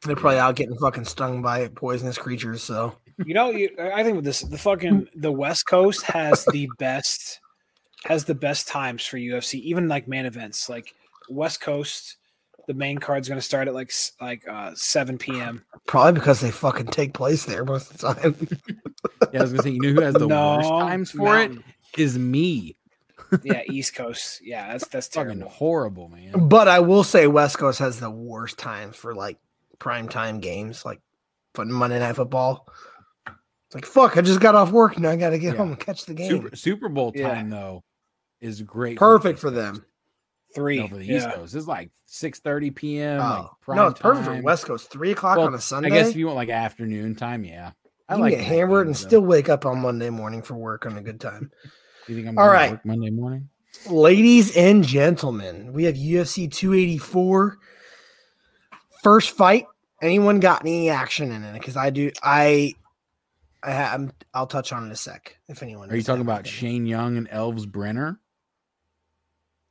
[0.03, 2.63] They're probably out getting fucking stung by poisonous creatures.
[2.63, 2.95] So
[3.25, 7.39] You know, you, I think with this, the fucking the West Coast has the best
[8.05, 10.69] has the best times for UFC, even like main events.
[10.69, 10.93] Like
[11.29, 12.17] West Coast,
[12.67, 13.91] the main card's going to start at like
[14.21, 15.63] like uh, seven p.m.
[15.87, 18.47] probably because they fucking take place there most of the time.
[19.33, 21.63] Yeah, I was gonna say, you know who has the worst times for it Mountain.
[21.97, 22.75] is me.
[23.43, 24.41] Yeah, East Coast.
[24.43, 25.49] Yeah, that's that's Fucking terrible.
[25.49, 26.47] horrible, man.
[26.47, 29.37] but I will say West Coast has the worst times for like
[29.79, 31.01] prime time games, like
[31.55, 32.67] fun Monday Night Football.
[33.67, 35.09] It's like fuck, I just got off work now.
[35.09, 35.57] I got to get Yeah.
[35.59, 36.29] home and catch the game.
[36.29, 37.33] Super, Super Bowl Yeah.
[37.33, 37.83] time though
[38.41, 38.97] is great.
[38.97, 39.85] Perfect the for them.
[40.55, 40.79] Three.
[40.79, 41.29] No, for the East.
[41.29, 43.21] Coast, it's like six thirty p.m.
[43.21, 44.41] Oh, prime no, it's perfect for.
[44.41, 44.89] West Coast.
[44.89, 45.87] Three o'clock Well, on a Sunday.
[45.89, 47.71] I guess if you want like afternoon time, yeah.
[48.09, 48.99] I you like can get night hammered and though.
[48.99, 51.51] still wake up on Monday morning for work on a good time.
[52.07, 52.67] You think I'm All going right.
[52.67, 53.49] to work Monday morning?
[53.89, 57.57] Ladies and gentlemen, we have UFC 284.
[59.03, 59.65] First fight.
[60.01, 61.51] Anyone got any action in it?
[61.51, 62.11] Because I do.
[62.23, 62.75] I.
[63.63, 65.37] I ha- I'm, I'll touch on it in a sec.
[65.47, 65.89] If anyone.
[65.89, 66.51] Are you talking about anything.
[66.53, 68.17] Shane Young and Elves Brener?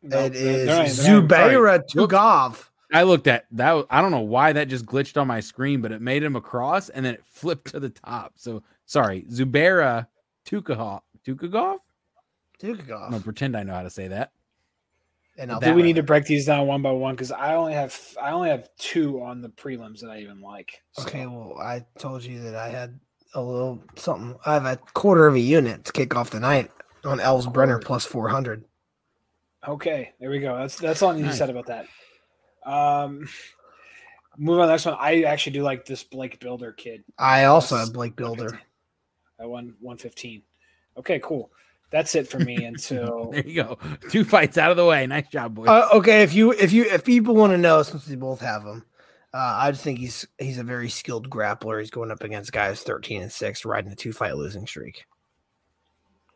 [0.02, 0.66] No, It they're- is
[1.04, 2.68] they're not- they're not- Zubaira Tugov.
[2.92, 3.86] I looked at that.
[3.90, 6.88] I don't know why that just glitched on my screen, but it made him across
[6.88, 8.34] and then it flipped to the top.
[8.36, 10.06] So sorry, Zubaira
[10.46, 11.00] Tukhugov.
[11.26, 11.78] Tukagov?
[12.62, 14.30] I'm gonna pretend I know how to say that.
[15.36, 17.14] And I'll Do we need to break these down one by one?
[17.14, 20.82] Because I only have I only have two on the prelims that I even like.
[20.92, 23.00] So- Okay, well, I told you that I had
[23.34, 24.36] a little something.
[24.46, 26.70] I have a quarter of a unit to kick off the night
[27.04, 28.64] on Elves Brener plus 400.
[29.66, 30.56] Okay, there we go.
[30.56, 31.38] That's that's all you Nice.
[31.38, 31.86] said about that.
[32.64, 33.28] Um,
[34.38, 34.96] move on to the next one.
[34.98, 38.60] I actually do like this Blake Bilder kid I also Plus have Blake Bilder.
[39.40, 40.42] I won one fifteen.
[40.96, 41.50] Okay, cool.
[41.90, 43.78] That's it for me until There you go.
[44.10, 45.06] Two fights out of the way.
[45.06, 45.68] Nice job, boys.
[45.68, 48.62] Uh, okay, if you if you if people want to know, since we both have
[48.62, 48.84] him,
[49.36, 51.78] uh, I just think he's he's a very skilled grappler.
[51.78, 55.04] He's going up against guys thirteen and six, riding a two fight losing streak.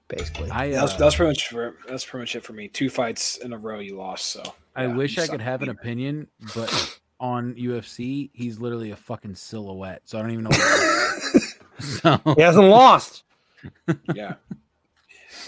[0.08, 2.68] Basically, I that's uh, that's pretty much for, that's pretty much it for me.
[2.68, 4.26] Two fights in a row you lost.
[4.26, 4.42] So
[4.76, 9.34] I yeah, wish I could have an opinion, but on UFC, he's literally a fucking
[9.34, 10.02] silhouette.
[10.04, 10.50] So I don't even know.
[10.50, 11.42] What
[11.80, 13.22] so he hasn't lost.
[14.14, 14.34] yeah.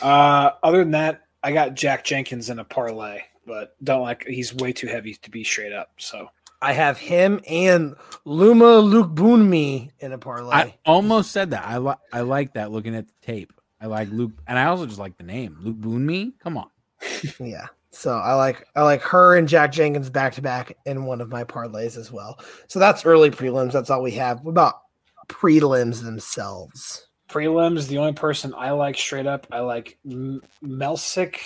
[0.01, 4.55] Uh, other than that, I got Jack Jenkins in a parlay, but don't like he's
[4.55, 5.91] way too heavy to be straight up.
[5.99, 6.31] So
[6.63, 10.55] I have him and Luma Luke Boonme in a parlay.
[10.55, 11.65] I almost said that.
[11.67, 13.53] I like I like that looking at the tape.
[13.81, 16.33] I like Luke, and I also just like the name Luke Boonme.
[16.39, 16.71] Come on,
[17.41, 21.21] yeah, so I like I like her and Jack Jenkins back to back in one
[21.21, 22.39] of my parlays as well.
[22.69, 23.73] So that's early prelims.
[23.73, 24.43] That's all we have.
[24.43, 24.83] What about
[25.29, 27.09] prelims themselves?
[27.33, 31.39] prelims, the only person I like straight up, I like M- Melsik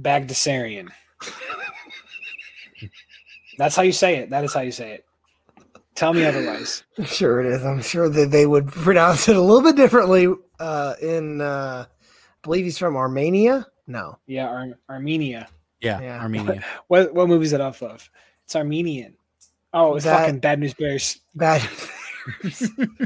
[0.00, 0.88] Baghdasaryan.
[3.58, 4.30] That's how you say it.
[4.30, 5.04] That is how you say it.
[5.94, 6.84] Tell me otherwise.
[7.06, 7.64] Sure, it is.
[7.64, 10.32] I'm sure that they would pronounce it a little bit differently.
[10.60, 11.92] Uh, in uh, I
[12.42, 13.66] believe he's from Armenia.
[13.86, 15.48] No, Yeah, Ar- Armenia.
[15.80, 16.20] yeah, Yeah.
[16.20, 16.62] Armenia.
[16.88, 18.08] What what movie is it off of?
[18.44, 19.14] It's Armenian.
[19.72, 21.18] Oh, it's That- fucking Bad News Bears.
[21.34, 21.62] bad.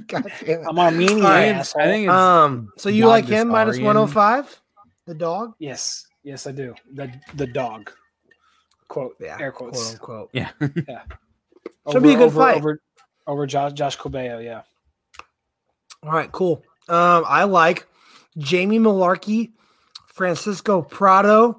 [0.08, 0.66] God damn it.
[0.68, 1.48] I'm Armenian, All right.
[1.54, 1.82] asshole.
[1.82, 3.84] I think it's Um, so you like him minus Baghdasaryan.
[3.84, 4.60] 105?
[5.06, 5.54] The dog?
[5.58, 6.74] yes, yes, I do.
[6.94, 7.92] The the dog.
[8.92, 9.92] Quote Yeah, air quote quotes.
[9.92, 10.28] unquote.
[10.34, 10.50] yeah.
[10.86, 11.02] Yeah.
[11.90, 12.56] Should be a good over, fight.
[12.58, 12.78] over
[13.26, 14.44] over Josh Josh Cobayo.
[14.44, 14.62] Yeah,
[16.02, 16.62] All right, cool.
[16.90, 17.88] Um, I like
[18.36, 19.52] Jamie Mullarkey,
[20.08, 21.58] Francisco Prado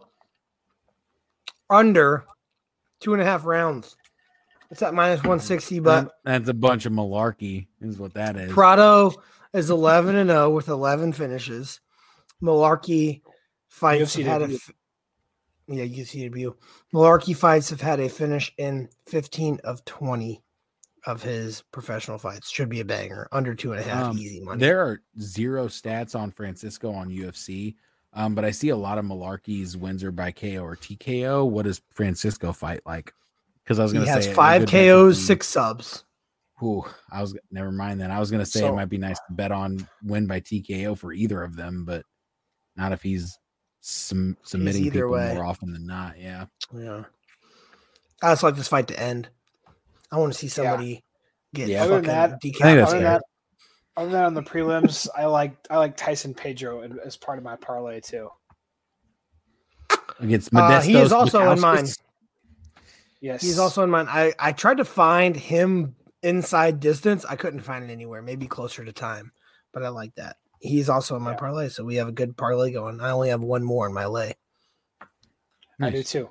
[1.71, 2.25] under
[2.99, 3.95] two and a half rounds.
[4.69, 8.51] It's at minus 160, but That- that's a bunch of malarkey, is what that is.
[8.51, 9.11] Prado
[9.53, 11.79] is 11 and 0 with 11 finishes.
[12.41, 13.21] Mullarkey
[13.69, 14.57] fights had a
[15.67, 16.55] yeah, UFC debut.
[16.93, 20.41] Mullarkey fights have had a finish in 15 of 20
[21.05, 22.49] of his professional fights.
[22.49, 23.27] Should be a banger.
[23.31, 24.59] Under two and a half Um, easy money.
[24.59, 27.75] There are zero stats on Francisco on UFC,
[28.13, 31.49] um, but I see a lot of Mullarkey's wins are by KO or TKO.
[31.49, 33.13] What does Francisco fight like?
[33.63, 36.03] Because I was going to has say a five KOs, six subs.
[36.61, 38.11] Ooh, I was never mind then.
[38.11, 40.39] I was going to say So- it might be nice to bet on win by
[40.39, 42.05] TKO for either of them, but
[42.77, 43.37] not if he's
[43.85, 45.33] sum- submitting people way.
[45.35, 46.19] more often than not.
[46.19, 46.45] Yeah.
[46.73, 47.03] Yeah.
[48.21, 49.29] I just like this fight to end.
[50.11, 51.03] I want to see somebody
[51.53, 51.83] get Yeah.
[51.83, 52.83] Other than that- I decapitated.
[52.83, 53.21] Other than that,
[53.97, 57.43] other than that, on the prelims, I like I like Tyson Pedro as part of
[57.43, 58.29] my parlay too.
[60.19, 60.83] against Uh, Modestas.
[60.83, 61.61] he is also in Bukauskas.
[61.61, 61.85] mine.
[63.21, 64.07] Yes, He's also in mine.
[64.09, 67.23] I, I tried to find him inside distance.
[67.25, 68.21] I couldn't find it anywhere.
[68.21, 69.31] Maybe closer to time,
[69.73, 70.35] but I like that.
[70.65, 71.37] He's also in my Yeah.
[71.37, 73.01] parlay, so we have a good parlay going.
[73.01, 74.33] I only have one more in my lay.
[75.81, 76.29] I do too.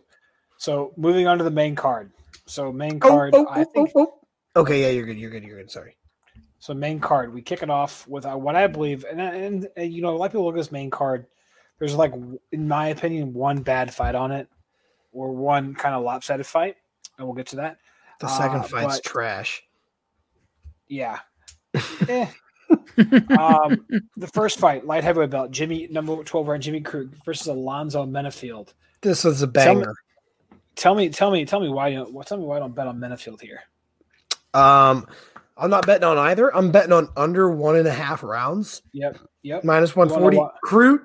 [0.57, 2.11] So moving on to the main card.
[2.47, 3.91] So main Oh, card, oh, I oh, think.
[3.95, 4.19] oh,
[4.57, 4.61] oh.
[4.63, 5.19] Okay, yeah, you're good.
[5.19, 5.45] You're good.
[5.45, 5.71] You're good.
[5.71, 5.97] Sorry.
[6.61, 9.93] So main card, we kick it off with uh, what I believe, and, and and
[9.93, 11.27] you know, a lot of people look at this main card.
[11.79, 12.15] There's like,
[12.53, 14.49] in my opinion, one bad fight on it,
[15.13, 16.77] or one kind of lopsided fight,
[17.19, 17.79] and we'll get to that.
[18.21, 19.63] The second Uh, fight's but- trash.
[20.89, 21.19] Yeah.
[22.09, 22.27] Eh.
[23.39, 23.86] Um,
[24.16, 28.74] the first fight, light heavyweight belt, Jimmy number twelve round Jimmy Crute versus Alonzo Menifield.
[29.01, 29.94] This was a banger.
[30.77, 32.86] Tell me, tell me, tell me why you don't, tell me why I don't bet
[32.86, 33.61] on Menifield here.
[34.55, 35.07] Um,
[35.57, 36.55] I'm not betting on either.
[36.55, 39.65] I'm betting on under one and a half rounds, Yep, yep.
[39.65, 40.36] 140.
[40.36, 41.05] wa- Crute.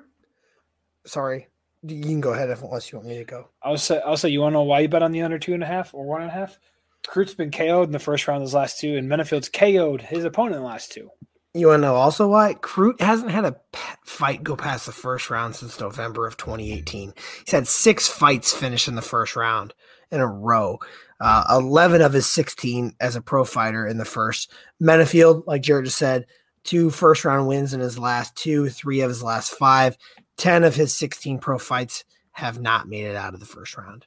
[1.06, 1.48] Sorry,
[1.82, 3.48] you can go ahead if unless you want me to go.
[3.62, 5.54] I'll say, I'll say, you want to know why you bet on the under two
[5.54, 6.58] and a half or one and a half?
[7.06, 10.24] Crute's been KO'd in the first round of those last two, and Menifield's KO'd his
[10.24, 11.10] opponent in the last two.
[11.58, 13.56] You want to know also why Crute hasn't had a
[14.04, 17.12] fight go past the first round since November of 2018.
[17.44, 19.74] He's had six fights finish in the first round
[20.12, 20.78] in a row.
[21.20, 24.52] Uh, 11 of his 16 as a pro fighter in the first.
[24.80, 26.26] Menifield, like Jared just said,
[26.62, 29.98] two first round wins in his last two, three of his last five.
[30.36, 34.06] 10 of his 16 pro fights have not made it out of the first round.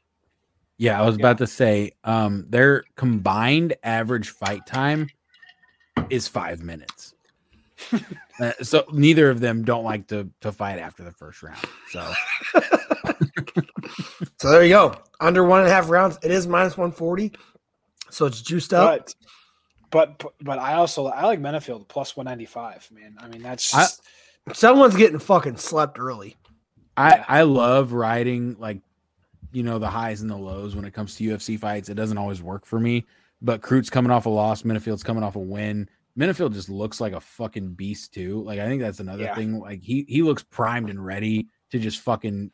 [0.78, 5.10] Yeah, I was about to say, um, their combined average fight time
[6.10, 7.14] is five minutes.
[8.40, 11.60] Uh, so neither of them don't like to to fight after the first round.
[11.92, 12.12] So
[14.40, 14.96] So there you go.
[15.20, 16.18] Under one and a half rounds.
[16.24, 17.32] It is minus 140.
[18.10, 19.14] So it's juiced up.
[19.92, 22.88] But, but, but I also I like Menifield plus one ninety five.
[22.92, 23.88] Man, I mean that's I-
[24.54, 26.38] Someone's getting fucking slept early.
[26.98, 27.26] I Yeah.
[27.28, 28.80] I love riding like
[29.52, 31.90] you know the highs and the lows when it comes to UFC fights.
[31.90, 33.06] It doesn't always work for me,
[33.42, 35.88] but Crute's coming off a loss, Menifield's coming off a win.
[36.20, 38.44] Menifield just looks like a fucking beast too.
[38.44, 39.36] Like I think that's another Yeah.
[39.36, 39.60] thing.
[39.60, 42.52] Like he he looks primed and ready to just fucking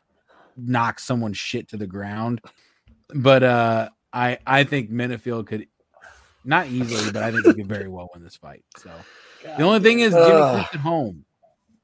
[0.56, 2.40] knock someone's shit to the ground.
[3.14, 5.66] But uh I I think Menifield could
[6.44, 8.64] not easily, but I think he could very well win this fight.
[8.76, 8.90] So
[9.42, 10.66] the only thing is Jimmy Ugh.
[10.72, 11.24] At home.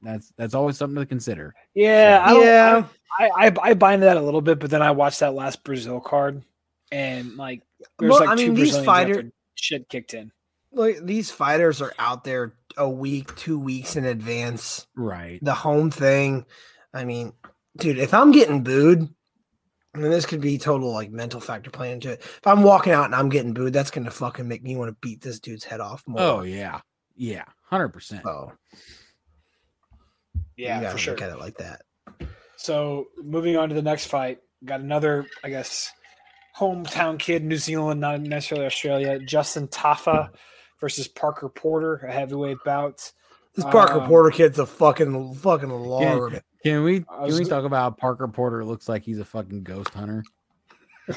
[0.01, 1.53] That's that's always something to consider.
[1.73, 2.85] yeah, I yeah.
[3.19, 5.63] I, I I buy into that a little bit, but then I watched that last
[5.63, 6.43] Brazil card,
[6.91, 7.63] and like
[7.97, 10.31] there's Well, like I two mean, these Brazilians fighter- shit kicked in.
[10.75, 14.85] Like these fighters are out there a week, two weeks in advance.
[14.95, 15.39] Right.
[15.41, 16.45] The home thing.
[16.93, 17.33] I mean,
[17.77, 19.07] dude, if I'm getting booed,
[19.93, 22.19] I mean, this could be total like mental factor playing into it.
[22.21, 24.97] If I'm walking out and I'm getting booed, that's gonna fucking make me want to
[25.01, 26.19] beat this dude's head off more.
[26.21, 26.81] Oh yeah,
[27.15, 28.23] yeah, hundred percent.
[28.23, 28.51] so
[30.57, 31.13] you Yeah, gotta for sure.
[31.13, 31.81] look at it like that.
[32.57, 35.91] So moving on to the next fight, got another, I guess,
[36.57, 39.19] hometown kid, New Zealand, not necessarily Australia.
[39.19, 40.29] Justin Tafa
[40.85, 43.11] versus Parker Porter, a heavyweight bout.
[43.55, 46.43] This Parker Um, Porter kid's a fucking fucking lord.
[46.63, 49.63] Can we can was- we talk about how Parker Porter looks like he's a fucking
[49.63, 50.23] ghost hunter?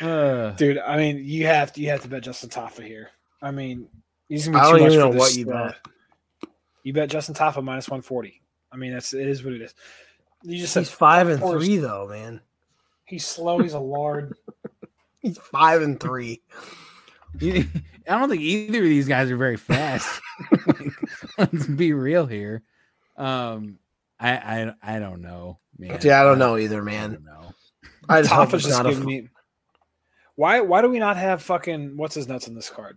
[0.00, 3.10] Uh, Dude, I mean, you have to you have to bet Justin Tafa here.
[3.42, 3.88] I mean,
[4.28, 6.52] he's gonna be I too don't much even for know this, what you uh, bet.
[6.84, 8.40] You bet Justin Tafa minus one forty.
[8.70, 9.74] I mean, that's it is what it is.
[10.44, 12.40] You just said He's five and Porter's- three though, man.
[13.06, 13.58] he's slow.
[13.58, 14.34] He's a lord.
[15.20, 16.42] He's five and three.
[17.42, 17.68] I
[18.06, 20.20] don't think either of these guys are very fast.
[21.38, 22.62] Let's be real here.
[23.16, 23.78] Um,
[24.20, 25.98] I I I don't know, man.
[26.02, 27.12] Yeah, I don't know either, I man.
[27.12, 27.52] don't know.
[28.08, 29.28] I just hope it's just not a me.
[30.36, 32.96] Why why do we not have fucking what's his nuts in this card?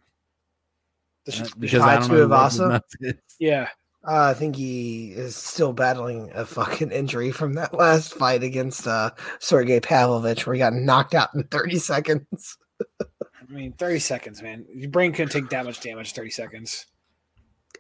[1.26, 2.69] The Uh, the because I don't know who Rose Tuivasa?
[2.69, 3.13] Nuts is.
[3.39, 3.68] yeah,
[4.07, 8.88] Uh, I think he is still battling a fucking injury from that last fight against
[8.88, 12.57] uh, Sergey Pavlovich, where he got knocked out in 30 seconds.
[13.52, 14.65] I mean, thirty seconds, man.
[14.73, 16.14] Your brain couldn't take that much damage.
[16.14, 16.86] Thirty seconds.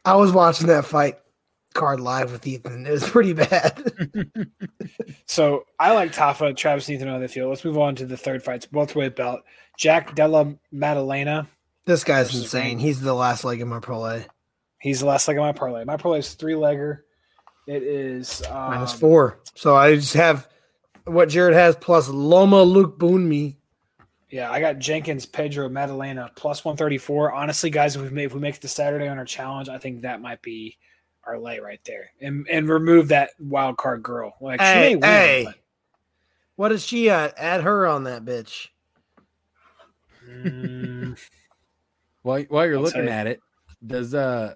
[0.03, 1.17] I was watching that fight
[1.73, 2.85] card live with Ethan.
[2.85, 3.91] It was pretty bad.
[5.25, 7.49] So I like Tafa, Travis Nathan on the field.
[7.49, 9.39] Let's move on to the third fights, both weight belt.
[9.77, 11.47] Jack Della Maddalena.
[11.85, 12.79] this guy's insane.
[12.79, 14.25] He's the last leg of my parlay.
[14.81, 15.85] He's the last leg of my parlay.
[15.85, 16.99] My parlay is three legger.
[17.65, 19.39] It is um, Minus four.
[19.55, 20.49] So I just have
[21.05, 23.55] what Jared has plus Loma Luke Boonme.
[24.31, 27.33] Yeah, I got Jenkins, Pedro, Maddalena plus one thirty four.
[27.33, 29.77] Honestly, guys, if we make if we make it to Saturday on our challenge, I
[29.77, 30.77] think that might be
[31.25, 34.33] our lay right there, and and remove that wild card girl.
[34.39, 35.43] Like Hey, she may win, hey.
[35.45, 35.55] but-
[36.55, 37.33] What is she at?
[37.37, 38.67] Add her on that bitch.
[40.27, 41.19] Mm,
[42.21, 43.09] While while you're I'll looking you.
[43.09, 43.41] at it,
[43.85, 44.53] does uh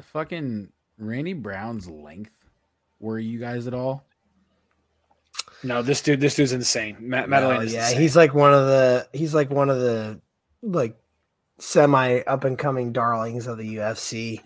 [0.00, 2.32] fucking Randy Brown's length
[2.98, 4.05] worry you guys at all?
[5.62, 6.96] No, this dude, this dude's insane.
[7.00, 8.00] Matt, No, Madeline is yeah, insane.
[8.00, 10.20] he's like one of the he's like one of the
[10.62, 10.96] like
[11.58, 14.40] semi up and coming darlings of the UFC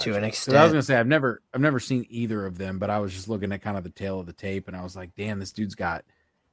[0.00, 0.20] to an Gotcha.
[0.20, 0.56] 'Cause extent.
[0.56, 3.12] I was gonna say I've never I've never seen either of them, but I was
[3.12, 5.38] just looking at kind of the tale of the tape, and I was like, damn,
[5.38, 6.04] this dude's got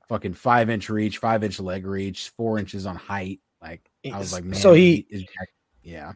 [0.07, 3.39] fucking five inch reach, five inch leg reach, four inches on height.
[3.61, 5.23] Like I was like, man, So he- is
[5.83, 6.13] yeah,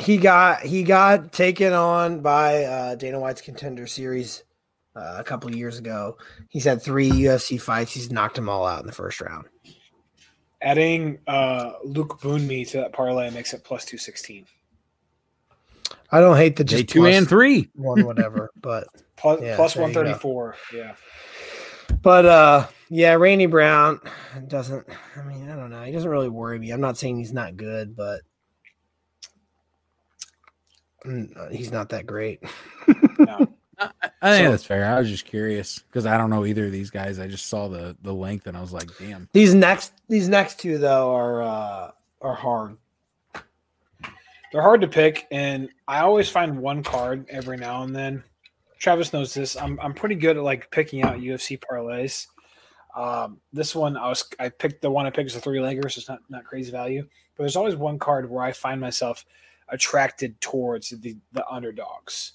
[0.00, 4.42] he got he got taken on by uh, Dana White's contender series
[4.98, 6.16] uh, a couple of years ago.
[6.48, 7.92] He's had three UFC fights.
[7.92, 9.46] He's knocked them all out in the first round.
[10.60, 14.46] adding uh, Luke Boonme to that parlay makes it plus two sixteen.
[16.10, 17.70] I don't hate the J just two plus and three.
[17.74, 20.56] one whatever, but Plus, Yeah, plus there you one thirty four.
[20.72, 20.94] Yeah,
[22.02, 24.00] but uh yeah, Randy Brown
[24.46, 24.86] doesn't.
[25.16, 25.82] I mean, I don't know.
[25.82, 26.70] He doesn't really worry me.
[26.70, 28.20] I'm not saying he's not good, but
[31.04, 32.42] mm, uh, he's not that great.
[33.18, 33.47] no.
[33.78, 33.90] I,
[34.22, 34.84] I think So- that's fair.
[34.86, 37.18] I was just curious because I don't know either of these guys.
[37.18, 39.28] I just saw the the length and I was like, damn.
[39.32, 41.90] These next these next two though are uh
[42.20, 42.76] are hard.
[44.52, 48.22] they're hard to pick, and I always find one card every now and then.
[48.78, 49.56] Travis knows this.
[49.56, 52.26] I'm I'm pretty good at like picking out UFC parlays.
[52.96, 55.82] Um, this one I was I picked the one I picked is a three legger,
[55.90, 57.02] so it's not not crazy value.
[57.36, 59.24] But there's always one card where I find myself
[59.68, 62.32] attracted towards the the underdogs.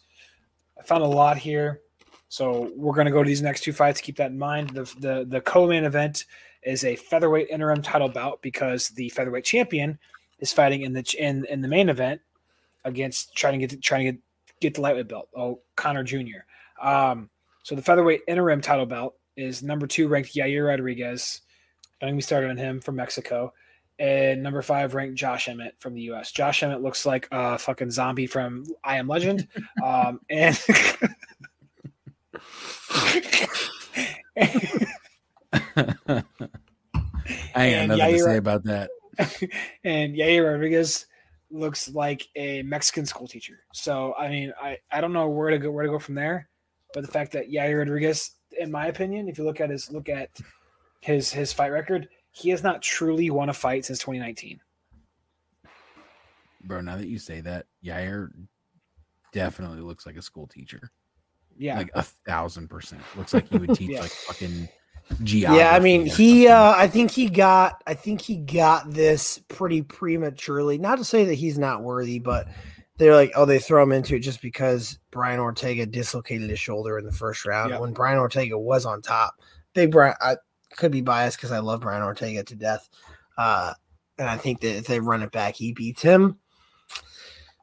[0.80, 1.82] I found a lot here,
[2.30, 4.02] so we're gonna go to these next two fights.
[4.02, 4.70] Keep that in mind.
[4.72, 6.26] The the the co-main event
[6.64, 10.00] is a featherweight interim title bout because the featherweight champion
[10.40, 12.22] is fighting in the in in the main event
[12.86, 14.22] against trying to get trying to get
[14.60, 15.30] get the lightweight belt.
[15.36, 16.44] Oh, Connor Jr.
[16.82, 17.30] Um,
[17.64, 21.42] so the featherweight interim title belt is number two ranked Yair Rodriguez.
[22.02, 23.54] I think we started on him from Mexico.
[24.00, 26.32] And number five ranked Josh Emmett from the U.S.
[26.32, 29.48] Josh Emmett looks like a fucking zombie from I Am Legend.
[29.84, 30.60] Um, and
[37.56, 38.90] I ain't got nothing to say about that.
[39.84, 41.06] and Yair Rodriguez
[41.52, 43.60] looks like a Mexican school teacher.
[43.74, 46.50] So I mean, I, I don't know where to go where to go from there,
[46.94, 50.10] but the fact that Yair Rodriguez, in my opinion, if you look at his look
[50.10, 50.30] at
[51.02, 54.60] his his fight record, he has not truly won a fight since 2019.
[56.66, 58.30] Bro, now that you say that, Yair
[59.32, 60.92] definitely looks like a school teacher.
[61.58, 63.02] Yeah, Like a thousand percent.
[63.16, 64.02] Looks like he would teach Yeah.
[64.02, 64.70] like fucking
[65.24, 65.60] geography.
[65.60, 69.82] Yeah, I mean, he uh I think he got I think he got this pretty
[69.84, 70.78] prematurely.
[70.78, 72.48] Not to say that he's not worthy, but
[72.98, 76.98] they're like, oh, they throw him into it just because Brian Ortega dislocated his shoulder
[76.98, 77.80] in the first round Yeah.
[77.80, 79.36] when Brian Ortega was on top.
[79.76, 80.38] Big Brian I
[80.78, 82.90] could be biased because I love Brian Ortega to death.
[83.38, 83.74] Uh
[84.18, 86.38] and I think that if they run it back, he beats him.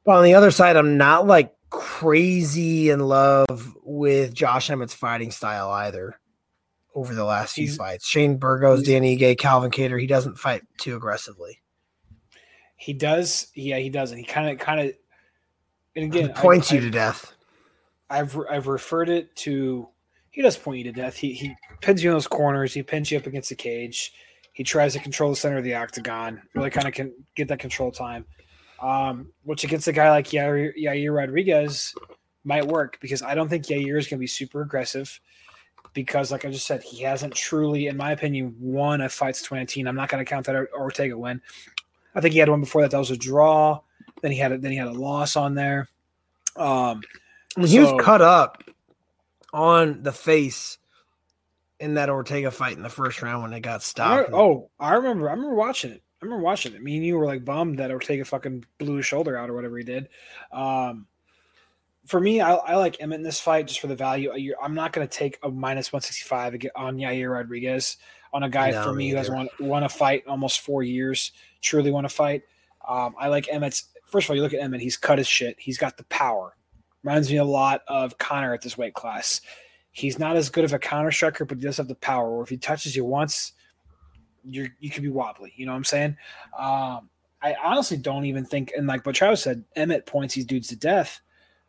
[0.05, 5.31] But on the other side, I'm not like crazy in love with Josh Emmett's fighting
[5.31, 6.19] style either
[6.95, 8.07] over the last few He's- fights.
[8.09, 11.59] Shane Burgos, Dan Ige, Calvin Kattar, he doesn't fight too aggressively.
[12.77, 13.49] he does.
[13.55, 14.17] Yeah, he doesn't.
[14.19, 14.95] he kind of kind of.
[15.95, 17.33] And again, I- points you I- to death.
[18.09, 19.89] I've I've referred it to.
[20.31, 21.17] He does point you to death.
[21.17, 22.73] He he pins you in those corners.
[22.73, 24.13] He pins you up against the cage.
[24.53, 26.43] He tries to control the center of the octagon.
[26.55, 28.25] Really kind of can get that control time.
[28.81, 31.95] Um, which against a guy like Yair, Yair Rodriguez
[32.45, 35.21] might work because I don't think Yair is going to be super aggressive.
[35.93, 39.49] Because, like I just said, he hasn't truly, in my opinion, won a fight since
[39.49, 39.89] 2019.
[39.89, 41.43] I'm not going to count that Ortega win.
[42.15, 42.93] I think he had one before that.
[42.93, 43.81] That was a draw.
[44.23, 45.89] Then he had a, then he had a loss on there.
[46.57, 47.03] Um,
[47.57, 48.63] I mean, he was cut up
[49.53, 50.79] on the face
[51.79, 54.29] in that Ortega fight in the first round when it got I stopped.
[54.29, 55.29] remember- oh, I remember.
[55.29, 56.03] I remember watching it.
[56.23, 56.83] I remember watching it.
[56.83, 59.79] Me and you were like bummed that Ortega fucking blew his shoulder out or whatever
[59.79, 60.09] he did.
[60.53, 61.07] Um,
[62.07, 64.31] for me, I, I like Emmett in this fight just for the value.
[64.63, 67.97] I'm not going to take a minus 165 on Yair Rodriguez
[68.33, 70.83] on a guy No, for me me who has won, won a fight almost four
[70.83, 71.33] years.
[71.63, 72.43] Truly won a fight.
[72.87, 73.85] Um, I like Emmett's.
[74.05, 74.81] First of all, you look at Emmett.
[74.81, 75.57] He's cut his shit.
[75.59, 76.57] He's got the power.
[77.03, 79.41] Reminds me a lot of Connor at this weight class.
[79.93, 82.31] He's not as good of a counter striker, but he does have the power.
[82.33, 83.53] Where if he touches you once,
[84.45, 85.53] you're you could be wobbly.
[85.57, 86.17] You know what I'm saying?
[86.59, 87.09] Um,
[87.43, 90.77] I honestly don't even think, and like what Travis said, Emmett points these dudes to
[90.77, 91.21] death.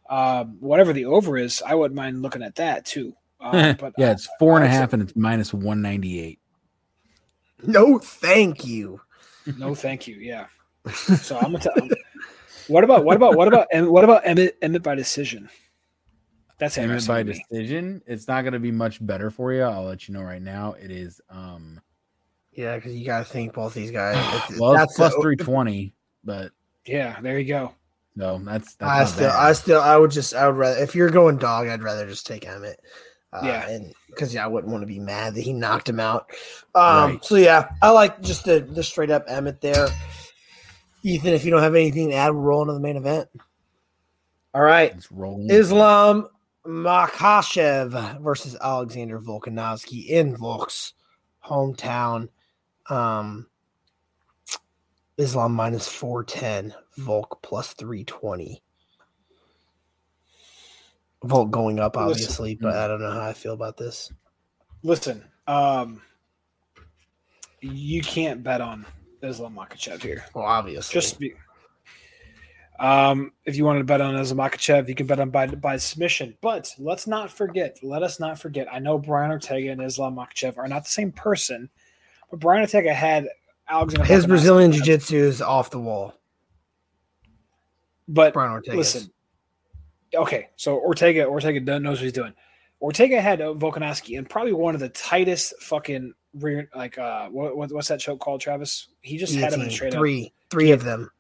[0.10, 3.16] Um, whatever the over is, I wouldn't mind looking at that too.
[3.42, 6.40] Uh, but yeah, it's four and a I- half and it's minus one ninety eight.
[7.64, 9.02] No, thank you.
[9.58, 10.16] no, thank you.
[10.18, 10.46] Yeah.
[10.94, 11.74] So I'm gonna tell.
[12.72, 15.50] What about what about what about Em- what about Emmett Emmett by decision?
[16.58, 17.34] That's Emmett by me.
[17.52, 18.02] decision.
[18.06, 19.64] It's not going to be much better for you.
[19.64, 20.74] I'll let you know right now.
[20.74, 21.82] It is um
[22.54, 24.16] Yeah, because you got to think both these guys.
[24.50, 25.94] if- well, that's three twenty,
[26.24, 26.52] but
[26.86, 27.74] Yeah, there you go.
[28.16, 29.40] no, that's that's I still, bad.
[29.40, 32.26] I still, I would just, I would rather if you're going dog, I'd rather just
[32.28, 32.80] take Emmett.
[33.34, 33.68] Uh, Yeah.
[33.70, 36.30] and because yeah, I wouldn't want to be mad that he knocked him out.
[36.76, 37.26] Um, Right.
[37.26, 39.88] so yeah, I like just the the straight up Emmett there.
[41.04, 43.28] Ethan, if you don't have anything to add, we'll roll into the main event.
[44.54, 45.50] All right, It's rolling.
[45.50, 46.28] Islam
[46.66, 50.94] Makhachev versus Alexander Volkanovski in Volk's
[51.46, 52.28] hometown.
[52.90, 53.48] Um,
[55.18, 58.62] Islam minus 410, Volk plus 320.
[61.24, 62.10] Volk going up, Listen.
[62.12, 64.12] obviously, but I don't know how I feel about this.
[64.84, 66.02] Listen, um,
[67.62, 68.86] you can't bet on
[69.24, 70.26] Islam Makhachev here.
[70.34, 70.94] Well, obviously.
[70.94, 71.34] Just be.
[72.80, 75.78] Um, if you wanted to bet on Islam Makhachev, you can bet on by by
[75.78, 76.36] submission.
[76.42, 77.78] But let's not forget.
[77.84, 78.68] Let us not forget.
[78.72, 81.70] I know Brian Ortega and Islam Makhachev are not the same person,
[82.30, 83.28] but Brian Ortega had
[83.70, 84.06] Alexander.
[84.06, 84.26] his.
[84.26, 86.16] Brazilian Jiu Jitsu is off the wall.
[88.08, 88.76] But Brian Ortega.
[88.76, 89.12] listen,
[90.14, 92.34] okay, so Ortega Ortega knows what he's doing.
[92.82, 97.72] Ortega had Volkanovski and probably one of the tightest fucking rear like uh what, what
[97.72, 98.88] what's that choke called Travis?
[99.02, 101.12] He just had him straight up three, three of them.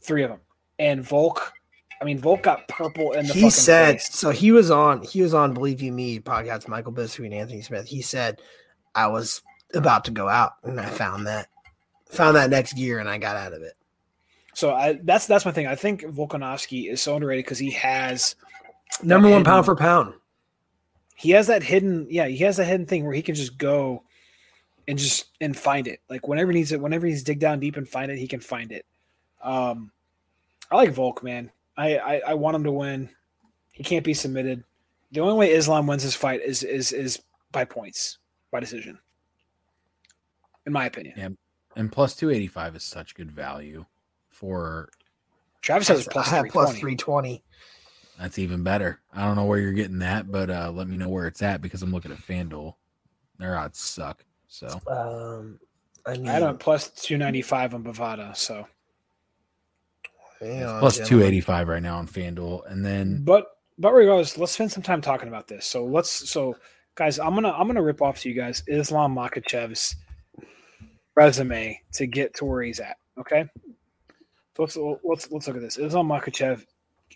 [0.00, 0.40] three of them,
[0.78, 1.52] and Volk.
[2.00, 3.32] I mean, Volk got purple in the.
[3.32, 4.14] he said face.
[4.14, 7.62] so he was on he was on believe you me podcast Michael Bisping and anthony
[7.62, 8.42] smith he said
[8.94, 9.40] i was
[9.74, 11.48] about to go out and i found that
[12.10, 13.74] found that next gear and i got out of it
[14.54, 15.66] So I that's that's my thing.
[15.66, 18.36] I think Volkanovski is so underrated because he has
[19.02, 20.14] number one hidden- pound for pound
[21.16, 24.02] he has that hidden yeah he has that hidden thing where he can just go
[24.88, 26.00] and just and find it.
[26.08, 28.40] Like whenever he needs it whenever he's dig down deep and find it he can
[28.40, 28.84] find it.
[29.42, 29.90] Um
[30.70, 31.50] i like volk man.
[31.76, 33.08] I, I i want him to win.
[33.72, 34.64] He can't be submitted.
[35.12, 37.20] The only way islam wins this fight is is is
[37.52, 38.18] by points
[38.50, 38.98] by decision.
[40.66, 41.14] In my opinion.
[41.16, 41.28] Yeah.
[41.76, 43.84] and plus two eighty five is such good value
[44.28, 44.90] for
[45.62, 47.42] travis has plus I have plus 320 320
[48.18, 49.00] that's even better.
[49.12, 51.60] I don't know where you're getting that, but uh let me know where it's at
[51.60, 52.74] because I'm looking at FanDuel.
[53.38, 54.24] Their odds suck.
[54.54, 55.58] So um
[56.06, 58.66] i mean i had him plus 295 on bovada so
[60.40, 61.20] you it's know, plus gentlemen.
[61.22, 62.70] two eighty five right now on FanDuel.
[62.70, 63.46] And then But
[63.78, 65.64] but regardless, let's spend some time talking about this.
[65.66, 66.54] So let's so
[66.96, 69.96] guys, I'm gonna I'm gonna rip off to you guys Islam Makhachev's
[71.16, 72.96] resume to get to where he's at.
[73.18, 73.46] Okay.
[74.56, 75.78] So let's let's let's look at this.
[75.78, 76.64] Islam Makachev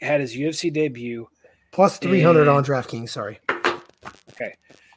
[0.00, 1.28] had his UFC debut.
[1.72, 3.38] plus 300 And- on draftkings sorry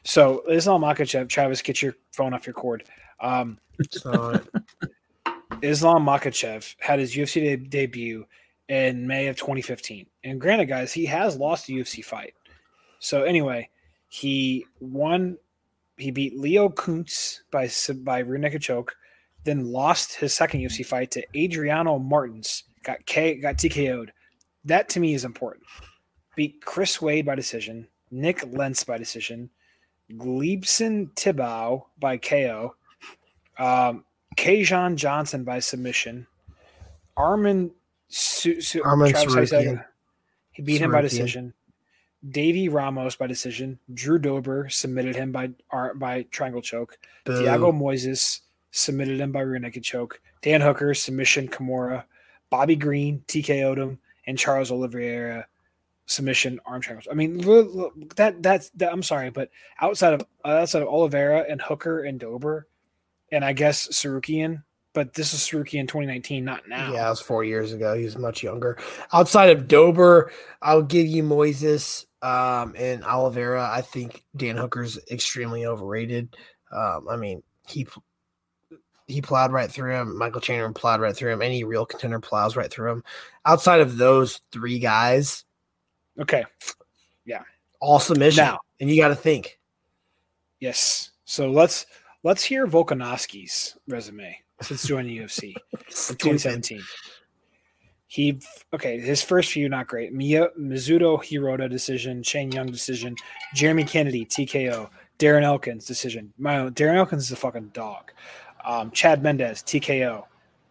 [0.04, 2.84] So Islam Makhachev, Travis, get your phone off your cord.
[3.20, 3.58] Um,
[3.90, 4.40] so
[5.62, 8.26] Islam Makhachev had his UFC de- debut
[8.68, 10.06] in May of 2015.
[10.24, 12.34] And granted, guys, he has lost a UFC fight.
[12.98, 13.68] So anyway,
[14.08, 15.38] he won.
[15.96, 17.68] He beat Leo Kuntz by
[18.02, 18.96] by rear naked choke,
[19.44, 22.64] then lost his second UFC fight to Adriano Martins.
[22.82, 24.10] Got K got TKO'd.
[24.64, 25.64] That to me is important.
[26.34, 29.50] Beat Chris Wade by decision, Nik Lentz by decision,
[30.16, 32.74] Gleison Tibau by KO,
[33.58, 34.04] um,
[34.36, 36.26] Kajan Johnson by submission.
[37.16, 37.70] Armin,
[38.08, 39.84] Su- Su- Armin Travis, how you say Tsarukyan.
[40.52, 41.54] He beat him by decision.
[42.28, 43.78] Davey Ramos by decision.
[43.92, 46.98] Drew Dober submitted him by ar- by triangle choke.
[47.24, 47.32] boo.
[47.42, 48.40] Thiago Moises
[48.70, 50.20] submitted him by rear naked choke.
[50.40, 52.04] Dan Hooker submission Kimura.
[52.50, 55.46] Bobby Green TKO'd him, and Charles Oliveira
[56.12, 57.10] submission arm triangle.
[57.10, 57.38] I mean,
[58.16, 62.66] that that's that, I'm sorry, but outside of outside of Oliveira and Hooker and Dober,
[63.30, 64.62] and I guess Tsarukyan,
[64.92, 66.92] but this is Tsarukyan 2019, not now.
[66.92, 67.94] Yeah, it was four years ago.
[67.94, 68.78] He was much younger.
[69.12, 70.30] Outside of Dober,
[70.60, 73.68] I'll give you Moises um, and Oliveira.
[73.70, 76.36] I think Dan Hooker's extremely overrated.
[76.70, 77.86] Um, I mean, he
[79.06, 80.16] he plowed right through him.
[80.16, 81.42] Michael Chandler plowed right through him.
[81.42, 83.04] Any real contender plows right through him.
[83.44, 85.44] Outside of those three guys,
[86.20, 86.44] Okay.
[87.24, 87.42] Yeah.
[87.80, 88.44] All submission.
[88.44, 89.58] Now- and you got to think.
[90.60, 91.10] Yes.
[91.24, 91.86] So let's
[92.24, 95.54] let's hear Volkanovski's resume since joining the UFC.
[95.72, 96.82] in 2017.
[98.06, 98.40] He
[98.74, 100.12] okay, his first few not great.
[100.12, 103.16] Mia Mizuto Hirota decision, Shane Young decision,
[103.54, 106.32] Jeremy Kennedy TKO, Darren Elkins decision.
[106.36, 108.12] My Darren Elkins is a fucking dog.
[108.64, 110.24] Um, Chad Mendes TKO,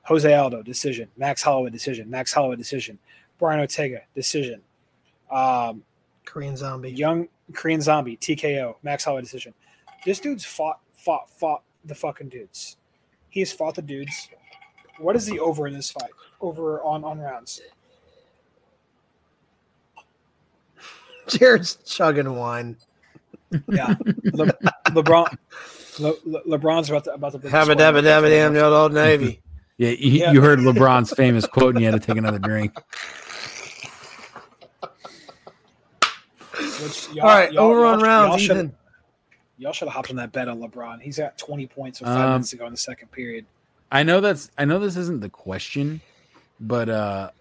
[0.03, 2.99] Jose Aldo decision, Max Holloway decision, Max Holloway decision,
[3.39, 4.61] Brian Ortega decision,
[5.31, 5.83] um,
[6.25, 6.91] Korean Zombie.
[6.91, 9.53] Young Korean Zombie TKO, Max Holloway decision.
[10.05, 12.77] This dude's fought fought fought the fucking dudes.
[13.29, 14.29] He's fought the dudes.
[14.99, 16.11] What is the over in this fight?
[16.41, 17.61] Over on on rounds.
[21.27, 22.77] Jared's chugging wine.
[23.69, 23.95] Yeah.
[24.33, 24.45] Le-
[24.87, 25.37] LeBron
[25.99, 27.75] Le- Le- LeBron's about to about to break the Habba score.
[27.75, 29.41] dabba dabba damn old Navy.
[29.77, 30.31] Yeah, you, Yeah.
[30.33, 32.71] you heard LeBron's famous quote, and you had to take another drink.
[36.81, 38.75] Which y'all, All right, y'all- over on y'all- rounds, Y'all should, Ethan.
[39.57, 41.01] y'all should have hopped on that bet on LeBron.
[41.01, 43.45] He's got 20 points with five Um, minutes to go in the second period.
[43.91, 45.99] I know that's I know this isn't the question,
[46.59, 47.31] but uh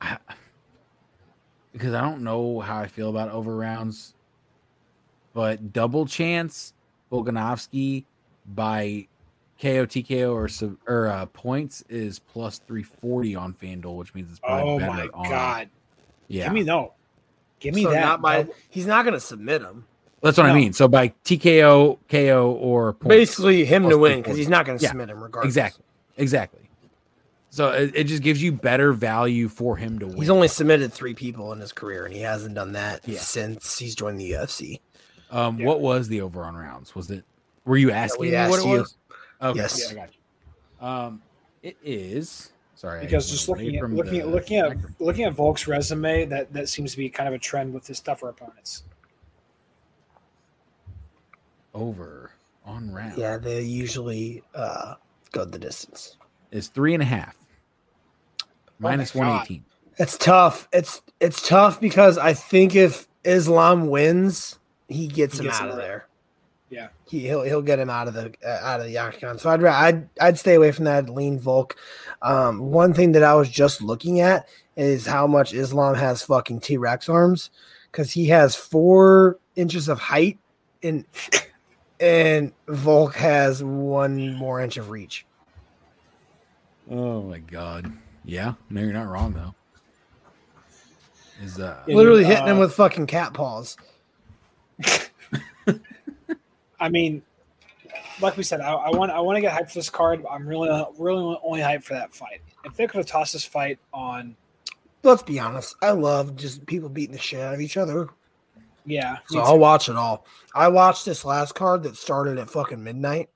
[0.00, 0.18] I,
[1.72, 4.14] because I don't know how I feel about over rounds,
[5.34, 6.72] but double chance
[7.12, 8.04] Volkanovski
[8.46, 9.06] by
[9.60, 14.40] KO TKO or sub- or uh, points is plus 340 on FanDuel, which means it's
[14.40, 15.70] probably Oh better my on god!
[16.28, 16.44] Yeah.
[16.44, 16.92] Give me no.
[17.64, 18.00] Give me So that.
[18.00, 19.86] not by, he's not going to submit him.
[20.22, 20.72] That's what I mean.
[20.72, 23.08] So by TKO, KO or points.
[23.08, 25.50] Basically, him to win because he's not going to Yeah, submit him regardless.
[25.50, 25.84] Exactly.
[26.16, 26.60] Exactly.
[27.50, 30.16] So it, it just gives you better value for him to win.
[30.16, 33.18] He's only submitted three people in his career, and he hasn't done that Yeah.
[33.20, 34.80] since he's joined the UFC.
[35.30, 35.66] Um, Yeah.
[35.66, 36.94] what was the over on rounds?
[36.94, 37.24] Was it?
[37.64, 38.78] Were you asking we me what asked it you.
[38.78, 38.96] was?
[39.42, 39.90] Okay, Yes.
[39.90, 40.86] I got you.
[40.86, 41.22] Um,
[41.62, 42.50] it is.
[42.84, 45.66] Sorry, because went just away looking at from looking at looking at looking at Volk's
[45.66, 48.82] resume, that that seems to be kind of a trend with his tougher opponents.
[51.72, 52.30] over
[52.64, 54.94] on round Yeah, they usually uh,
[55.32, 56.16] go the distance.
[56.52, 57.36] is three and a half.
[58.78, 59.32] Minus Oh my God.
[59.32, 59.64] one eighteen.
[59.98, 60.68] It's tough.
[60.72, 64.58] It's it's tough because I think if Islam wins,
[64.88, 65.80] he gets He him gets out him of out.
[65.80, 66.06] there.
[66.74, 66.88] Yeah.
[67.06, 69.38] he, he'll he'll get him out of the uh, out of the octagon.
[69.38, 71.76] So I'd I'd I'd stay away from that lean Volk.
[72.20, 76.60] Um, one thing that I was just looking at is how much Islam has fucking
[76.60, 77.50] T Rex arms
[77.92, 80.40] because he has four inches of height
[80.82, 81.04] and
[82.00, 85.26] and Volk has one more inch of reach.
[86.90, 87.92] Oh my god.
[88.24, 89.54] Yeah, no, you're not wrong though.
[91.40, 93.76] Is uh Literally dude, hitting him uh, with fucking cat paws.
[96.80, 97.22] I mean,
[98.20, 100.22] like we said, I, I want I want to get hyped for this card.
[100.22, 100.68] but I'm really
[100.98, 102.40] really only hyped for that fight.
[102.64, 104.36] If they could have tossed this fight on,
[105.04, 105.76] Let's be honest.
[105.82, 108.08] I love just people beating the shit out of each other.
[108.86, 110.24] yeah, So I'll watch it all.
[110.54, 113.28] I watched this last card that started at fucking midnight.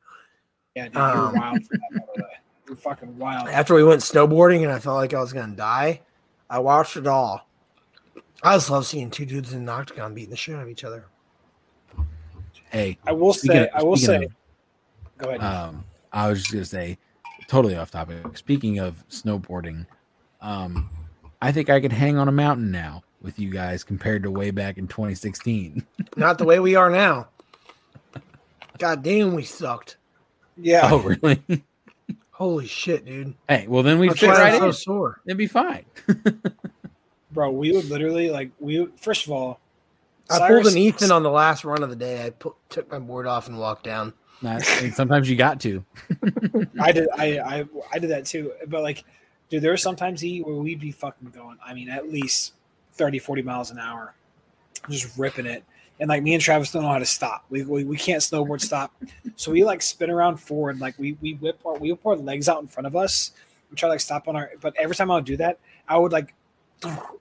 [0.75, 1.91] yeah, dude, you're um, wild for that.
[1.93, 2.31] By the way.
[2.67, 3.49] You're fucking wild.
[3.49, 6.01] After we went snowboarding and I felt like I was gonna die,
[6.49, 7.47] I watched it all.
[8.43, 10.85] I just love seeing two dudes in an octagon beating the shit out of each
[10.85, 11.07] other.
[12.71, 14.35] Hey, I will say, of- I will speaking say,
[15.19, 15.43] go ahead.
[15.43, 16.99] Um, I was just gonna say,
[17.49, 18.37] totally off topic.
[18.37, 19.87] Speaking of snowboarding,
[20.41, 20.89] um,
[21.43, 24.51] I think I could hang on a mountain now with you guys compared to way
[24.51, 25.85] back in 2016.
[26.17, 27.29] Not the way we are now.
[28.79, 29.97] God damn, we sucked.
[30.57, 31.43] yeah, Oh, really?
[32.31, 33.35] Holy shit, dude.
[33.49, 34.73] hey, well then we That's fit right I'm so in.
[34.73, 35.21] sore.
[35.27, 35.85] It'd be fine.
[37.33, 37.51] bro.
[37.51, 38.87] We would literally like we.
[38.97, 39.59] First of all,
[40.31, 42.25] I Cyrus- pulled an Ethan on the last run of the day.
[42.27, 44.13] I put, took my board off and walked down.
[44.41, 45.85] Not, and sometimes you got to.
[46.81, 47.09] I did.
[47.17, 48.53] I, I I did that too.
[48.69, 49.05] But like,
[49.49, 51.59] dude, there were sometimes E where we'd be fucking going.
[51.65, 52.53] I mean, at least
[52.93, 54.15] 30, 40 miles an hour,
[54.89, 55.65] just ripping it.
[55.99, 57.47] And like me and Travis don't know how to stop.
[57.51, 58.95] We, we, we can't snowboard stop.
[59.37, 60.81] So we like spin around forward.
[60.81, 63.33] Like we we whip our we whip our legs out in front of us.
[63.71, 64.51] We try to like stop on our.
[64.61, 66.35] But every time I would do that, I would like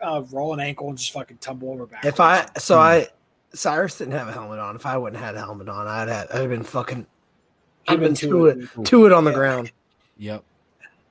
[0.01, 2.05] uh, roll an ankle and just fucking tumble over back.
[2.05, 3.07] If I so I
[3.53, 4.75] Cyrus didn't have a helmet on.
[4.75, 7.05] If I wouldn't have had a helmet on, I'd have I'd have been fucking
[7.87, 9.35] I've been to it to it on the Yeah.
[9.35, 9.71] ground.
[10.17, 10.43] Yep.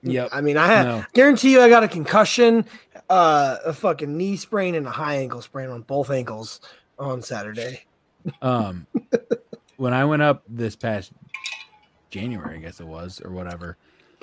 [0.02, 0.28] Yep.
[0.32, 1.04] I mean, I had No.
[1.14, 2.64] guarantee you I got a concussion,
[3.08, 6.60] uh, a fucking knee sprain, and a high ankle sprain on both ankles
[6.98, 7.84] on Saturday.
[8.42, 8.86] Um,
[9.76, 11.12] when I went up this past
[12.10, 13.76] January, I guess it was, or whatever,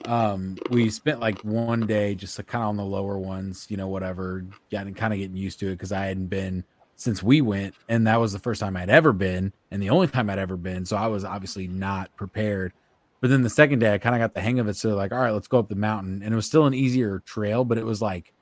[0.06, 3.88] um, we spent like one day just kind of on the lower ones, you know,
[3.88, 6.64] whatever, getting kind of getting used to it because I hadn't been
[6.96, 10.08] since we went, and that was the first time I'd ever been, and the only
[10.08, 10.86] time I'd ever been.
[10.86, 12.74] So I was obviously not prepared.
[13.20, 14.76] But then the second day, I kind of got the hang of it.
[14.76, 17.20] So like, all right, let's go up the mountain, and it was still an easier
[17.26, 18.34] trail, but it was like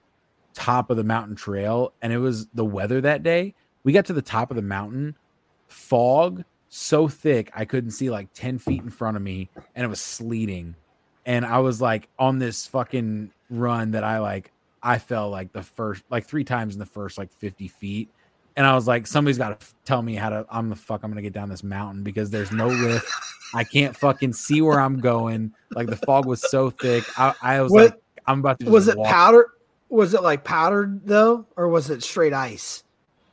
[0.54, 3.56] top of the mountain trail, and it was the weather that day.
[3.84, 5.16] We got to the top of the mountain,
[5.68, 9.88] fog so thick I couldn't see like 10 feet in front of me, and it
[9.90, 10.76] was sleeting.
[11.26, 14.52] And I was like on this fucking run that I like,
[14.84, 18.10] I fell like the first, like three times in the first like 50 feet.
[18.58, 21.12] And I was like, somebody's got to tell me how to, I'm the fuck, I'm
[21.12, 23.10] going to get down this mountain because there's no lift.
[23.54, 25.54] I can't fucking see where I'm going.
[25.76, 27.04] Like the fog was so thick.
[27.18, 28.66] I, I was What- like, I'm about to.
[28.66, 29.08] Just Was it walk.
[29.08, 29.48] powder?
[29.90, 32.84] Was it like powdered though, or was it straight ice?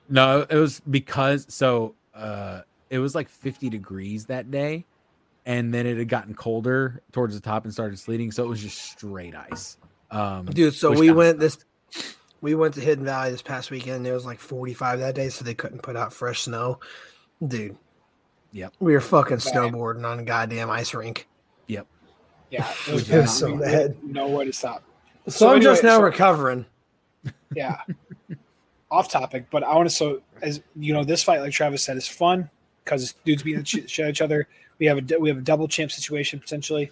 [0.09, 4.85] No, it was because so uh it was like 50 degrees that day
[5.48, 8.62] and then it had gotten colder towards the top and started sleeting so it was
[8.62, 9.76] just straight ice.
[10.12, 11.58] Um Dude, so we kinda went this
[12.40, 14.06] we went to Hidden Valley this past weekend.
[14.06, 16.78] It was like 45 that day, so they couldn't put out fresh snow.
[17.44, 17.76] Dude,
[18.52, 18.74] Yep.
[18.78, 21.26] We were fucking snowboarding on a goddamn ice rink.
[21.66, 21.86] Yep.
[22.50, 23.28] Yeah, it was, is bad.
[23.28, 23.96] so We- bad.
[24.04, 24.84] No way to stop.
[25.26, 26.64] So, So I'm just now so- recovering.
[27.54, 27.80] yeah
[28.90, 31.96] off topic but i want to so as you know this fight like travis said
[31.96, 32.48] is fun
[32.84, 34.48] because dudes beating the ch- shit out of each other
[34.78, 36.90] we have a we have a double champ situation potentially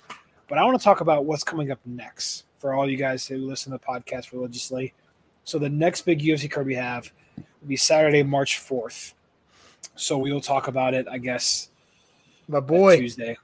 [0.49, 3.39] but i want to talk about what's coming up next for all you guys who
[3.39, 4.93] listen to the podcast religiously
[5.45, 9.15] so the next big ufc card we have will be saturday march 4th
[9.95, 11.71] so we will talk about it i guess
[12.49, 13.37] My boy, Tuesday.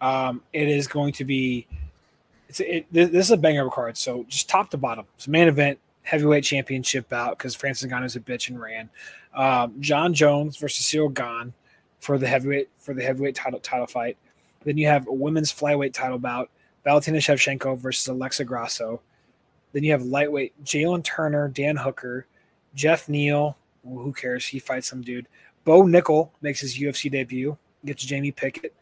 [0.00, 1.66] Um, it is going to be.
[2.48, 3.96] It's it, this this is a banger of a card.
[3.96, 5.06] So just top to bottom.
[5.16, 8.90] It's a main event heavyweight championship bout because Francis Ngannou's a bitch and ran.
[9.34, 11.54] Um, John Jones versus Ciryl Gane
[12.04, 14.18] for the heavyweight for the heavyweight title title fight.
[14.64, 16.50] Then you have a women's flyweight title bout.
[16.84, 19.00] Valentina Shevchenko versus Alexa Grasso.
[19.72, 22.26] Then you have lightweight Jalin Turner, Dan Hooker,
[22.74, 23.56] Geoff Neal.
[23.82, 24.46] Well, who cares?
[24.46, 25.28] He fights some dude.
[25.64, 27.56] Bo Nickal makes his UFC debut.
[27.86, 28.74] Gets Jamie Pickett.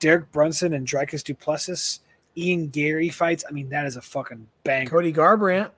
[0.00, 2.00] Derek Brunson and Dricus du Plessis.
[2.36, 3.44] Ian Garry fights.
[3.48, 4.86] I mean, that is a fucking bang.
[4.86, 5.70] Cody Garbrandt.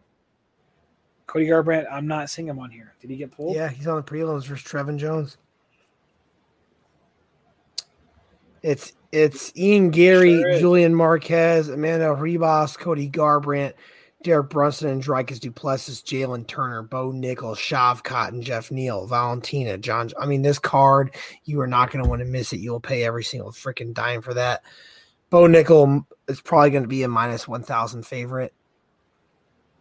[1.26, 2.94] Cody Garbrandt, I'm not seeing him on here.
[3.00, 3.54] Did he get pulled?
[3.54, 5.36] Yeah, he's on the prelims versus Trevin Jones.
[8.62, 10.58] It's it's Ian Garry, Sure.
[10.58, 13.72] Julian Marquez, Amanda Ribas, Cody Garbrandt,
[14.22, 20.10] Derek Brunson, and Dricus Duplessis, Jalin Turner, Bo Nichols, Shav Cotton, Geoff Neal, Valentina, John.
[20.20, 21.14] I mean, this card,
[21.44, 22.58] you are not going to want to miss it.
[22.60, 24.62] You'll pay every single freaking dime for that.
[25.30, 28.52] Bo Nickal is probably going to be a minus 1,000 favorite.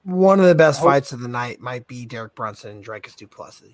[0.04, 3.28] One of the best fights of the night might be Derek Brunson and Dricus du
[3.28, 3.74] Plessis.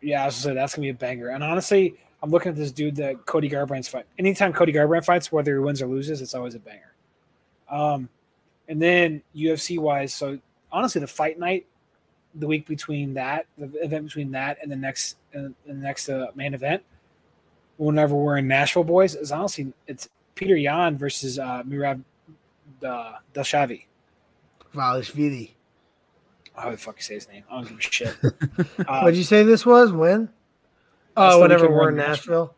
[0.00, 1.28] Yeah, I was gonna say that's gonna be a banger.
[1.28, 4.04] And honestly, I'm looking at this dude that Cody Garbrandt's fight.
[4.18, 6.92] Anytime Cody Garbrandt fights, whether he wins or loses, it's always a banger.
[7.70, 8.08] Um,
[8.66, 10.40] and then UFC wise, so
[10.72, 11.66] honestly, the fight night,
[12.34, 16.26] the week between that, the event between that and the next, and the next uh,
[16.34, 16.82] main event,
[17.76, 22.02] whenever we're in Nashville, boys, is honestly it's Petr Yan versus uh, Merab
[22.84, 23.84] uh, Delshavi.
[24.74, 25.52] Valishvili.
[26.56, 27.44] How the fuck you say his name?
[27.48, 28.16] I don't give a shit.
[28.88, 29.92] Uh, What'd you say this was?
[29.92, 30.28] When?
[31.16, 32.54] That's Oh, the whenever we're we're in in Nashville.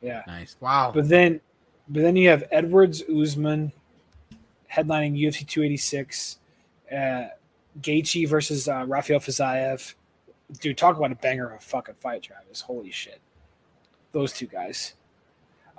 [0.00, 0.22] yeah.
[0.26, 0.56] Nice.
[0.60, 0.90] Wow.
[0.94, 1.40] But then,
[1.88, 3.72] but then you have Edwards Usman
[4.72, 6.38] headlining UFC 286,
[6.92, 6.94] uh,
[7.80, 9.94] Gaethje versus uh, Rafael Fiziev.
[10.60, 12.60] Dude, talk about a banger of a fucking fight, Travis.
[12.62, 13.20] Holy shit,
[14.12, 14.94] those two guys.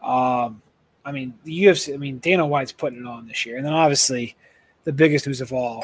[0.02, 0.62] Um,
[1.04, 1.94] I mean the UFC.
[1.94, 4.36] I mean Dana White's putting it on this year, and then obviously
[4.84, 5.84] the biggest news of all,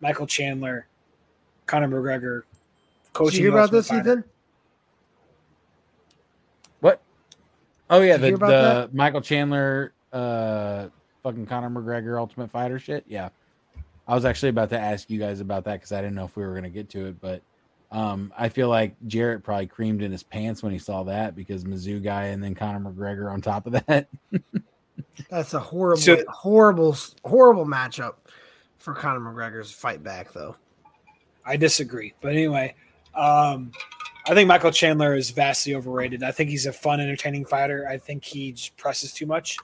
[0.00, 0.86] Michael Chandler,
[1.66, 2.42] Conor McGregor,
[3.14, 4.00] Did you hear about this, Fighter.
[4.00, 4.24] Ethan?
[7.90, 10.88] Oh yeah, Did you the, about the Michael Chandler, uh,
[11.22, 13.04] fucking Conor McGregor Ultimate Fighter shit.
[13.08, 13.30] Yeah,
[14.06, 16.36] I was actually about to ask you guys about that because I didn't know if
[16.36, 17.42] we were gonna get to it, but
[17.92, 21.64] um, I feel like Jared probably creamed in his pants when he saw that because
[21.64, 24.06] Mizzou guy and then Conor McGregor on top of that.
[25.30, 28.14] That's a horrible, So- horrible, horrible matchup
[28.78, 30.54] for Conor McGregor's fight back, though.
[31.44, 32.14] I disagree.
[32.20, 32.74] But anyway,
[33.14, 33.72] um,
[34.26, 36.22] I think Michael Chandler is vastly overrated.
[36.22, 37.88] I think he's a fun, entertaining fighter.
[37.88, 39.56] I think he just presses too much.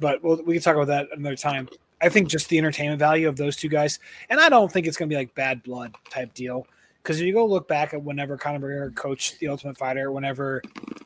[0.00, 1.68] But we'll, we can talk about that another time.
[2.00, 3.98] I think just the entertainment value of those two guys,
[4.30, 6.66] and I don't think it's going to be like bad blood type deal.
[7.02, 10.62] Because if you go look back at whenever Conor McGregor coached the Ultimate Fighter, whenever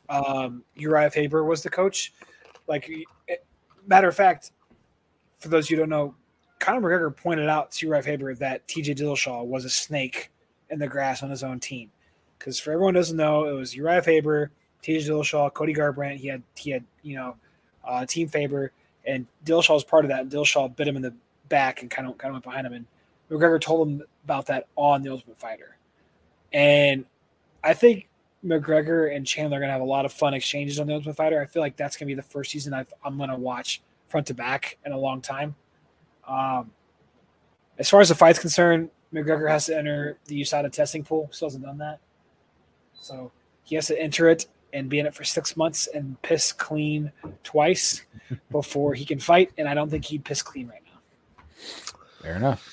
[0.07, 2.13] um, Uriah Faber was the coach,
[2.67, 2.89] like
[3.27, 3.45] it-
[3.85, 4.51] matter of fact,
[5.39, 6.15] for those you who don't know,
[6.59, 10.31] Conor McGregor pointed out to Uriah Faber that TJ Dillashaw was a snake
[10.69, 11.91] in the grass on his own team.
[12.39, 14.51] Because for everyone doesn't know, it was Uriah Faber,
[14.81, 16.17] TJ Dillashaw, Cody Garbrandt.
[16.17, 17.35] He had he had you know
[17.85, 18.71] uh, Team Faber,
[19.05, 20.21] and Dillashaw was part of that.
[20.21, 21.13] And Dillashaw bit him in the
[21.49, 22.85] back and kind of kind of went behind him, and
[23.29, 25.77] McGregor told him about that on the Ultimate Fighter.
[26.53, 27.05] And
[27.63, 28.07] I think
[28.43, 31.41] McGregor and Chandler are gonna have a lot of fun exchanges on the Ultimate Fighter.
[31.41, 34.33] I feel like that's gonna be the first season I've, I'm gonna watch front to
[34.33, 35.55] back in a long time.
[36.27, 36.71] Um,
[37.77, 41.29] as far as the fight's concerned, McGregor has to enter the USADA testing pool.
[41.31, 41.99] Still hasn't done that,
[42.99, 43.31] so
[43.63, 47.11] he has to enter it and be in it for six months and piss clean
[47.43, 48.03] twice
[48.51, 49.51] before he can fight.
[49.57, 51.97] And I don't think he'd piss clean right now.
[52.21, 52.67] Fair enough.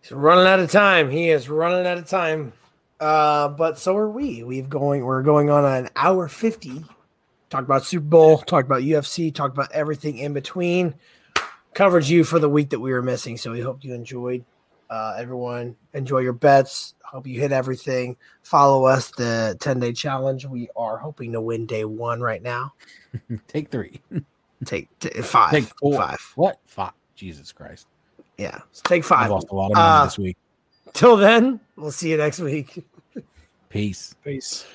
[0.00, 1.10] He's running out of time.
[1.10, 2.52] He is running out of time.
[2.98, 4.44] Uh, but so are we.
[4.44, 5.04] We've going.
[5.04, 6.84] We're going on an hour fifty.
[7.50, 8.38] Talk about Super Bowl.
[8.38, 9.34] Talk about UFC.
[9.34, 10.94] Talk about everything in between.
[11.74, 13.36] Covered you for the week that we were missing.
[13.36, 14.44] So we hope you enjoyed.
[14.92, 16.92] Uh, everyone enjoy your bets.
[17.02, 18.14] Hope you hit everything.
[18.42, 19.10] Follow us.
[19.12, 20.44] The ten day challenge.
[20.44, 22.74] We are hoping to win day one right now.
[23.48, 24.02] Take three.
[24.66, 25.50] Take t- five.
[25.50, 25.96] Take four.
[25.96, 26.20] Five.
[26.34, 26.60] What?
[26.66, 26.92] Five.
[27.14, 27.86] Jesus Christ.
[28.36, 28.58] Yeah.
[28.84, 29.20] Take five.
[29.20, 29.30] I've five.
[29.30, 30.36] lost a lot of money Uh, this week.
[30.92, 32.84] Till then, we'll see you next week.
[33.70, 34.14] Peace.
[34.22, 34.66] Peace.